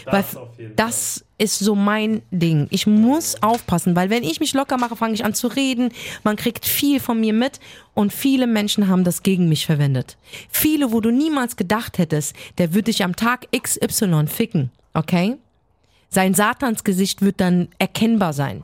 Das 0.05 0.35
weil 0.35 0.69
das 0.75 1.25
ist 1.37 1.59
so 1.59 1.73
mein 1.75 2.21
Ding. 2.31 2.67
Ich 2.71 2.85
muss 2.85 3.41
aufpassen, 3.41 3.95
weil 3.95 4.09
wenn 4.09 4.23
ich 4.23 4.39
mich 4.41 4.53
locker 4.53 4.77
mache, 4.77 4.97
fange 4.97 5.13
ich 5.13 5.23
an 5.23 5.33
zu 5.33 5.47
reden. 5.47 5.91
Man 6.23 6.35
kriegt 6.35 6.65
viel 6.65 6.99
von 6.99 7.19
mir 7.19 7.33
mit 7.33 7.59
und 7.93 8.11
viele 8.11 8.47
Menschen 8.47 8.89
haben 8.89 9.05
das 9.05 9.23
gegen 9.23 9.47
mich 9.47 9.65
verwendet. 9.65 10.17
Viele, 10.49 10.91
wo 10.91 10.99
du 10.99 11.11
niemals 11.11 11.55
gedacht 11.55 11.97
hättest, 11.97 12.35
der 12.57 12.73
wird 12.73 12.87
dich 12.87 13.03
am 13.03 13.15
Tag 13.15 13.47
XY 13.51 14.27
ficken, 14.27 14.71
okay? 14.93 15.37
Sein 16.09 16.33
Satansgesicht 16.33 17.21
wird 17.21 17.39
dann 17.39 17.69
erkennbar 17.77 18.33
sein. 18.33 18.63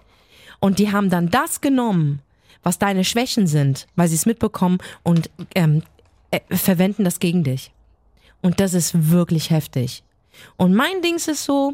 Und 0.60 0.80
die 0.80 0.92
haben 0.92 1.10
dann 1.10 1.30
das 1.30 1.62
genommen, 1.62 2.22
was 2.64 2.80
deine 2.80 3.06
Schwächen 3.06 3.48
sind, 3.48 3.88
weil 3.96 4.08
sie 4.08 4.16
es 4.16 4.26
mitbekommen 4.26 4.80
und 5.04 5.30
ähm, 5.54 5.84
äh, 6.32 6.40
verwenden 6.50 7.04
das 7.04 7.20
gegen 7.20 7.44
dich. 7.44 7.72
Und 8.42 8.60
das 8.60 8.74
ist 8.74 9.12
wirklich 9.12 9.52
heftig. 9.52 10.04
Und 10.58 10.74
mein 10.74 11.02
Dings 11.02 11.28
ist 11.28 11.44
so, 11.44 11.74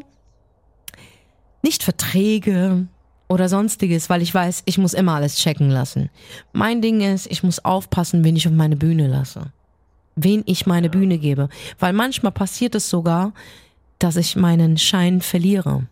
nicht 1.62 1.82
Verträge 1.82 2.86
oder 3.28 3.48
sonstiges, 3.48 4.10
weil 4.10 4.20
ich 4.20 4.34
weiß, 4.34 4.62
ich 4.66 4.78
muss 4.78 4.94
immer 4.94 5.14
alles 5.14 5.36
checken 5.36 5.70
lassen. 5.70 6.10
Mein 6.52 6.82
Ding 6.82 7.00
ist, 7.00 7.26
ich 7.30 7.42
muss 7.42 7.64
aufpassen, 7.64 8.24
wen 8.24 8.36
ich 8.36 8.46
auf 8.46 8.52
meine 8.52 8.76
Bühne 8.76 9.06
lasse. 9.06 9.52
Wen 10.16 10.42
ich 10.46 10.66
meine 10.66 10.90
Bühne 10.90 11.18
gebe. 11.18 11.48
Weil 11.78 11.92
manchmal 11.92 12.32
passiert 12.32 12.74
es 12.74 12.90
sogar, 12.90 13.32
dass 13.98 14.16
ich 14.16 14.36
meinen 14.36 14.76
Schein 14.76 15.22
verliere. 15.22 15.86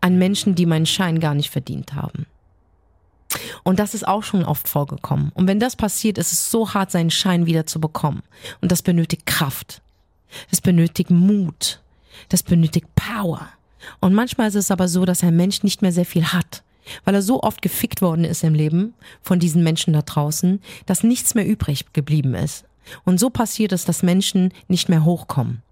An 0.00 0.18
Menschen, 0.18 0.54
die 0.54 0.66
meinen 0.66 0.86
Schein 0.86 1.18
gar 1.18 1.34
nicht 1.34 1.50
verdient 1.50 1.94
haben. 1.94 2.26
Und 3.64 3.78
das 3.78 3.94
ist 3.94 4.06
auch 4.06 4.22
schon 4.22 4.44
oft 4.44 4.68
vorgekommen. 4.68 5.32
Und 5.34 5.48
wenn 5.48 5.58
das 5.58 5.76
passiert, 5.76 6.18
ist 6.18 6.32
es 6.32 6.50
so 6.50 6.72
hart, 6.72 6.90
seinen 6.90 7.10
Schein 7.10 7.46
wieder 7.46 7.66
zu 7.66 7.80
bekommen. 7.80 8.22
Und 8.60 8.70
das 8.70 8.82
benötigt 8.82 9.26
Kraft. 9.26 9.82
Das 10.50 10.60
benötigt 10.60 11.10
Mut. 11.10 11.80
Das 12.28 12.42
benötigt 12.42 12.86
Power. 12.94 13.48
Und 14.00 14.14
manchmal 14.14 14.48
ist 14.48 14.54
es 14.54 14.70
aber 14.70 14.88
so, 14.88 15.04
dass 15.04 15.22
ein 15.22 15.36
Mensch 15.36 15.62
nicht 15.62 15.82
mehr 15.82 15.92
sehr 15.92 16.06
viel 16.06 16.26
hat, 16.32 16.62
weil 17.04 17.14
er 17.14 17.22
so 17.22 17.42
oft 17.42 17.62
gefickt 17.62 18.02
worden 18.02 18.24
ist 18.24 18.42
im 18.42 18.54
Leben 18.54 18.94
von 19.22 19.38
diesen 19.38 19.62
Menschen 19.62 19.92
da 19.92 20.02
draußen, 20.02 20.60
dass 20.86 21.04
nichts 21.04 21.34
mehr 21.34 21.46
übrig 21.46 21.92
geblieben 21.92 22.34
ist. 22.34 22.64
Und 23.04 23.18
so 23.18 23.30
passiert 23.30 23.72
es, 23.72 23.84
dass 23.84 24.02
Menschen 24.02 24.52
nicht 24.68 24.88
mehr 24.88 25.04
hochkommen. 25.04 25.62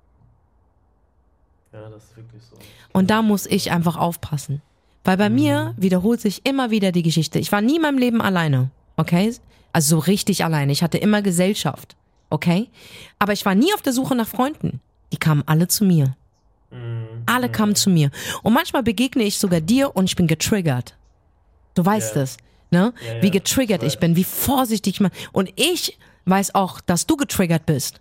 Ja, 1.72 1.88
das 1.88 2.04
ist 2.04 2.16
wirklich 2.16 2.42
so. 2.42 2.56
Und 2.92 3.10
da 3.10 3.22
muss 3.22 3.46
ich 3.46 3.72
einfach 3.72 3.96
aufpassen. 3.96 4.62
Weil 5.04 5.16
bei 5.16 5.28
mhm. 5.28 5.34
mir 5.34 5.74
wiederholt 5.76 6.20
sich 6.20 6.46
immer 6.46 6.70
wieder 6.70 6.92
die 6.92 7.02
Geschichte. 7.02 7.38
Ich 7.38 7.52
war 7.52 7.60
nie 7.60 7.76
in 7.76 7.82
meinem 7.82 7.98
Leben 7.98 8.22
alleine. 8.22 8.70
Okay? 8.96 9.34
Also 9.72 9.96
so 9.96 9.98
richtig 10.00 10.44
alleine. 10.44 10.72
Ich 10.72 10.82
hatte 10.82 10.98
immer 10.98 11.20
Gesellschaft 11.20 11.96
okay? 12.34 12.68
Aber 13.18 13.32
ich 13.32 13.44
war 13.46 13.54
nie 13.54 13.72
auf 13.74 13.82
der 13.82 13.92
Suche 13.92 14.14
nach 14.14 14.28
Freunden. 14.28 14.80
Die 15.12 15.16
kamen 15.16 15.42
alle 15.46 15.68
zu 15.68 15.84
mir. 15.84 16.16
Mhm. 16.70 17.22
Alle 17.26 17.48
kamen 17.48 17.74
zu 17.74 17.88
mir. 17.88 18.10
Und 18.42 18.52
manchmal 18.52 18.82
begegne 18.82 19.22
ich 19.22 19.38
sogar 19.38 19.60
dir 19.60 19.96
und 19.96 20.04
ich 20.04 20.16
bin 20.16 20.26
getriggert. 20.26 20.96
Du 21.74 21.84
weißt 21.84 22.16
es, 22.16 22.36
yeah. 22.72 22.86
ne? 22.86 22.94
Yeah, 23.02 23.22
Wie 23.22 23.30
getriggert 23.30 23.82
ich 23.82 23.98
bin, 23.98 24.16
wie 24.16 24.24
vorsichtig 24.24 25.00
man. 25.00 25.10
Und 25.32 25.50
ich 25.56 25.98
weiß 26.26 26.54
auch, 26.54 26.80
dass 26.80 27.06
du 27.06 27.16
getriggert 27.16 27.66
bist. 27.66 28.00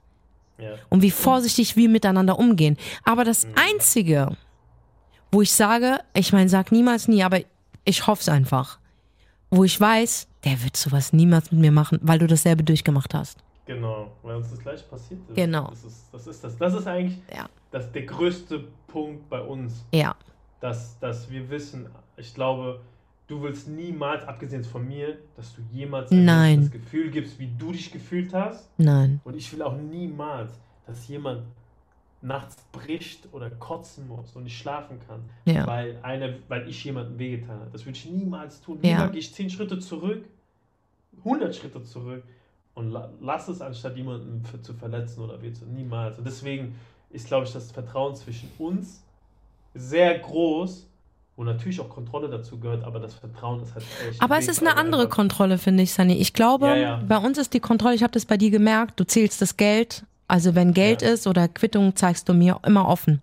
Yeah. 0.60 0.78
Und 0.90 1.02
wie 1.02 1.12
vorsichtig 1.12 1.76
wir 1.76 1.90
miteinander 1.90 2.38
umgehen. 2.40 2.78
Aber 3.04 3.24
das 3.24 3.46
mhm. 3.46 3.54
Einzige, 3.56 4.38
wo 5.32 5.42
ich 5.42 5.52
sage, 5.52 6.00
ich 6.14 6.34
meine, 6.34 6.50
sag 6.50 6.72
niemals 6.72 7.08
nie, 7.08 7.24
aber 7.24 7.40
ich 7.86 8.08
hoffe 8.08 8.22
es 8.22 8.30
einfach. 8.30 8.80
Wo 9.52 9.64
ich 9.64 9.80
weiß, 9.80 10.28
der 10.46 10.64
wird 10.64 10.78
sowas 10.78 11.14
niemals 11.14 11.52
mit 11.52 11.62
mir 11.62 11.72
machen, 11.72 12.00
weil 12.02 12.20
du 12.20 12.28
dasselbe 12.28 12.64
durchgemacht 12.64 13.14
hast. 13.14 13.43
Genau, 13.66 14.12
weil 14.24 14.36
uns 14.36 14.50
das 14.50 14.60
gleiche 14.60 14.84
passiert 14.86 15.22
ist. 15.28 15.36
Genau. 15.36 15.70
Das 15.70 15.84
ist, 15.86 16.10
das 16.12 16.28
ist, 16.28 16.44
das, 16.44 16.58
das 16.58 16.74
ist 16.74 16.88
eigentlich 16.88 17.22
ja. 17.34 17.48
das, 17.72 17.92
der 17.92 18.04
größte 18.04 18.66
Punkt 18.88 19.30
bei 19.30 19.42
uns. 19.42 19.86
Ja. 19.94 20.16
Dass, 20.60 21.00
dass 21.00 21.30
wir 21.30 21.50
wissen, 21.50 21.88
ich 22.18 22.34
glaube, 22.34 22.82
du 23.28 23.42
willst 23.42 23.68
niemals, 23.68 24.26
abgesehen 24.26 24.64
von 24.64 24.88
mir, 24.88 25.18
dass 25.36 25.56
du 25.56 25.62
jemals 25.72 26.12
Nein. 26.12 26.62
das 26.62 26.72
Gefühl 26.72 27.10
gibst, 27.10 27.40
wie 27.40 27.52
du 27.58 27.72
dich 27.72 27.92
gefühlt 27.92 28.34
hast. 28.34 28.70
Nein. 28.78 29.22
Und 29.24 29.36
ich 29.36 29.52
will 29.54 29.62
auch 29.62 29.78
niemals, 29.78 30.60
dass 30.86 31.08
jemand 31.08 31.44
nachts 32.22 32.56
bricht 32.72 33.28
oder 33.34 33.50
kotzen 33.50 34.08
muss 34.08 34.34
und 34.36 34.44
nicht 34.44 34.58
schlafen 34.58 34.98
kann, 35.08 35.22
ja. 35.46 35.68
weil, 35.68 36.00
eine, 36.04 36.40
weil 36.48 36.70
ich 36.70 36.84
jemandem 36.84 37.20
wehgetan 37.20 37.60
habe. 37.60 37.70
Das 37.72 37.86
würde 37.86 37.98
ich 37.98 38.06
niemals 38.06 38.62
tun. 38.62 38.78
Lieber 38.78 38.88
ja. 38.88 39.08
gehe 39.08 39.20
ich 39.20 39.34
zehn 39.34 39.50
Schritte 39.50 39.80
zurück, 39.80 40.26
100 41.26 41.56
Schritte 41.56 41.84
zurück 41.84 42.24
und 42.76 42.96
lass 43.22 43.48
es, 43.48 43.62
anstatt 43.62 43.96
jemanden 43.96 44.44
für, 44.44 44.62
zu 44.62 44.74
verletzen 44.74 45.22
oder 45.22 45.42
weh 45.42 45.54
zu. 45.54 45.66
Niemals. 45.66 46.18
Und 46.18 46.26
deswegen 46.26 46.76
ist, 47.10 47.28
glaube 47.28 47.46
ich, 47.46 47.54
das 47.54 47.72
Vertrauen 47.72 48.16
zwischen 48.16 48.50
uns 48.58 49.04
sehr 49.76 50.18
groß 50.20 50.88
wo 51.36 51.44
natürlich 51.44 51.80
auch 51.80 51.90
Kontrolle 51.90 52.30
dazu 52.30 52.60
gehört, 52.60 52.84
aber 52.84 53.00
das 53.00 53.16
Vertrauen 53.16 53.62
ist 53.64 53.74
halt 53.74 53.86
echt. 54.08 54.22
Aber 54.22 54.38
es 54.38 54.48
ist 54.48 54.62
eine 54.62 54.78
andere 54.78 55.10
Kontrolle, 55.10 55.58
finde 55.58 55.84
ich, 55.84 55.94
Sunny. 55.94 56.14
Ich 56.14 56.34
glaube, 56.34 56.68
ja, 56.68 56.76
ja. 56.76 57.02
bei 57.08 57.18
uns 57.18 57.38
ist 57.38 57.54
die 57.54 57.60
Kontrolle, 57.60 57.96
ich 57.96 58.04
habe 58.04 58.14
das 58.14 58.26
bei 58.26 58.38
dir 58.38 58.52
gemerkt, 58.52 59.00
du 59.00 59.04
zählst 59.04 59.42
das 59.42 59.58
Geld. 59.58 60.06
Also 60.28 60.56
wenn 60.56 60.74
Geld 60.74 61.02
ja. 61.02 61.10
ist 61.10 61.28
oder 61.28 61.48
Quittung, 61.48 61.96
zeigst 61.96 62.30
du 62.30 62.34
mir 62.34 62.60
immer 62.66 62.88
offen. 62.88 63.22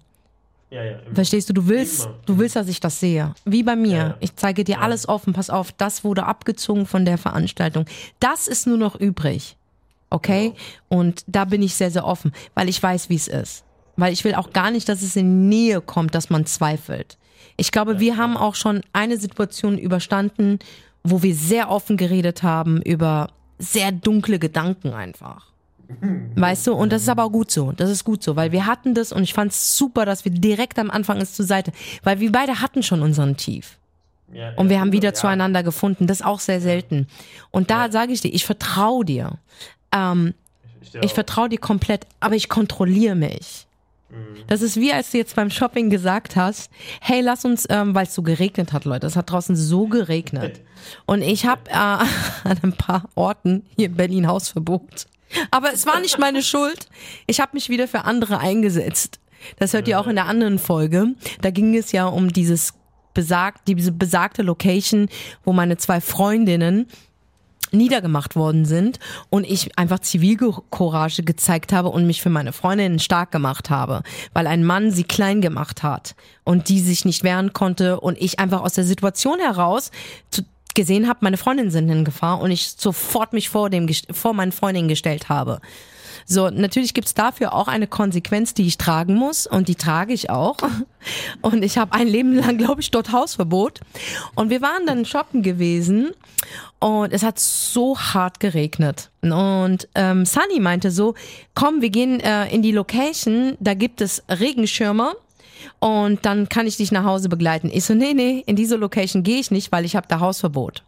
Ja, 0.71 0.85
ja, 0.85 0.99
Verstehst 1.13 1.49
du? 1.49 1.53
Du 1.53 1.67
willst, 1.67 2.05
immer. 2.05 2.15
du 2.27 2.39
willst, 2.39 2.55
dass 2.55 2.69
ich 2.69 2.79
das 2.79 3.01
sehe. 3.01 3.35
Wie 3.45 3.65
bei 3.65 3.75
mir. 3.75 3.97
Ja, 3.97 4.17
ich 4.21 4.37
zeige 4.37 4.63
dir 4.63 4.81
alles 4.81 5.09
offen. 5.09 5.33
Pass 5.33 5.51
auf, 5.51 5.73
das 5.73 6.05
wurde 6.05 6.25
abgezogen 6.27 6.87
von 6.87 7.05
der 7.05 7.19
Veranstaltung. 7.19 7.87
Das 8.21 8.47
ist 8.47 8.67
nur 8.69 8.79
noch 8.79 8.95
übrig. 8.95 9.57
Okay? 10.11 10.51
Genau. 10.89 11.01
Und 11.01 11.25
da 11.27 11.45
bin 11.45 11.63
ich 11.63 11.75
sehr, 11.75 11.91
sehr 11.91 12.05
offen, 12.05 12.33
weil 12.55 12.69
ich 12.69 12.81
weiß, 12.81 13.09
wie 13.09 13.17
es 13.17 13.27
ist. 13.27 13.65
Weil 13.97 14.13
ich 14.13 14.25
will 14.25 14.35
auch 14.35 14.53
gar 14.53 14.71
nicht, 14.71 14.89
dass 14.89 15.03
es 15.03 15.17
in 15.17 15.49
Nähe 15.49 15.81
kommt, 15.81 16.15
dass 16.15 16.31
man 16.31 16.47
zweifelt. 16.47 17.19
Ich 17.57 17.73
glaube, 17.73 17.99
wir 17.99 18.17
haben 18.17 18.37
auch 18.37 18.55
schon 18.55 18.83
eine 18.93 19.19
Situation 19.19 19.77
überstanden, 19.77 20.61
wo 21.03 21.23
wir 21.23 21.35
sehr 21.35 21.71
offen 21.71 21.97
geredet 21.97 22.43
haben 22.43 22.81
über 22.83 23.31
sehr 23.59 23.93
dunkle 23.93 24.39
Gedanken 24.39 24.93
einfach. 24.93 25.50
Weißt 26.37 26.67
du, 26.67 26.75
und 26.75 26.93
das 26.93 27.03
ist 27.03 27.09
aber 27.09 27.25
auch 27.25 27.33
gut 27.33 27.51
so. 27.51 27.73
Das 27.73 27.91
ist 27.91 28.05
gut 28.05 28.23
so, 28.23 28.37
weil 28.37 28.53
wir 28.53 28.67
hatten 28.67 28.95
das 28.95 29.13
und 29.13 29.23
ich 29.23 29.35
fand 29.35 29.53
es 29.53 29.77
super, 29.77 30.05
dass 30.05 30.25
wir 30.25 30.33
direkt 30.33 30.79
am 30.79 30.91
Anfang 30.91 31.21
ist 31.21 31.37
zur 31.37 31.47
Seite, 31.47 31.73
weil 32.03 32.21
wir 32.21 32.33
beide 32.33 32.61
hatten 32.61 32.83
schon 32.83 33.03
unseren 33.03 33.37
Tief. 33.37 33.79
Ja, 34.33 34.53
und 34.55 34.69
wir 34.69 34.77
ja, 34.77 34.81
haben 34.81 34.93
wieder 34.93 35.09
ja. 35.09 35.15
zueinander 35.15 35.63
gefunden. 35.63 36.07
Das 36.07 36.21
ist 36.21 36.27
auch 36.27 36.41
sehr 36.41 36.61
selten. 36.61 37.09
Und 37.51 37.71
da 37.71 37.91
sage 37.91 38.13
ich 38.13 38.21
dir, 38.21 38.33
ich 38.33 38.45
vertraue 38.45 39.05
dir. 39.05 39.39
Ähm, 39.93 40.35
ich, 40.81 40.95
ich 40.95 41.15
vertraue 41.15 41.49
dir 41.49 41.59
komplett, 41.59 42.07
aber 42.21 42.37
ich 42.37 42.49
kontrolliere 42.49 43.17
mich. 43.17 43.67
Mhm. 44.11 44.45
Das 44.47 44.63
ist 44.63 44.77
wie 44.77 44.93
als 44.93 45.11
du 45.11 45.19
jetzt 45.19 45.37
beim 45.37 45.51
Shopping 45.51 45.91
gesagt 45.91 46.37
hast, 46.37 46.71
hey, 47.01 47.21
lass 47.21 47.45
uns, 47.45 47.67
ähm, 47.71 47.95
weil 47.95 48.07
es 48.07 48.15
so 48.15 48.23
geregnet 48.23 48.73
hat, 48.73 48.85
Leute, 48.85 49.07
es 49.07 49.17
hat 49.17 49.31
draußen 49.31 49.57
so 49.57 49.87
geregnet. 49.87 50.61
Und 51.07 51.23
ich 51.23 51.47
habe 51.47 51.69
äh, 51.71 51.75
an 51.75 52.59
ein 52.63 52.73
paar 52.73 53.05
Orten 53.15 53.65
hier 53.77 53.87
in 53.87 53.97
Berlin 53.97 54.27
Hausverbot. 54.27 55.07
Aber 55.51 55.73
es 55.73 55.87
war 55.87 56.01
nicht 56.01 56.19
meine 56.19 56.43
Schuld. 56.43 56.89
Ich 57.27 57.41
habe 57.41 57.53
mich 57.55 57.69
wieder 57.69 57.89
für 57.89 58.05
andere 58.05 58.39
eingesetzt. 58.39 59.21
Das 59.59 59.73
hört 59.73 59.89
ihr 59.89 59.99
auch 59.99 60.07
in 60.07 60.17
der 60.17 60.27
anderen 60.27 60.59
Folge. 60.59 61.15
Da 61.41 61.51
ging 61.51 61.77
es 61.77 61.93
ja 61.93 62.07
um 62.07 62.33
dieses 62.33 62.75
besagt, 63.15 63.67
diese 63.69 63.93
besagte 63.93 64.43
Location, 64.43 65.09
wo 65.45 65.53
meine 65.53 65.77
zwei 65.77 66.01
Freundinnen 66.01 66.87
niedergemacht 67.73 68.37
worden 68.37 68.65
sind 68.65 68.99
und 69.29 69.45
ich 69.45 69.79
einfach 69.79 70.01
Zivilcourage 70.01 71.23
gezeigt 71.23 71.73
habe 71.73 71.89
und 71.89 72.07
mich 72.07 72.21
für 72.23 72.31
meine 72.31 72.53
Freundinnen 72.53 72.99
stark 72.99 73.31
gemacht 73.31 73.71
habe, 73.71 74.03
weil 74.33 74.47
ein 74.47 74.65
Mann 74.65 74.91
sie 74.91 75.05
klein 75.05 75.41
gemacht 75.41 75.83
hat 75.83 76.15
und 76.45 76.69
die 76.69 76.81
sich 76.81 77.05
nicht 77.05 77.23
wehren 77.23 77.53
konnte 77.53 78.01
und 78.01 78.19
ich 78.21 78.39
einfach 78.39 78.63
aus 78.63 78.75
der 78.75 78.85
Situation 78.85 79.39
heraus 79.39 79.91
zu, 80.31 80.43
gesehen 80.75 81.09
habe, 81.09 81.21
meine 81.23 81.37
Freundinnen 81.37 81.71
sind 81.71 81.89
in 81.89 82.05
Gefahr 82.05 82.41
und 82.41 82.51
ich 82.51 82.73
sofort 82.77 83.33
mich 83.33 83.49
vor 83.49 83.71
dem 83.71 83.89
vor 84.13 84.35
meinen 84.35 84.53
Freundinnen 84.53 84.89
gestellt 84.89 85.29
habe. 85.29 85.61
So, 86.27 86.49
natürlich 86.49 86.95
gibt's 86.95 87.15
dafür 87.15 87.53
auch 87.55 87.67
eine 87.67 87.87
Konsequenz, 87.87 88.55
die 88.55 88.67
ich 88.67 88.79
tragen 88.79 89.15
muss 89.15 89.47
und 89.47 89.69
die 89.69 89.75
trage 89.75 90.13
ich 90.13 90.31
auch. 90.31 90.59
Und 91.41 91.65
ich 91.65 91.79
habe 91.79 91.95
ein 91.95 92.07
Leben 92.07 92.35
lang, 92.35 92.59
glaube 92.59 92.83
ich, 92.83 92.91
dort 92.91 93.11
Hausverbot. 93.11 93.81
Und 94.35 94.51
wir 94.51 94.61
waren 94.61 94.85
dann 94.87 95.07
shoppen 95.07 95.43
gewesen 95.43 96.11
und 96.79 97.13
es 97.13 97.23
hat 97.23 97.39
so 97.39 97.99
hart 97.99 98.39
geregnet. 98.39 99.11
Und 99.23 99.89
ähm, 99.95 100.27
Sunny 100.27 100.61
meinte 100.61 100.91
so, 100.91 101.15
komm, 101.55 101.81
wir 101.81 101.89
gehen 101.89 102.21
äh, 102.21 102.49
in 102.55 102.61
die 102.61 102.73
Location, 102.73 103.57
da 103.61 103.73
gibt 103.73 104.03
es 104.03 104.23
Regenschirme 104.29 105.15
und 105.79 106.25
dann 106.25 106.49
kann 106.49 106.67
ich 106.67 106.77
dich 106.77 106.93
nach 106.93 107.05
Hause 107.05 107.29
begleiten. 107.29 107.71
Ich 107.73 107.85
so, 107.85 107.95
nee, 107.95 108.15
nee, 108.15 108.43
in 108.47 108.57
diese 108.57 108.77
Location 108.77 109.23
gehe 109.23 109.39
ich 109.39 109.51
nicht, 109.51 109.73
weil 109.73 109.85
ich 109.85 109.97
habe 109.97 110.07
da 110.09 110.21
Hausverbot. 110.21 110.83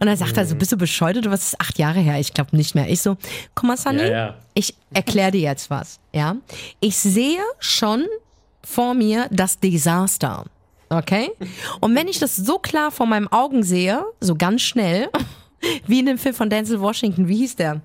Und 0.00 0.06
dann 0.06 0.16
sagt 0.16 0.36
er 0.36 0.46
so, 0.46 0.54
bist 0.54 0.72
du 0.72 0.76
bescheuert 0.76 1.24
Du 1.24 1.30
was 1.30 1.44
ist 1.44 1.60
acht 1.60 1.78
Jahre 1.78 2.00
her? 2.00 2.18
Ich 2.18 2.34
glaube 2.34 2.56
nicht 2.56 2.74
mehr. 2.74 2.88
Ich 2.88 3.00
so, 3.00 3.16
guck 3.54 3.64
mal, 3.64 3.76
Sunny, 3.76 4.02
ja, 4.02 4.10
ja. 4.10 4.34
ich 4.54 4.74
erkläre 4.92 5.30
dir 5.30 5.40
jetzt 5.40 5.70
was. 5.70 5.98
Ja, 6.12 6.36
ich 6.80 6.96
sehe 6.96 7.40
schon 7.58 8.06
vor 8.62 8.94
mir 8.94 9.28
das 9.30 9.58
Desaster. 9.58 10.44
Okay? 10.88 11.30
Und 11.80 11.94
wenn 11.94 12.08
ich 12.08 12.18
das 12.18 12.36
so 12.36 12.58
klar 12.58 12.90
vor 12.90 13.06
meinen 13.06 13.28
Augen 13.28 13.62
sehe, 13.62 14.04
so 14.20 14.34
ganz 14.34 14.62
schnell, 14.62 15.08
wie 15.86 16.00
in 16.00 16.06
dem 16.06 16.18
Film 16.18 16.34
von 16.34 16.50
Denzel 16.50 16.80
Washington, 16.80 17.28
wie 17.28 17.36
hieß 17.36 17.56
der? 17.56 17.80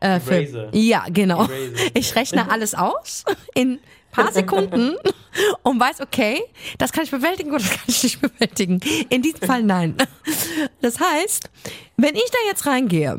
Äh, 0.00 0.20
Film. 0.20 0.68
Ja, 0.72 1.04
genau. 1.10 1.40
Eraser. 1.40 1.90
Ich 1.94 2.14
rechne 2.16 2.50
alles 2.50 2.74
aus 2.74 3.24
in 3.54 3.78
paar 4.16 4.32
Sekunden 4.32 4.96
und 5.62 5.78
weiß, 5.80 6.00
okay, 6.00 6.42
das 6.78 6.92
kann 6.92 7.04
ich 7.04 7.10
bewältigen 7.10 7.50
oder 7.50 7.58
das 7.58 7.70
kann 7.70 7.84
ich 7.86 8.02
nicht 8.02 8.20
bewältigen. 8.20 8.80
In 9.08 9.22
diesem 9.22 9.40
Fall 9.40 9.62
nein. 9.62 9.96
Das 10.80 10.98
heißt, 10.98 11.50
wenn 11.96 12.14
ich 12.14 12.30
da 12.30 12.38
jetzt 12.48 12.66
reingehe 12.66 13.18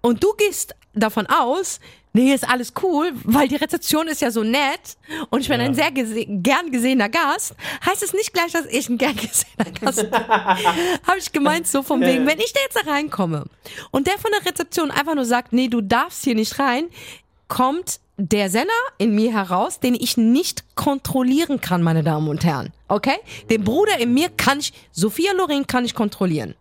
und 0.00 0.22
du 0.22 0.32
gehst 0.34 0.74
davon 0.94 1.26
aus, 1.26 1.80
nee, 2.12 2.34
ist 2.34 2.48
alles 2.48 2.72
cool, 2.82 3.12
weil 3.24 3.48
die 3.48 3.56
Rezeption 3.56 4.08
ist 4.08 4.20
ja 4.20 4.30
so 4.30 4.42
nett 4.42 4.96
und 5.30 5.40
ich 5.40 5.48
bin 5.48 5.60
ja. 5.60 5.66
ein 5.66 5.74
sehr 5.74 5.90
gese 5.90 6.24
gern 6.26 6.70
gesehener 6.70 7.08
Gast, 7.08 7.54
heißt 7.84 8.02
es 8.02 8.12
nicht 8.12 8.32
gleich, 8.32 8.52
dass 8.52 8.66
ich 8.66 8.88
ein 8.88 8.98
gern 8.98 9.16
gesehener 9.16 9.78
Gast 9.80 10.10
bin. 10.10 10.20
Habe 10.20 11.18
ich 11.18 11.32
gemeint, 11.32 11.66
so 11.68 11.82
von 11.82 12.00
wegen, 12.00 12.26
wenn 12.26 12.38
ich 12.38 12.52
da 12.52 12.60
jetzt 12.60 12.76
da 12.76 12.90
reinkomme 12.90 13.44
und 13.90 14.06
der 14.06 14.18
von 14.18 14.30
der 14.32 14.50
Rezeption 14.50 14.90
einfach 14.90 15.14
nur 15.14 15.24
sagt, 15.24 15.52
nee, 15.52 15.68
du 15.68 15.80
darfst 15.80 16.24
hier 16.24 16.34
nicht 16.34 16.58
rein, 16.58 16.86
kommt 17.48 18.00
der 18.20 18.50
Senner 18.50 18.70
in 18.98 19.14
mir 19.14 19.32
heraus, 19.32 19.80
den 19.80 19.94
ich 19.94 20.16
nicht 20.16 20.76
kontrollieren 20.76 21.60
kann, 21.60 21.82
meine 21.82 22.02
Damen 22.02 22.28
und 22.28 22.44
Herren. 22.44 22.72
Okay? 22.88 23.16
Den 23.48 23.64
Bruder 23.64 23.98
in 23.98 24.12
mir 24.12 24.28
kann 24.28 24.60
ich, 24.60 24.72
Sophia 24.92 25.32
Loren 25.32 25.66
kann 25.66 25.84
ich 25.84 25.94
kontrollieren. 25.94 26.54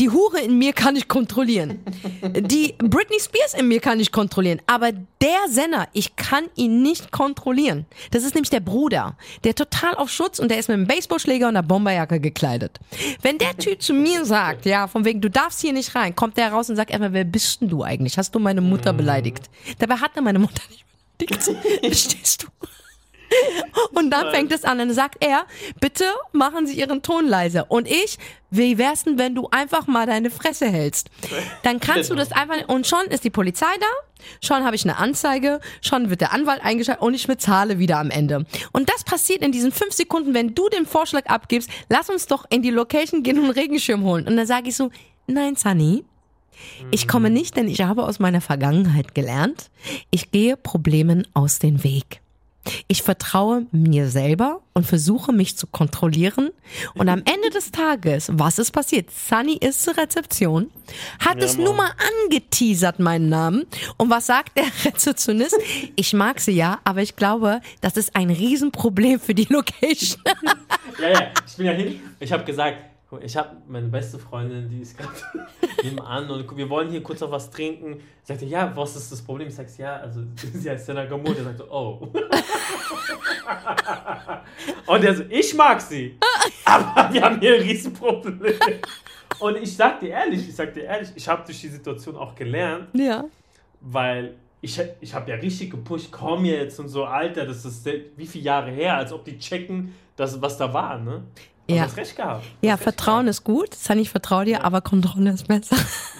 Die 0.00 0.10
Hure 0.10 0.40
in 0.40 0.58
mir 0.58 0.72
kann 0.72 0.96
ich 0.96 1.06
kontrollieren. 1.06 1.80
Die 2.22 2.74
Britney 2.78 3.20
Spears 3.20 3.54
in 3.54 3.68
mir 3.68 3.78
kann 3.78 4.00
ich 4.00 4.10
kontrollieren. 4.10 4.60
Aber 4.66 4.90
der 4.92 5.48
Senner, 5.48 5.86
ich 5.92 6.16
kann 6.16 6.44
ihn 6.56 6.82
nicht 6.82 7.12
kontrollieren. 7.12 7.86
Das 8.10 8.24
ist 8.24 8.34
nämlich 8.34 8.50
der 8.50 8.60
Bruder, 8.60 9.16
der 9.44 9.54
total 9.54 9.94
auf 9.94 10.10
Schutz 10.10 10.38
und 10.38 10.50
der 10.50 10.58
ist 10.58 10.68
mit 10.68 10.76
einem 10.76 10.86
Baseballschläger 10.86 11.46
und 11.46 11.56
einer 11.56 11.66
Bomberjacke 11.66 12.20
gekleidet. 12.20 12.80
Wenn 13.20 13.38
der 13.38 13.56
Typ 13.56 13.82
zu 13.82 13.92
mir 13.92 14.24
sagt, 14.24 14.66
ja, 14.66 14.88
von 14.88 15.04
wegen, 15.04 15.20
du 15.20 15.30
darfst 15.30 15.60
hier 15.60 15.72
nicht 15.72 15.94
rein, 15.94 16.16
kommt 16.16 16.36
der 16.36 16.52
raus 16.52 16.70
und 16.70 16.76
sagt 16.76 16.90
erstmal, 16.90 17.12
wer 17.12 17.24
bist 17.24 17.60
denn 17.60 17.68
du 17.68 17.82
eigentlich? 17.82 18.16
Hast 18.18 18.34
du 18.34 18.38
meine 18.38 18.60
Mutter 18.60 18.92
beleidigt? 18.92 19.50
Dabei 19.78 19.96
hat 19.96 20.12
er 20.16 20.22
meine 20.22 20.38
Mutter 20.38 20.62
nicht 20.70 20.84
beleidigt. 21.18 21.50
Verstehst 21.80 22.42
du? 22.42 22.48
Und 23.92 24.10
dann 24.10 24.30
fängt 24.30 24.52
es 24.52 24.64
an. 24.64 24.72
Und 24.72 24.88
dann 24.88 24.94
sagt 24.94 25.24
er, 25.24 25.46
bitte 25.80 26.04
machen 26.32 26.66
Sie 26.66 26.78
Ihren 26.78 27.02
Ton 27.02 27.26
leise. 27.26 27.64
Und 27.64 27.88
ich, 27.88 28.18
wie 28.50 28.78
wär's 28.78 29.04
denn, 29.04 29.18
wenn 29.18 29.34
du 29.34 29.48
einfach 29.50 29.86
mal 29.86 30.06
deine 30.06 30.30
Fresse 30.30 30.66
hältst? 30.66 31.10
Dann 31.62 31.80
kannst 31.80 32.10
du 32.10 32.14
das 32.14 32.32
einfach, 32.32 32.68
und 32.68 32.86
schon 32.86 33.04
ist 33.06 33.24
die 33.24 33.30
Polizei 33.30 33.72
da, 33.80 34.24
schon 34.40 34.64
habe 34.64 34.76
ich 34.76 34.84
eine 34.84 34.98
Anzeige, 34.98 35.60
schon 35.80 36.10
wird 36.10 36.20
der 36.20 36.32
Anwalt 36.32 36.62
eingeschaltet 36.62 37.02
und 37.02 37.14
ich 37.14 37.26
bezahle 37.26 37.78
wieder 37.78 37.98
am 37.98 38.10
Ende. 38.10 38.44
Und 38.72 38.88
das 38.88 39.04
passiert 39.04 39.42
in 39.42 39.52
diesen 39.52 39.72
fünf 39.72 39.92
Sekunden, 39.92 40.34
wenn 40.34 40.54
du 40.54 40.68
den 40.68 40.86
Vorschlag 40.86 41.26
abgibst, 41.26 41.70
lass 41.88 42.10
uns 42.10 42.26
doch 42.26 42.44
in 42.50 42.62
die 42.62 42.70
Location 42.70 43.22
gehen 43.22 43.38
und 43.38 43.44
einen 43.44 43.52
Regenschirm 43.52 44.04
holen. 44.04 44.28
Und 44.28 44.36
dann 44.36 44.46
sage 44.46 44.68
ich 44.68 44.76
so, 44.76 44.90
nein, 45.26 45.56
Sunny, 45.56 46.04
ich 46.90 47.08
komme 47.08 47.30
nicht, 47.30 47.56
denn 47.56 47.68
ich 47.68 47.82
habe 47.82 48.04
aus 48.04 48.18
meiner 48.18 48.40
Vergangenheit 48.40 49.14
gelernt, 49.14 49.70
ich 50.10 50.30
gehe 50.30 50.56
Problemen 50.56 51.26
aus 51.34 51.58
dem 51.58 51.84
Weg. 51.84 52.20
Ich 52.86 53.02
vertraue 53.02 53.66
mir 53.72 54.08
selber 54.08 54.60
und 54.72 54.86
versuche 54.86 55.32
mich 55.32 55.56
zu 55.56 55.66
kontrollieren. 55.66 56.50
Und 56.94 57.08
am 57.08 57.22
Ende 57.24 57.50
des 57.50 57.72
Tages, 57.72 58.30
was 58.32 58.58
ist 58.58 58.70
passiert? 58.70 59.10
Sunny 59.10 59.56
ist 59.56 59.82
zur 59.82 59.96
Rezeption, 59.96 60.70
hat 61.18 61.38
ja, 61.38 61.44
es 61.44 61.58
nur 61.58 61.74
mal 61.74 61.90
angeteasert, 62.24 63.00
meinen 63.00 63.28
Namen. 63.28 63.64
Und 63.96 64.10
was 64.10 64.26
sagt 64.26 64.56
der 64.56 64.66
Rezeptionist? 64.84 65.58
Ich 65.96 66.12
mag 66.12 66.38
sie 66.38 66.52
ja, 66.52 66.78
aber 66.84 67.02
ich 67.02 67.16
glaube, 67.16 67.60
das 67.80 67.96
ist 67.96 68.14
ein 68.14 68.30
Riesenproblem 68.30 69.18
für 69.18 69.34
die 69.34 69.46
Location. 69.50 70.22
ja, 71.00 71.08
ja, 71.08 71.32
ich 71.46 71.56
bin 71.56 71.66
ja 71.66 71.72
hin. 71.72 72.00
Ich 72.20 72.30
habe 72.30 72.44
gesagt, 72.44 72.91
ich 73.20 73.36
habe 73.36 73.56
meine 73.66 73.88
beste 73.88 74.18
Freundin, 74.18 74.68
die 74.68 74.80
ist 74.80 74.96
gerade 74.96 75.12
nebenan 75.82 76.30
und 76.30 76.56
wir 76.56 76.70
wollen 76.70 76.90
hier 76.90 77.02
kurz 77.02 77.20
noch 77.20 77.30
was 77.30 77.50
trinken. 77.50 78.00
Ich 78.22 78.28
sagte, 78.28 78.46
ja, 78.46 78.74
was 78.74 78.96
ist 78.96 79.12
das 79.12 79.20
Problem? 79.20 79.48
Ich 79.48 79.54
sagte, 79.54 79.82
ja, 79.82 79.96
also 79.96 80.22
sie 80.54 80.70
heißt 80.70 80.86
Senna 80.86 81.04
Gamur. 81.04 81.34
Der 81.34 81.44
sagte, 81.44 81.70
oh. 81.70 82.08
und 84.86 85.04
er 85.04 85.14
so, 85.14 85.24
ich 85.28 85.54
mag 85.54 85.80
sie, 85.80 86.16
aber 86.64 87.12
wir 87.12 87.22
haben 87.22 87.38
hier 87.40 87.54
ein 87.54 87.62
Riesenproblem. 87.62 88.54
Und 89.40 89.56
ich 89.56 89.76
sag 89.76 90.00
dir 90.00 90.10
ehrlich, 90.10 90.48
ich 90.48 90.54
sag 90.54 90.72
dir 90.72 90.84
ehrlich, 90.84 91.10
ich 91.14 91.28
habe 91.28 91.44
durch 91.44 91.60
die 91.60 91.68
Situation 91.68 92.16
auch 92.16 92.34
gelernt. 92.34 92.88
Ja. 92.94 93.24
Weil 93.80 94.36
ich, 94.60 94.80
ich 95.00 95.12
habe 95.12 95.30
ja 95.30 95.36
richtig 95.36 95.70
gepusht, 95.70 96.08
komm 96.12 96.44
jetzt 96.44 96.78
und 96.78 96.88
so, 96.88 97.04
Alter, 97.04 97.44
das 97.44 97.64
ist 97.64 97.84
wie 98.16 98.26
viele 98.26 98.44
Jahre 98.44 98.70
her, 98.70 98.96
als 98.96 99.12
ob 99.12 99.24
die 99.24 99.36
checken, 99.36 99.94
dass, 100.14 100.40
was 100.40 100.56
da 100.56 100.72
war, 100.72 100.98
ne? 100.98 101.24
Ja. 101.76 101.82
hast 101.84 101.96
recht 101.96 102.16
gehabt. 102.16 102.44
ja, 102.60 102.76
Vertrauen 102.76 103.26
gehabt. 103.26 103.30
ist 103.30 103.44
gut, 103.44 103.74
Sani, 103.74 104.02
ich 104.02 104.10
vertraue 104.10 104.44
dir, 104.44 104.64
aber 104.64 104.80
Kontrolle 104.80 105.30
ist 105.30 105.48
besser. 105.48 105.76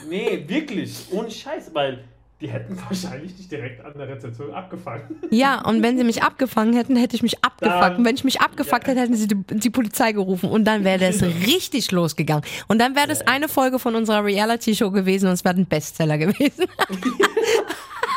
Nee, 0.09 0.44
wirklich, 0.48 1.07
ohne 1.11 1.30
Scheiß, 1.30 1.70
weil 1.72 2.05
die 2.42 2.50
hätten 2.50 2.76
wahrscheinlich 2.88 3.36
dich 3.36 3.48
direkt 3.48 3.84
an 3.84 3.92
der 3.96 4.09
Rezeption 4.09 4.53
abgefangen. 4.53 5.16
Ja, 5.30 5.64
und 5.64 5.80
wenn 5.80 5.96
sie 5.96 6.03
mich 6.03 6.22
abgefangen 6.24 6.74
hätten, 6.74 6.96
hätte 6.96 7.14
ich 7.14 7.22
mich 7.22 7.42
abgefuckt. 7.44 7.98
Und 7.98 8.05
wenn 8.05 8.16
ich 8.16 8.24
mich 8.24 8.40
abgefuckt 8.40 8.82
ja. 8.82 8.90
hätte, 8.90 9.00
hätten 9.00 9.14
sie 9.14 9.28
die, 9.28 9.36
die, 9.48 9.70
Polizei 9.70 10.11
gerufen. 10.11 10.50
Und 10.50 10.64
dann 10.64 10.82
wäre 10.82 10.98
das 10.98 11.20
genau. 11.20 11.32
richtig 11.46 11.92
losgegangen. 11.92 12.44
Und 12.66 12.80
dann 12.80 12.96
wäre 12.96 13.07
das 13.07 13.20
ja. 13.20 13.26
eine 13.28 13.48
Folge 13.48 13.78
von 13.78 13.94
unserer 13.94 14.24
Reality-Show 14.24 14.90
gewesen 14.90 15.28
und 15.28 15.34
es 15.34 15.44
wäre 15.44 15.55
ein 15.55 15.66
Bestseller 15.66 16.18
gewesen. 16.18 16.66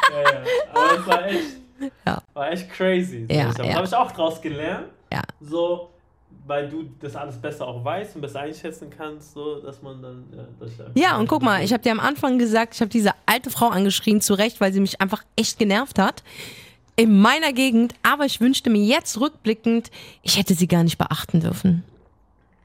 ja, 0.09 0.21
ja. 0.21 0.41
Aber 0.73 0.99
es 0.99 1.07
war 1.07 1.27
echt, 1.27 1.39
ja. 2.07 2.23
war 2.33 2.51
echt 2.51 2.69
crazy. 2.71 3.27
So. 3.29 3.35
Ja, 3.35 3.51
ja. 3.63 3.75
habe 3.75 3.85
ich 3.85 3.93
auch 3.93 4.11
draus 4.11 4.41
gelernt. 4.41 4.87
Ja. 5.13 5.21
So, 5.39 5.91
weil 6.47 6.69
du 6.69 6.89
das 6.99 7.15
alles 7.15 7.37
besser 7.37 7.67
auch 7.67 7.83
weißt 7.83 8.15
und 8.15 8.21
besser 8.21 8.41
einschätzen 8.41 8.89
kannst, 8.95 9.33
so 9.33 9.59
dass 9.59 9.81
man 9.81 10.01
dann. 10.01 10.23
Ja, 10.93 11.09
ja 11.09 11.17
und 11.17 11.27
guck 11.27 11.41
mal, 11.41 11.63
ich 11.63 11.73
habe 11.73 11.81
dir 11.81 11.91
am 11.91 11.99
Anfang 11.99 12.37
gesagt, 12.37 12.75
ich 12.75 12.81
habe 12.81 12.89
diese 12.89 13.11
alte 13.25 13.49
Frau 13.49 13.69
angeschrien, 13.69 14.21
zu 14.21 14.35
Recht, 14.35 14.61
weil 14.61 14.71
sie 14.71 14.79
mich 14.79 15.01
einfach 15.01 15.23
echt 15.35 15.57
genervt 15.57 15.99
hat. 15.99 16.23
In 16.97 17.19
meiner 17.19 17.51
Gegend, 17.51 17.93
aber 18.03 18.25
ich 18.25 18.39
wünschte 18.39 18.69
mir 18.69 18.81
jetzt 18.81 19.19
rückblickend, 19.19 19.91
ich 20.21 20.37
hätte 20.37 20.53
sie 20.53 20.67
gar 20.67 20.83
nicht 20.83 20.97
beachten 20.97 21.41
dürfen. 21.41 21.83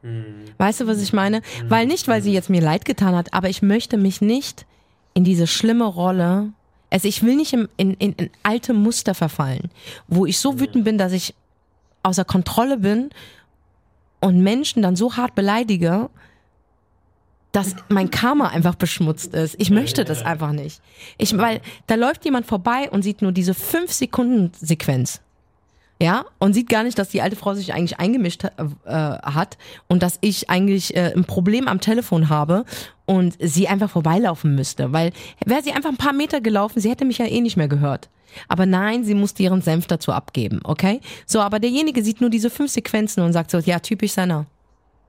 Hm. 0.03 0.45
Weißt 0.59 0.81
du, 0.81 0.87
was 0.87 1.03
ich 1.03 1.13
meine? 1.13 1.39
Hm. 1.39 1.71
Weil 1.71 1.87
nicht, 1.87 2.07
weil 2.07 2.23
sie 2.23 2.33
jetzt 2.33 2.49
mir 2.49 2.61
leid 2.61 2.85
getan 2.85 3.17
hat, 3.17 3.35
aber 3.35 3.49
ich 3.49 3.61
möchte 3.61 3.97
mich 3.97 4.21
nicht 4.21 4.67
in 5.15 5.25
diese 5.25 5.47
schlimme 5.47 5.85
Rolle 5.85 6.53
also 6.93 7.07
ich 7.07 7.23
will 7.23 7.37
nicht 7.37 7.53
in, 7.53 7.69
in, 7.77 7.95
in 7.95 8.31
alte 8.43 8.75
Muster 8.75 9.15
verfallen, 9.15 9.71
wo 10.09 10.27
ich 10.27 10.39
so 10.39 10.59
wütend 10.59 10.85
bin, 10.85 10.99
dass 10.99 11.13
ich 11.13 11.35
außer 12.03 12.25
Kontrolle 12.25 12.79
bin 12.79 13.11
und 14.21 14.43
Menschen 14.43 14.83
dann 14.83 14.97
so 14.97 15.17
hart 15.17 15.35
beleidige, 15.35 16.11
dass 17.53 17.75
mein 17.89 18.11
Karma 18.11 18.49
einfach 18.49 18.77
beschmutzt 18.77 19.35
ist. 19.35 19.57
Ich 19.59 19.71
möchte 19.71 20.05
das 20.05 20.23
einfach 20.23 20.53
nicht. 20.53 20.81
Ich, 21.19 21.37
weil 21.37 21.61
da 21.87 21.97
läuft 21.97 22.25
jemand 22.25 22.47
vorbei 22.47 22.89
und 22.91 23.03
sieht 23.03 23.23
nur 23.23 23.33
diese 23.33 23.55
fünf 23.55 23.93
Sekunden 23.93 24.53
Sequenz. 24.55 25.21
Ja, 26.03 26.25
und 26.39 26.55
sieht 26.55 26.71
gar 26.71 26.83
nicht, 26.83 26.99
dass 26.99 27.11
die 27.11 27.21
alte 27.21 27.37
Frau 27.37 27.53
sich 27.53 27.75
eigentlich 27.75 28.01
eingemischt 28.01 28.45
äh, 28.45 28.49
hat 28.87 29.59
und 29.87 30.03
dass 30.03 30.17
ich 30.23 30.49
eigentlich 30.49 30.97
äh, 30.97 31.13
ein 31.15 31.25
Problem 31.25 31.69
am 31.69 31.81
Telefon 31.81 32.31
habe 32.31 32.65
und 33.05 33.37
sie 33.39 33.69
einfach 33.69 33.91
vorbeilaufen 33.91 34.55
müsste. 34.55 34.95
Weil 34.95 35.13
wäre 35.45 35.63
sie 35.63 35.73
einfach 35.73 35.91
ein 35.91 35.99
paar 35.99 36.15
Meter 36.15 36.41
gelaufen, 36.41 36.81
sie 36.81 36.89
hätte 36.89 37.05
mich 37.05 37.19
ja 37.19 37.27
eh 37.27 37.43
nicht 37.43 37.59
mehr 37.59 37.69
gehört. 37.69 38.09
Aber 38.49 38.65
nein, 38.65 39.05
sie 39.05 39.15
musste 39.15 39.43
ihren 39.43 39.61
Senf 39.61 39.89
dazu 39.89 40.13
abgeben, 40.13 40.61
okay? 40.65 41.01
So, 41.27 41.41
aber 41.41 41.59
derjenige 41.59 42.03
sieht 42.03 42.23
nur 42.23 42.31
diese 42.31 42.49
fünf 42.49 42.71
Sequenzen 42.71 43.23
und 43.23 43.33
sagt 43.35 43.51
so, 43.51 43.59
ja, 43.59 43.81
typisch 43.81 44.13
seiner. 44.13 44.47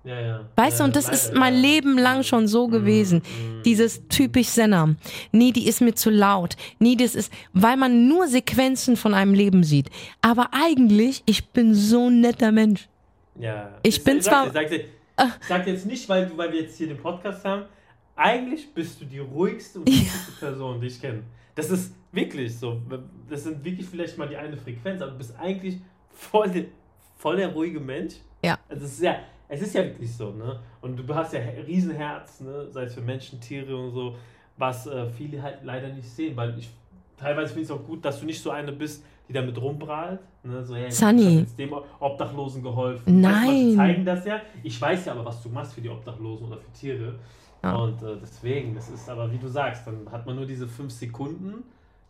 Ja, 0.04 0.20
ja. 0.20 0.46
Weißt 0.56 0.80
du, 0.80 0.84
und 0.84 0.96
das 0.96 1.08
ist 1.10 1.36
mein 1.36 1.54
Leben 1.54 1.98
lang 1.98 2.24
schon 2.24 2.48
so 2.48 2.68
mhm, 2.68 2.72
gewesen. 2.72 3.20
Mhm. 3.20 3.64
Dieses 3.64 4.08
typisch 4.08 4.48
Senna. 4.48 4.96
Nee, 5.32 5.52
die 5.52 5.68
ist 5.68 5.82
mir 5.82 5.94
zu 5.94 6.10
laut. 6.10 6.56
Nee, 6.80 6.96
das 6.96 7.14
ist, 7.14 7.32
weil 7.54 7.78
man 7.78 8.08
nur 8.08 8.28
Sequenzen 8.28 8.98
von 8.98 9.14
einem 9.14 9.34
Leben 9.34 9.64
sieht. 9.64 9.90
Aber 10.22 10.50
eigentlich, 10.52 11.22
ich 11.26 11.50
bin 11.50 11.76
so 11.76 12.10
ein 12.10 12.22
netter 12.22 12.52
Mensch. 12.52 12.88
Ja. 13.40 13.78
Ich, 13.84 13.98
ich 13.98 14.04
bin 14.04 14.18
ich 14.18 14.24
zwar. 14.24 14.52
Sag, 14.52 14.70
sag, 14.70 15.40
sag 15.48 15.68
jetzt 15.68 15.86
nicht, 15.86 16.10
weil, 16.10 16.28
du, 16.28 16.38
weil 16.38 16.52
wir 16.52 16.62
jetzt 16.62 16.78
hier 16.78 16.88
den 16.88 16.98
Podcast 16.98 17.46
haben. 17.46 17.66
Eigentlich 18.16 18.74
bist 18.74 19.00
du 19.02 19.06
die 19.06 19.20
ruhigste 19.20 19.80
und 19.80 19.88
wichtigste 19.88 20.32
Person, 20.40 20.82
die 20.82 20.88
ich 20.88 21.00
kenne. 21.00 21.24
Das 21.56 21.70
ist 21.70 21.94
wirklich 22.12 22.58
so. 22.58 22.82
Das 23.30 23.44
sind 23.44 23.64
wirklich 23.64 23.88
vielleicht 23.88 24.18
mal 24.18 24.28
die 24.28 24.38
eine 24.38 24.58
Frequenz, 24.58 25.02
aber 25.02 25.12
du 25.12 25.18
bist 25.18 25.34
eigentlich 25.40 25.78
voll, 26.12 26.68
voll 27.18 27.38
der 27.38 27.50
ruhige 27.50 27.80
Mensch. 27.80 28.16
Ja. 28.44 28.58
Also 28.68 28.86
es 28.86 28.94
ist 28.94 29.02
ja, 29.02 29.20
es 29.52 29.62
ist 29.62 29.76
ja 29.76 29.84
wirklich 29.84 30.16
so, 30.16 30.32
ne? 30.32 30.60
Und 30.80 30.98
du 30.98 31.14
hast 31.14 31.34
ja 31.34 31.42
Riesenherz, 31.68 32.40
ne? 32.40 32.68
Sei 32.72 32.84
es 32.84 32.94
für 32.94 33.02
Menschen, 33.02 33.40
Tiere 33.42 33.76
und 33.76 33.92
so, 33.92 34.16
was 34.58 34.88
äh, 34.88 35.10
viele 35.10 35.44
halt 35.44 35.60
leider 35.64 35.90
nicht 35.90 36.08
sehen, 36.08 36.38
weil 36.38 36.58
ich 36.58 36.70
teilweise 37.18 37.50
finde 37.50 37.64
ich 37.64 37.70
es 37.70 37.72
auch 37.72 37.86
gut, 37.86 38.04
dass 38.06 38.20
du 38.22 38.26
nicht 38.26 38.42
so 38.42 38.50
eine 38.50 38.72
bist, 38.72 39.04
die 39.28 39.34
damit 39.34 39.62
rumprahlt. 39.62 40.20
Ne? 40.44 40.64
So, 40.64 40.76
hey, 40.76 40.90
Sunny. 40.90 41.42
Ich 41.42 41.56
dem 41.56 41.74
Obdachlosen 42.00 42.64
geholfen. 42.64 43.20
Nein. 43.20 43.34
Weißt, 43.34 43.52
die 43.52 43.76
zeigen 43.76 44.06
das 44.06 44.26
ja. 44.26 44.42
Ich 44.64 44.82
weiß 44.82 45.06
ja 45.06 45.12
aber, 45.12 45.26
was 45.26 45.44
du 45.44 45.50
machst 45.50 45.74
für 45.74 45.82
die 45.82 45.90
Obdachlosen 45.90 46.48
oder 46.48 46.58
für 46.58 46.72
Tiere. 46.72 47.16
Ja. 47.62 47.76
Und 47.76 48.02
äh, 48.02 48.16
deswegen, 48.22 48.74
das 48.74 48.90
ist 48.90 49.10
aber, 49.10 49.32
wie 49.32 49.38
du 49.38 49.48
sagst, 49.48 49.86
dann 49.86 50.10
hat 50.10 50.26
man 50.26 50.38
nur 50.38 50.46
diese 50.46 50.68
fünf 50.68 50.92
Sekunden, 50.92 51.64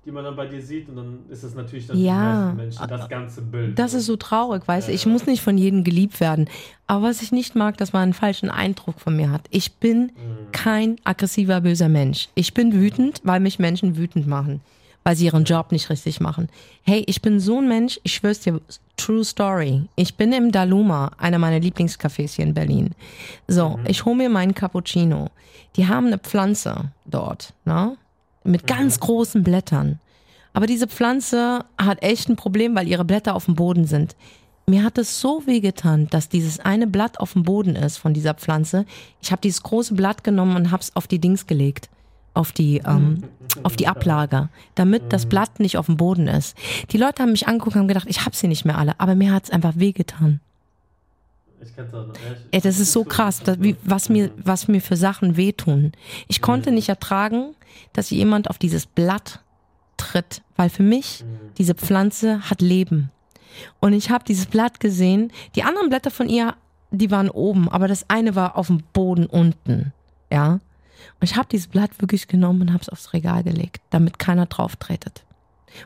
die 0.05 0.11
man 0.11 0.23
dann 0.23 0.35
bei 0.35 0.47
dir 0.47 0.61
sieht 0.61 0.89
und 0.89 0.95
dann 0.95 1.19
ist 1.29 1.43
es 1.43 1.53
natürlich 1.53 1.85
dann 1.85 1.97
ja, 1.97 2.13
für 2.13 2.23
die 2.23 2.27
meisten 2.27 2.57
Menschen 2.57 2.87
das 2.87 3.09
ganze 3.09 3.41
Bild. 3.43 3.77
Das 3.77 3.93
ist 3.93 4.07
so 4.07 4.15
traurig, 4.15 4.67
weißt 4.67 4.87
du, 4.87 4.91
ich 4.91 5.05
muss 5.05 5.27
nicht 5.27 5.43
von 5.43 5.57
jedem 5.57 5.83
geliebt 5.83 6.19
werden. 6.19 6.49
Aber 6.87 7.03
was 7.03 7.21
ich 7.21 7.31
nicht 7.31 7.55
mag, 7.55 7.77
dass 7.77 7.93
man 7.93 8.03
einen 8.03 8.13
falschen 8.13 8.49
Eindruck 8.49 8.99
von 8.99 9.15
mir 9.15 9.29
hat. 9.29 9.43
Ich 9.51 9.73
bin 9.73 10.03
mhm. 10.03 10.51
kein 10.51 10.95
aggressiver, 11.03 11.61
böser 11.61 11.87
Mensch. 11.87 12.29
Ich 12.33 12.53
bin 12.53 12.73
wütend, 12.73 13.21
weil 13.23 13.39
mich 13.39 13.59
Menschen 13.59 13.95
wütend 13.95 14.25
machen, 14.25 14.61
weil 15.03 15.15
sie 15.15 15.25
ihren 15.25 15.43
Job 15.43 15.71
nicht 15.71 15.89
richtig 15.91 16.19
machen. 16.19 16.49
Hey, 16.81 17.03
ich 17.05 17.21
bin 17.21 17.39
so 17.39 17.59
ein 17.59 17.67
Mensch, 17.67 17.99
ich 18.03 18.15
schwör's 18.15 18.39
dir, 18.39 18.59
True 18.97 19.23
Story. 19.23 19.83
Ich 19.95 20.15
bin 20.15 20.31
im 20.33 20.51
Daluma, 20.51 21.11
einer 21.17 21.39
meiner 21.39 21.57
Lieblingscafés 21.57 22.35
hier 22.35 22.45
in 22.45 22.53
Berlin. 22.53 22.91
So, 23.47 23.77
mhm. 23.77 23.85
ich 23.87 24.05
hole 24.05 24.15
mir 24.15 24.29
meinen 24.29 24.55
Cappuccino. 24.55 25.29
Die 25.75 25.87
haben 25.87 26.07
eine 26.07 26.17
Pflanze 26.17 26.91
dort, 27.05 27.53
ne? 27.65 27.97
Mit 28.43 28.67
ganz 28.67 28.97
mhm. 28.97 29.01
großen 29.01 29.43
Blättern. 29.43 29.99
Aber 30.53 30.67
diese 30.67 30.87
Pflanze 30.87 31.65
hat 31.77 32.03
echt 32.03 32.29
ein 32.29 32.35
Problem, 32.35 32.75
weil 32.75 32.87
ihre 32.87 33.05
Blätter 33.05 33.35
auf 33.35 33.45
dem 33.45 33.55
Boden 33.55 33.85
sind. 33.85 34.15
Mir 34.67 34.83
hat 34.83 34.97
es 34.97 35.19
so 35.19 35.45
wehgetan, 35.45 36.07
dass 36.09 36.29
dieses 36.29 36.59
eine 36.59 36.87
Blatt 36.87 37.19
auf 37.19 37.33
dem 37.33 37.43
Boden 37.43 37.75
ist 37.75 37.97
von 37.97 38.13
dieser 38.13 38.33
Pflanze. 38.33 38.85
Ich 39.21 39.31
habe 39.31 39.41
dieses 39.41 39.63
große 39.63 39.93
Blatt 39.93 40.23
genommen 40.23 40.55
und 40.55 40.71
habe 40.71 40.83
es 40.83 40.95
auf 40.95 41.07
die 41.07 41.19
Dings 41.19 41.47
gelegt 41.47 41.89
auf 42.33 42.51
die, 42.51 42.81
ähm, 42.85 43.23
auf 43.63 43.75
die 43.75 43.87
Ablage, 43.87 44.49
damit 44.75 45.11
das 45.11 45.25
Blatt 45.25 45.59
nicht 45.59 45.77
auf 45.77 45.87
dem 45.87 45.97
Boden 45.97 46.27
ist. 46.27 46.55
Die 46.91 46.97
Leute 46.97 47.23
haben 47.23 47.31
mich 47.31 47.47
angeguckt 47.47 47.75
und 47.75 47.81
haben 47.81 47.87
gedacht, 47.87 48.07
ich 48.09 48.25
habe 48.25 48.35
sie 48.35 48.47
nicht 48.47 48.65
mehr 48.65 48.77
alle, 48.77 48.99
aber 48.99 49.15
mir 49.15 49.33
hat 49.33 49.45
es 49.45 49.49
einfach 49.49 49.73
wehgetan. 49.75 50.39
Ich 51.63 51.75
kenn's 51.75 51.93
auch 51.93 52.07
noch. 52.07 52.15
Ja, 52.53 52.59
das 52.59 52.79
ist 52.79 52.91
so 52.91 53.03
krass, 53.03 53.41
dass, 53.41 53.61
wie, 53.61 53.75
was, 53.83 54.09
mir, 54.09 54.31
was 54.37 54.67
mir 54.67 54.81
für 54.81 54.95
Sachen 54.95 55.37
wehtun. 55.37 55.91
Ich 56.27 56.41
konnte 56.41 56.71
nicht 56.71 56.89
ertragen, 56.89 57.55
dass 57.93 58.09
jemand 58.09 58.49
auf 58.49 58.57
dieses 58.57 58.85
Blatt 58.85 59.41
tritt, 59.97 60.41
weil 60.55 60.69
für 60.69 60.83
mich 60.83 61.23
diese 61.57 61.75
Pflanze 61.75 62.49
hat 62.49 62.61
Leben. 62.61 63.11
Und 63.79 63.93
ich 63.93 64.09
habe 64.09 64.23
dieses 64.23 64.45
Blatt 64.45 64.79
gesehen. 64.79 65.31
Die 65.55 65.63
anderen 65.63 65.89
Blätter 65.89 66.11
von 66.11 66.29
ihr, 66.29 66.55
die 66.89 67.11
waren 67.11 67.29
oben, 67.29 67.69
aber 67.69 67.87
das 67.87 68.09
eine 68.09 68.35
war 68.35 68.57
auf 68.57 68.67
dem 68.67 68.83
Boden 68.93 69.25
unten. 69.25 69.93
Ja. 70.31 70.53
Und 70.53 70.61
ich 71.21 71.35
habe 71.35 71.47
dieses 71.51 71.67
Blatt 71.67 72.01
wirklich 72.01 72.27
genommen 72.27 72.61
und 72.61 72.73
habe 72.73 72.81
es 72.81 72.89
aufs 72.89 73.13
Regal 73.13 73.43
gelegt, 73.43 73.81
damit 73.89 74.19
keiner 74.19 74.45
drauf 74.45 74.75
tretet. 74.75 75.23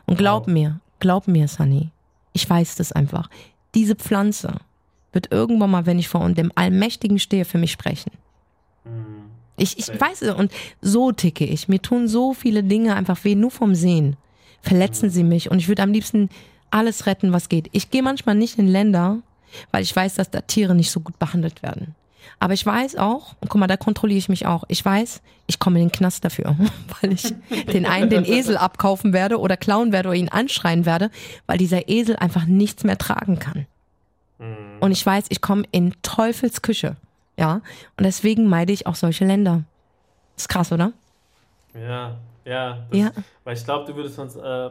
Und 0.06 0.18
glaub 0.18 0.46
wow. 0.46 0.52
mir, 0.52 0.80
glaub 1.00 1.28
mir, 1.28 1.48
Sunny, 1.48 1.90
ich 2.32 2.48
weiß 2.48 2.76
das 2.76 2.92
einfach. 2.92 3.28
Diese 3.74 3.94
Pflanze 3.94 4.54
wird 5.16 5.32
irgendwann 5.32 5.70
mal, 5.70 5.86
wenn 5.86 5.98
ich 5.98 6.08
vor 6.08 6.28
dem 6.28 6.52
Allmächtigen 6.54 7.18
stehe, 7.18 7.44
für 7.44 7.58
mich 7.58 7.72
sprechen. 7.72 8.12
Mhm. 8.84 9.24
Ich, 9.56 9.78
ich 9.78 9.88
weiß 9.88 10.22
es 10.22 10.34
und 10.34 10.52
so 10.82 11.10
ticke 11.10 11.44
ich. 11.44 11.66
Mir 11.66 11.80
tun 11.80 12.06
so 12.06 12.34
viele 12.34 12.62
Dinge 12.62 12.94
einfach 12.94 13.24
weh, 13.24 13.34
nur 13.34 13.50
vom 13.50 13.74
Sehen. 13.74 14.16
Verletzen 14.60 15.06
mhm. 15.06 15.12
sie 15.12 15.24
mich 15.24 15.50
und 15.50 15.58
ich 15.58 15.68
würde 15.68 15.82
am 15.82 15.92
liebsten 15.92 16.28
alles 16.70 17.06
retten, 17.06 17.32
was 17.32 17.48
geht. 17.48 17.68
Ich 17.72 17.90
gehe 17.90 18.02
manchmal 18.02 18.34
nicht 18.34 18.58
in 18.58 18.68
Länder, 18.68 19.22
weil 19.72 19.82
ich 19.82 19.96
weiß, 19.96 20.14
dass 20.14 20.30
da 20.30 20.42
Tiere 20.42 20.74
nicht 20.74 20.90
so 20.90 21.00
gut 21.00 21.18
behandelt 21.18 21.62
werden. 21.62 21.94
Aber 22.38 22.52
ich 22.52 22.66
weiß 22.66 22.96
auch, 22.96 23.34
und 23.40 23.48
guck 23.48 23.58
mal, 23.58 23.66
da 23.66 23.78
kontrolliere 23.78 24.18
ich 24.18 24.28
mich 24.28 24.44
auch. 24.44 24.64
Ich 24.68 24.84
weiß, 24.84 25.22
ich 25.46 25.58
komme 25.58 25.80
in 25.80 25.86
den 25.86 25.92
Knast 25.92 26.24
dafür, 26.24 26.56
weil 27.00 27.12
ich 27.12 27.34
den 27.72 27.86
einen 27.86 28.10
den 28.10 28.26
Esel 28.26 28.58
abkaufen 28.58 29.14
werde 29.14 29.38
oder 29.38 29.56
klauen 29.56 29.92
werde 29.92 30.10
oder 30.10 30.18
ihn 30.18 30.28
anschreien 30.28 30.84
werde, 30.84 31.10
weil 31.46 31.56
dieser 31.56 31.88
Esel 31.88 32.16
einfach 32.16 32.44
nichts 32.44 32.84
mehr 32.84 32.98
tragen 32.98 33.38
kann. 33.38 33.66
Mhm. 34.38 34.78
Und 34.80 34.92
ich 34.92 35.04
weiß, 35.04 35.26
ich 35.28 35.40
komme 35.40 35.64
in 35.72 35.94
Teufels 36.02 36.62
Küche. 36.62 36.96
Ja. 37.38 37.60
Und 37.96 38.04
deswegen 38.04 38.48
meide 38.48 38.72
ich 38.72 38.86
auch 38.86 38.94
solche 38.94 39.24
Länder. 39.24 39.64
Ist 40.36 40.48
krass, 40.48 40.72
oder? 40.72 40.92
Ja, 41.74 42.16
ja. 42.44 42.86
Das, 42.90 42.98
ja. 42.98 43.10
Weil 43.44 43.56
ich 43.56 43.64
glaube, 43.64 43.86
du 43.86 43.96
würdest 43.96 44.16
sonst. 44.16 44.36
Äh, 44.36 44.70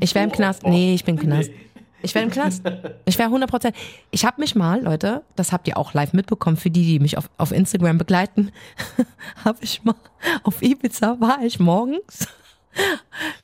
ich 0.00 0.14
wäre 0.14 0.24
im 0.24 0.32
Knast. 0.32 0.64
Nee, 0.64 0.94
ich 0.94 1.04
bin 1.04 1.16
im 1.16 1.22
Knast. 1.22 1.50
Nee. 1.50 1.70
Ich 2.02 2.14
wäre 2.14 2.24
im 2.24 2.30
Knast. 2.30 2.62
Ich 3.04 3.18
wäre 3.18 3.26
100 3.26 3.50
Prozent. 3.50 3.76
Ich 4.10 4.24
habe 4.24 4.40
mich 4.40 4.54
mal, 4.54 4.82
Leute, 4.82 5.22
das 5.36 5.52
habt 5.52 5.68
ihr 5.68 5.76
auch 5.76 5.92
live 5.92 6.14
mitbekommen, 6.14 6.56
für 6.56 6.70
die, 6.70 6.84
die 6.84 6.98
mich 6.98 7.18
auf, 7.18 7.28
auf 7.36 7.52
Instagram 7.52 7.98
begleiten, 7.98 8.52
habe 9.44 9.58
ich 9.60 9.84
mal 9.84 9.94
auf 10.42 10.62
Ibiza, 10.62 11.20
war 11.20 11.42
ich 11.42 11.60
morgens 11.60 12.26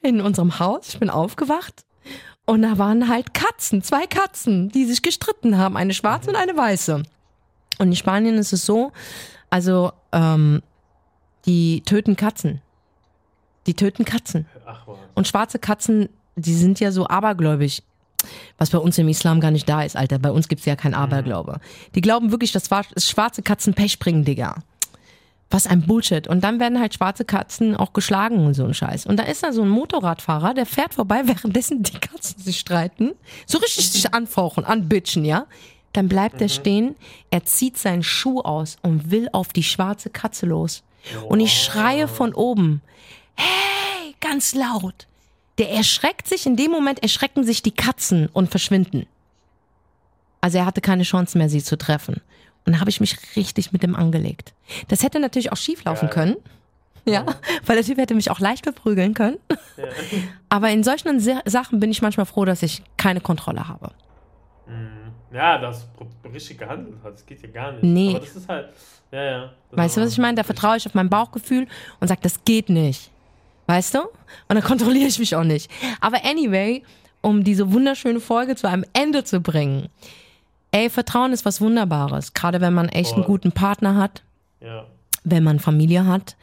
in 0.00 0.22
unserem 0.22 0.58
Haus. 0.58 0.88
Ich 0.88 0.98
bin 0.98 1.10
aufgewacht 1.10 1.85
und 2.46 2.62
da 2.62 2.78
waren 2.78 3.08
halt 3.08 3.34
Katzen, 3.34 3.82
zwei 3.82 4.06
Katzen, 4.06 4.70
die 4.70 4.84
sich 4.84 5.02
gestritten 5.02 5.58
haben, 5.58 5.76
eine 5.76 5.94
schwarze 5.94 6.30
und 6.30 6.36
eine 6.36 6.56
weiße. 6.56 7.02
Und 7.78 7.86
in 7.88 7.96
Spanien 7.96 8.36
ist 8.38 8.52
es 8.52 8.64
so, 8.64 8.92
also 9.50 9.92
ähm, 10.12 10.62
die 11.44 11.82
töten 11.82 12.16
Katzen. 12.16 12.62
Die 13.66 13.74
töten 13.74 14.04
Katzen. 14.04 14.46
Ach, 14.64 14.86
und 15.14 15.26
schwarze 15.26 15.58
Katzen, 15.58 16.08
die 16.36 16.54
sind 16.54 16.80
ja 16.80 16.92
so 16.92 17.06
abergläubig 17.08 17.82
was 18.58 18.70
bei 18.70 18.78
uns 18.78 18.98
im 18.98 19.08
Islam 19.08 19.40
gar 19.40 19.50
nicht 19.50 19.68
da 19.68 19.82
ist, 19.82 19.96
Alter. 19.96 20.18
Bei 20.18 20.30
uns 20.30 20.48
gibt's 20.48 20.64
ja 20.64 20.76
kein 20.76 20.92
mhm. 20.92 20.98
Aberglaube. 20.98 21.60
Die 21.94 22.00
glauben 22.00 22.30
wirklich, 22.30 22.52
dass 22.52 22.66
schwarze 22.66 23.42
Katzen 23.42 23.74
Pech 23.74 23.98
bringen, 23.98 24.24
Digga. 24.24 24.56
Was 25.50 25.66
ein 25.66 25.82
Bullshit. 25.86 26.26
Und 26.26 26.42
dann 26.42 26.58
werden 26.58 26.80
halt 26.80 26.94
schwarze 26.94 27.24
Katzen 27.24 27.76
auch 27.76 27.92
geschlagen 27.92 28.46
und 28.46 28.54
so 28.54 28.64
ein 28.64 28.74
Scheiß. 28.74 29.06
Und 29.06 29.16
da 29.18 29.22
ist 29.22 29.42
da 29.42 29.52
so 29.52 29.62
ein 29.62 29.68
Motorradfahrer, 29.68 30.54
der 30.54 30.66
fährt 30.66 30.94
vorbei, 30.94 31.22
währenddessen 31.26 31.82
die 31.82 31.98
Katzen 31.98 32.42
sich 32.42 32.58
streiten. 32.58 33.12
So 33.46 33.58
richtig 33.58 33.90
sich 33.90 34.12
anfauchen, 34.12 34.64
anbitchen, 34.64 35.24
ja? 35.24 35.46
Dann 35.92 36.08
bleibt 36.08 36.36
mhm. 36.36 36.42
er 36.42 36.48
stehen, 36.48 36.96
er 37.30 37.44
zieht 37.44 37.78
seinen 37.78 38.02
Schuh 38.02 38.40
aus 38.40 38.76
und 38.82 39.10
will 39.10 39.28
auf 39.32 39.52
die 39.52 39.62
schwarze 39.62 40.10
Katze 40.10 40.46
los. 40.46 40.82
Und 41.28 41.40
ich 41.40 41.62
schreie 41.62 42.08
von 42.08 42.34
oben, 42.34 42.82
hey, 43.36 44.14
ganz 44.20 44.54
laut. 44.54 45.06
Der 45.58 45.70
erschreckt 45.70 46.28
sich, 46.28 46.46
in 46.46 46.56
dem 46.56 46.70
Moment 46.70 47.02
erschrecken 47.02 47.44
sich 47.44 47.62
die 47.62 47.70
Katzen 47.70 48.28
und 48.32 48.50
verschwinden. 48.50 49.06
Also 50.40 50.58
er 50.58 50.66
hatte 50.66 50.80
keine 50.80 51.04
Chance 51.04 51.38
mehr, 51.38 51.48
sie 51.48 51.62
zu 51.62 51.78
treffen. 51.78 52.20
Und 52.66 52.74
da 52.74 52.80
habe 52.80 52.90
ich 52.90 53.00
mich 53.00 53.16
richtig 53.36 53.72
mit 53.72 53.82
dem 53.82 53.94
angelegt. 53.94 54.52
Das 54.88 55.02
hätte 55.02 55.20
natürlich 55.20 55.52
auch 55.52 55.56
schief 55.56 55.84
laufen 55.84 56.06
ja. 56.06 56.10
können. 56.10 56.36
Ja, 57.08 57.24
weil 57.64 57.76
der 57.76 57.84
Typ 57.84 57.98
hätte 57.98 58.14
mich 58.14 58.32
auch 58.32 58.40
leicht 58.40 58.64
verprügeln 58.64 59.14
können. 59.14 59.38
Ja. 59.76 59.84
Aber 60.48 60.70
in 60.70 60.82
solchen 60.82 61.20
Sachen 61.44 61.78
bin 61.78 61.90
ich 61.92 62.02
manchmal 62.02 62.26
froh, 62.26 62.44
dass 62.44 62.64
ich 62.64 62.82
keine 62.96 63.20
Kontrolle 63.20 63.68
habe. 63.68 63.92
Mhm. 64.66 65.06
Ja, 65.32 65.58
das 65.58 65.88
richtig 66.32 66.58
gehandelt 66.58 66.96
hat. 67.04 67.14
Das 67.14 67.26
geht 67.26 67.42
ja 67.42 67.48
gar 67.48 67.72
nicht. 67.72 67.84
Nee. 67.84 68.10
Aber 68.10 68.20
das 68.20 68.34
ist 68.34 68.48
halt, 68.48 68.68
ja, 69.12 69.22
ja. 69.22 69.52
Weißt 69.70 69.96
du, 69.96 70.00
was 70.00 70.12
ich 70.12 70.18
meine? 70.18 70.34
Da 70.34 70.42
vertraue 70.42 70.76
ich 70.76 70.86
auf 70.86 70.94
mein 70.94 71.08
Bauchgefühl 71.08 71.66
und 72.00 72.08
sage, 72.08 72.20
das 72.22 72.44
geht 72.44 72.68
nicht. 72.68 73.10
Weißt 73.66 73.94
du? 73.94 74.00
Und 74.00 74.10
dann 74.48 74.62
kontrolliere 74.62 75.08
ich 75.08 75.18
mich 75.18 75.34
auch 75.36 75.44
nicht. 75.44 75.70
Aber 76.00 76.24
anyway, 76.24 76.82
um 77.20 77.44
diese 77.44 77.72
wunderschöne 77.72 78.20
Folge 78.20 78.56
zu 78.56 78.68
einem 78.68 78.84
Ende 78.92 79.24
zu 79.24 79.40
bringen. 79.40 79.88
Ey, 80.70 80.90
Vertrauen 80.90 81.32
ist 81.32 81.44
was 81.44 81.60
Wunderbares. 81.60 82.34
Gerade 82.34 82.60
wenn 82.60 82.74
man 82.74 82.88
echt 82.88 83.10
Voll. 83.10 83.18
einen 83.18 83.26
guten 83.26 83.52
Partner 83.52 83.96
hat. 83.96 84.22
Ja. 84.60 84.86
Wenn 85.24 85.44
man 85.44 85.58
Familie 85.58 86.06
hat. 86.06 86.36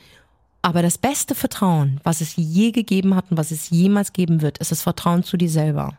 Aber 0.61 0.81
das 0.81 0.97
beste 0.97 1.35
Vertrauen, 1.35 1.99
was 2.03 2.21
es 2.21 2.35
je 2.37 2.71
gegeben 2.71 3.15
hat 3.15 3.25
und 3.29 3.37
was 3.37 3.51
es 3.51 3.69
jemals 3.69 4.13
geben 4.13 4.41
wird, 4.41 4.59
ist 4.59 4.71
das 4.71 4.81
Vertrauen 4.81 5.23
zu 5.23 5.35
dir 5.35 5.49
selber. 5.49 5.97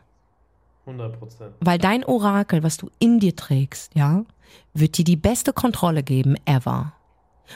100 0.87 1.19
Prozent. 1.19 1.53
Weil 1.59 1.77
dein 1.77 2.03
Orakel, 2.03 2.63
was 2.63 2.77
du 2.77 2.89
in 2.99 3.19
dir 3.19 3.35
trägst, 3.35 3.93
ja, 3.95 4.25
wird 4.73 4.97
dir 4.97 5.05
die 5.05 5.15
beste 5.15 5.53
Kontrolle 5.53 6.03
geben 6.03 6.35
ever. 6.45 6.93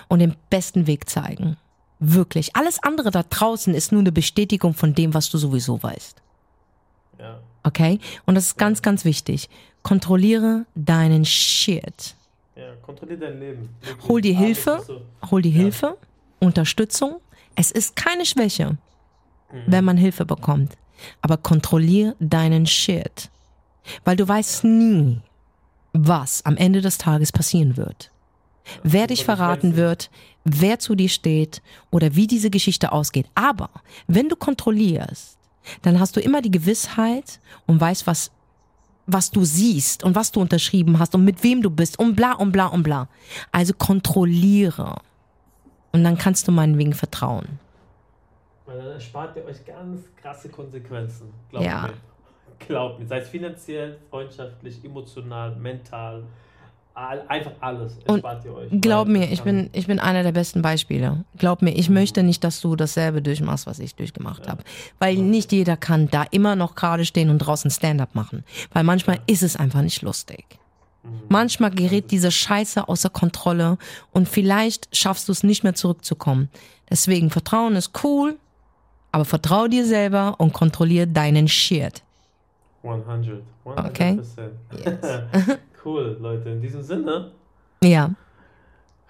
Und 0.07 0.19
den 0.19 0.35
besten 0.51 0.85
Weg 0.85 1.09
zeigen. 1.09 1.57
Wirklich. 1.99 2.55
Alles 2.55 2.81
andere 2.81 3.11
da 3.11 3.23
draußen 3.23 3.73
ist 3.73 3.91
nur 3.91 4.01
eine 4.01 4.11
Bestätigung 4.11 4.73
von 4.73 4.93
dem, 4.93 5.13
was 5.13 5.29
du 5.29 5.37
sowieso 5.37 5.81
weißt. 5.81 6.21
Ja. 7.19 7.39
Okay? 7.63 7.99
Und 8.25 8.35
das 8.35 8.45
ist 8.45 8.57
ganz, 8.57 8.81
ganz 8.81 9.03
wichtig. 9.03 9.49
Kontrolliere 9.83 10.65
deinen 10.75 11.25
Shit. 11.25 12.15
Ja, 12.55 12.75
kontrolliere 12.81 13.19
dein 13.19 13.39
Leben. 13.39 13.69
Hol 14.07 14.21
dir 14.21 14.35
Hilfe, 14.35 14.83
hol 15.31 15.41
dir 15.41 15.51
ja. 15.51 15.57
Hilfe, 15.57 15.97
Unterstützung. 16.39 17.19
Es 17.55 17.71
ist 17.71 17.95
keine 17.95 18.25
Schwäche, 18.25 18.77
mhm. 19.51 19.63
wenn 19.67 19.85
man 19.85 19.97
Hilfe 19.97 20.25
bekommt. 20.25 20.77
Aber 21.21 21.37
kontrolliere 21.37 22.15
deinen 22.19 22.65
Shit. 22.65 23.29
Weil 24.03 24.17
du 24.17 24.27
weißt 24.27 24.65
nie, 24.65 25.21
was 25.93 26.45
am 26.45 26.57
Ende 26.57 26.81
des 26.81 26.97
Tages 26.97 27.31
passieren 27.31 27.77
wird. 27.77 28.11
Ja, 28.65 28.71
wer 28.83 29.07
dich 29.07 29.25
verraten 29.25 29.75
wird, 29.75 30.09
wer 30.43 30.79
zu 30.79 30.95
dir 30.95 31.09
steht 31.09 31.61
oder 31.91 32.15
wie 32.15 32.27
diese 32.27 32.49
Geschichte 32.49 32.91
ausgeht. 32.91 33.27
Aber 33.35 33.69
wenn 34.07 34.29
du 34.29 34.35
kontrollierst, 34.35 35.37
dann 35.81 35.99
hast 35.99 36.15
du 36.15 36.19
immer 36.19 36.41
die 36.41 36.51
Gewissheit 36.51 37.39
und 37.65 37.79
weißt, 37.79 38.07
was 38.07 38.31
was 39.11 39.31
du 39.31 39.43
siehst 39.43 40.03
und 40.03 40.15
was 40.15 40.31
du 40.31 40.41
unterschrieben 40.41 40.99
hast 40.99 41.15
und 41.15 41.23
mit 41.23 41.43
wem 41.43 41.61
du 41.61 41.69
bist 41.69 41.99
und 41.99 42.15
bla 42.15 42.33
und 42.33 42.51
bla 42.51 42.67
und 42.67 42.83
bla. 42.83 43.07
Also 43.51 43.73
kontrolliere. 43.73 44.97
Und 45.91 46.03
dann 46.03 46.17
kannst 46.17 46.47
du 46.47 46.51
meinetwegen 46.51 46.93
vertrauen. 46.93 47.59
Weil 48.65 48.77
dann 48.77 48.87
erspart 48.87 49.35
ihr 49.35 49.45
euch 49.45 49.65
ganz 49.65 50.03
krasse 50.21 50.49
Konsequenzen. 50.49 51.33
Glaubt 51.49 51.65
ja. 51.65 51.81
mir. 51.83 51.93
Glaubt 52.67 52.99
mir. 52.99 53.07
Sei 53.07 53.19
es 53.19 53.29
finanziell, 53.29 53.97
freundschaftlich, 54.09 54.83
emotional, 54.83 55.55
mental 55.55 56.23
einfach 57.27 57.51
alles 57.59 57.97
erspart 58.05 58.45
ihr 58.45 58.53
euch. 58.53 58.69
Glaub 58.71 59.07
mir, 59.07 59.31
ich 59.31 59.41
bin, 59.43 59.69
ich 59.73 59.87
bin 59.87 59.99
einer 59.99 60.23
der 60.23 60.31
besten 60.31 60.61
Beispiele. 60.61 61.23
Glaub 61.37 61.61
mir, 61.61 61.71
ich 61.71 61.89
mhm. 61.89 61.95
möchte 61.95 62.23
nicht, 62.23 62.43
dass 62.43 62.61
du 62.61 62.75
dasselbe 62.75 63.21
durchmachst, 63.21 63.67
was 63.67 63.79
ich 63.79 63.95
durchgemacht 63.95 64.45
ja. 64.45 64.51
habe. 64.51 64.63
Weil 64.99 65.15
ja. 65.15 65.21
nicht 65.21 65.51
jeder 65.51 65.77
kann 65.77 66.09
da 66.09 66.25
immer 66.31 66.55
noch 66.55 66.75
gerade 66.75 67.05
stehen 67.05 67.29
und 67.29 67.39
draußen 67.39 67.71
Stand-up 67.71 68.15
machen. 68.15 68.43
Weil 68.73 68.83
manchmal 68.83 69.17
ja. 69.17 69.21
ist 69.27 69.43
es 69.43 69.55
einfach 69.55 69.81
nicht 69.81 70.01
lustig. 70.01 70.45
Mhm. 71.03 71.09
Manchmal 71.29 71.71
gerät 71.71 72.11
diese 72.11 72.31
Scheiße 72.31 72.87
außer 72.87 73.09
Kontrolle 73.09 73.77
und 74.11 74.27
vielleicht 74.27 74.95
schaffst 74.95 75.27
du 75.27 75.31
es 75.31 75.43
nicht 75.43 75.63
mehr 75.63 75.75
zurückzukommen. 75.75 76.49
Deswegen, 76.89 77.29
Vertrauen 77.29 77.75
ist 77.75 78.03
cool, 78.03 78.37
aber 79.11 79.25
vertrau 79.25 79.67
dir 79.67 79.85
selber 79.85 80.35
und 80.37 80.53
kontrolliere 80.53 81.07
deinen 81.07 81.47
Shit. 81.47 82.03
100. 82.83 83.41
100%. 83.65 83.87
Okay. 83.87 84.19
Yes. 84.19 85.57
Cool, 85.83 86.17
Leute. 86.19 86.49
In 86.49 86.61
diesem 86.61 86.81
Sinne. 86.81 87.31
Ja. 87.83 88.11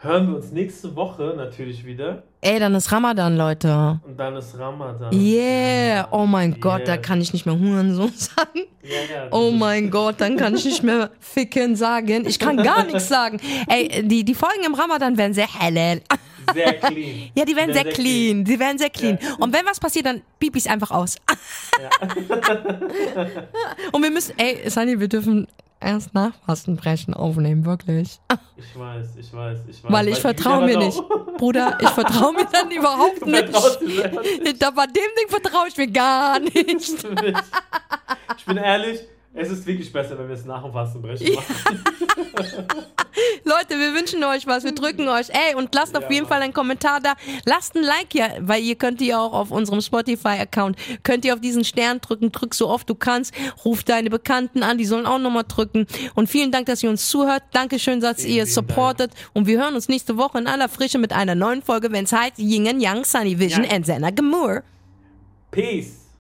Hören 0.01 0.30
wir 0.30 0.38
uns 0.38 0.51
nächste 0.51 0.95
Woche 0.95 1.34
natürlich 1.36 1.86
wieder. 1.86 2.24
Ey, 2.39 2.57
dann 2.57 2.74
ist 2.74 2.89
Ramadan, 2.89 3.36
Leute. 3.36 3.99
Und 4.07 4.17
dann 4.17 4.38
ist 4.38 4.57
Ramadan. 4.57 5.13
Yeah. 5.13 6.07
Oh 6.11 6.26
mein 6.26 6.51
yeah. 6.51 6.59
Gott, 6.61 6.88
da 6.88 6.95
kann 6.95 7.20
ich 7.20 7.34
nicht 7.34 7.45
mehr 7.45 7.59
Hurensohn 7.59 8.13
sagen. 8.15 8.61
Yeah, 8.82 9.28
oh 9.32 9.51
mein 9.51 9.89
Gott, 9.89 10.15
dann 10.20 10.38
kann 10.38 10.55
ich 10.55 10.63
nicht 10.63 10.84
mehr 10.84 11.09
ficken 11.20 11.76
sagen. 11.76 12.26
Ich 12.26 12.39
kann 12.39 12.55
gar 12.55 12.86
nichts 12.86 13.09
sagen. 13.09 13.41
Ey, 13.67 14.07
die, 14.07 14.24
die 14.24 14.36
Folgen 14.36 14.63
im 14.65 14.74
Ramadan 14.74 15.17
werden 15.17 15.34
sehr 15.34 15.53
hell. 15.53 16.01
Sehr 16.53 16.74
clean. 16.76 17.32
Ja, 17.36 17.43
die 17.43 17.55
werden 17.55 17.74
sehr, 17.74 17.84
sehr, 17.84 17.91
clean. 17.91 18.43
clean. 18.43 18.45
Die 18.45 18.59
werden 18.59 18.78
sehr 18.78 18.89
clean. 18.89 19.20
Ja. 19.22 19.36
Und 19.39 19.53
wenn 19.53 19.65
was 19.65 19.82
passiert, 19.82 20.05
dann 20.05 20.22
piep 20.39 20.55
ich 20.55 20.70
einfach 20.70 20.91
aus. 20.91 21.17
Ja. 21.82 21.89
Und 23.91 24.01
wir 24.01 24.11
müssen, 24.11 24.34
ey, 24.38 24.70
Sunny, 24.70 24.97
wir 24.97 25.09
dürfen 25.09 25.45
erst 25.82 26.13
nach 26.13 26.34
Fastenbrechen 26.45 27.13
aufnehmen, 27.13 27.65
wirklich. 27.65 28.19
Ich 28.57 28.80
weiß, 28.80 29.15
ich 29.17 29.34
weiß, 29.34 29.59
ich 29.69 29.84
weiß. 29.84 29.91
Weil 29.91 30.07
ich 30.09 30.19
vertraue 30.19 30.65
mir 30.65 30.77
nicht. 30.77 31.01
Bruder, 31.38 31.77
ich 31.82 31.89
vertraue 31.89 32.34
mir 32.34 32.45
dann 32.51 32.69
überhaupt 32.71 33.25
nicht. 33.25 34.61
Da 34.61 34.71
bei 34.71 34.86
dem 34.86 34.93
Ding 34.93 35.30
vertraue 35.30 35.67
ich 35.67 35.77
mir 35.77 35.88
gar 35.88 36.39
nicht. 36.39 37.05
Ich 38.38 38.45
bin 38.45 38.57
ehrlich, 38.57 38.99
es 39.34 39.51
ist 39.51 39.65
wirklich 39.65 39.91
besser, 39.91 40.17
wenn 40.17 40.27
wir 40.27 40.36
es 40.36 40.45
nach 40.45 40.63
dem 40.63 40.73
Fastenbrechen 40.73 41.36
machen. 41.36 41.84
Leute, 43.43 43.77
wir 43.80 43.93
wünschen 43.93 44.23
euch 44.23 44.47
was, 44.47 44.63
wir 44.63 44.73
drücken 44.73 45.07
euch. 45.07 45.30
Ey, 45.30 45.55
und 45.55 45.73
lasst 45.73 45.93
ja, 45.93 45.99
auf 45.99 46.09
jeden 46.09 46.23
Mann. 46.23 46.30
Fall 46.30 46.41
einen 46.41 46.53
Kommentar 46.53 46.99
da. 46.99 47.13
Lasst 47.45 47.75
ein 47.75 47.84
Like 47.84 48.13
ja, 48.13 48.30
weil 48.39 48.63
ihr 48.63 48.75
könnt 48.75 49.01
ihr 49.01 49.19
auch 49.19 49.34
auf 49.34 49.51
unserem 49.51 49.82
Spotify-Account, 49.82 50.77
könnt 51.03 51.25
ihr 51.25 51.34
auf 51.34 51.41
diesen 51.41 51.63
Stern 51.63 52.01
drücken, 52.01 52.32
drück 52.32 52.55
so 52.55 52.69
oft 52.69 52.89
du 52.89 52.95
kannst, 52.95 53.34
ruf 53.65 53.84
deine 53.84 54.09
Bekannten 54.09 54.63
an, 54.63 54.77
die 54.77 54.86
sollen 54.86 55.05
auch 55.05 55.19
nochmal 55.19 55.45
drücken. 55.47 55.86
Und 56.15 56.27
vielen 56.27 56.51
Dank, 56.51 56.65
dass 56.65 56.82
ihr 56.82 56.89
uns 56.89 57.07
zuhört. 57.07 57.43
Dankeschön, 57.51 57.99
dass 57.99 58.21
vielen, 58.21 58.38
ihr 58.38 58.45
supportet. 58.45 59.13
Dank. 59.13 59.30
Und 59.34 59.47
wir 59.47 59.59
hören 59.59 59.75
uns 59.75 59.89
nächste 59.89 60.17
Woche 60.17 60.39
in 60.39 60.47
aller 60.47 60.69
Frische 60.69 60.97
mit 60.97 61.13
einer 61.13 61.36
neuen 61.36 61.61
Folge, 61.61 61.91
wenn 61.91 62.05
es 62.05 62.13
heißt 62.13 62.39
Yin 62.39 62.67
and 62.67 62.82
Yang, 62.82 63.05
Sunny 63.05 63.38
Vision 63.38 63.63
ja. 63.63 63.71
and 63.71 63.86
Senna 63.86 64.09
Gamur. 64.09 64.63
Peace. 65.51 65.99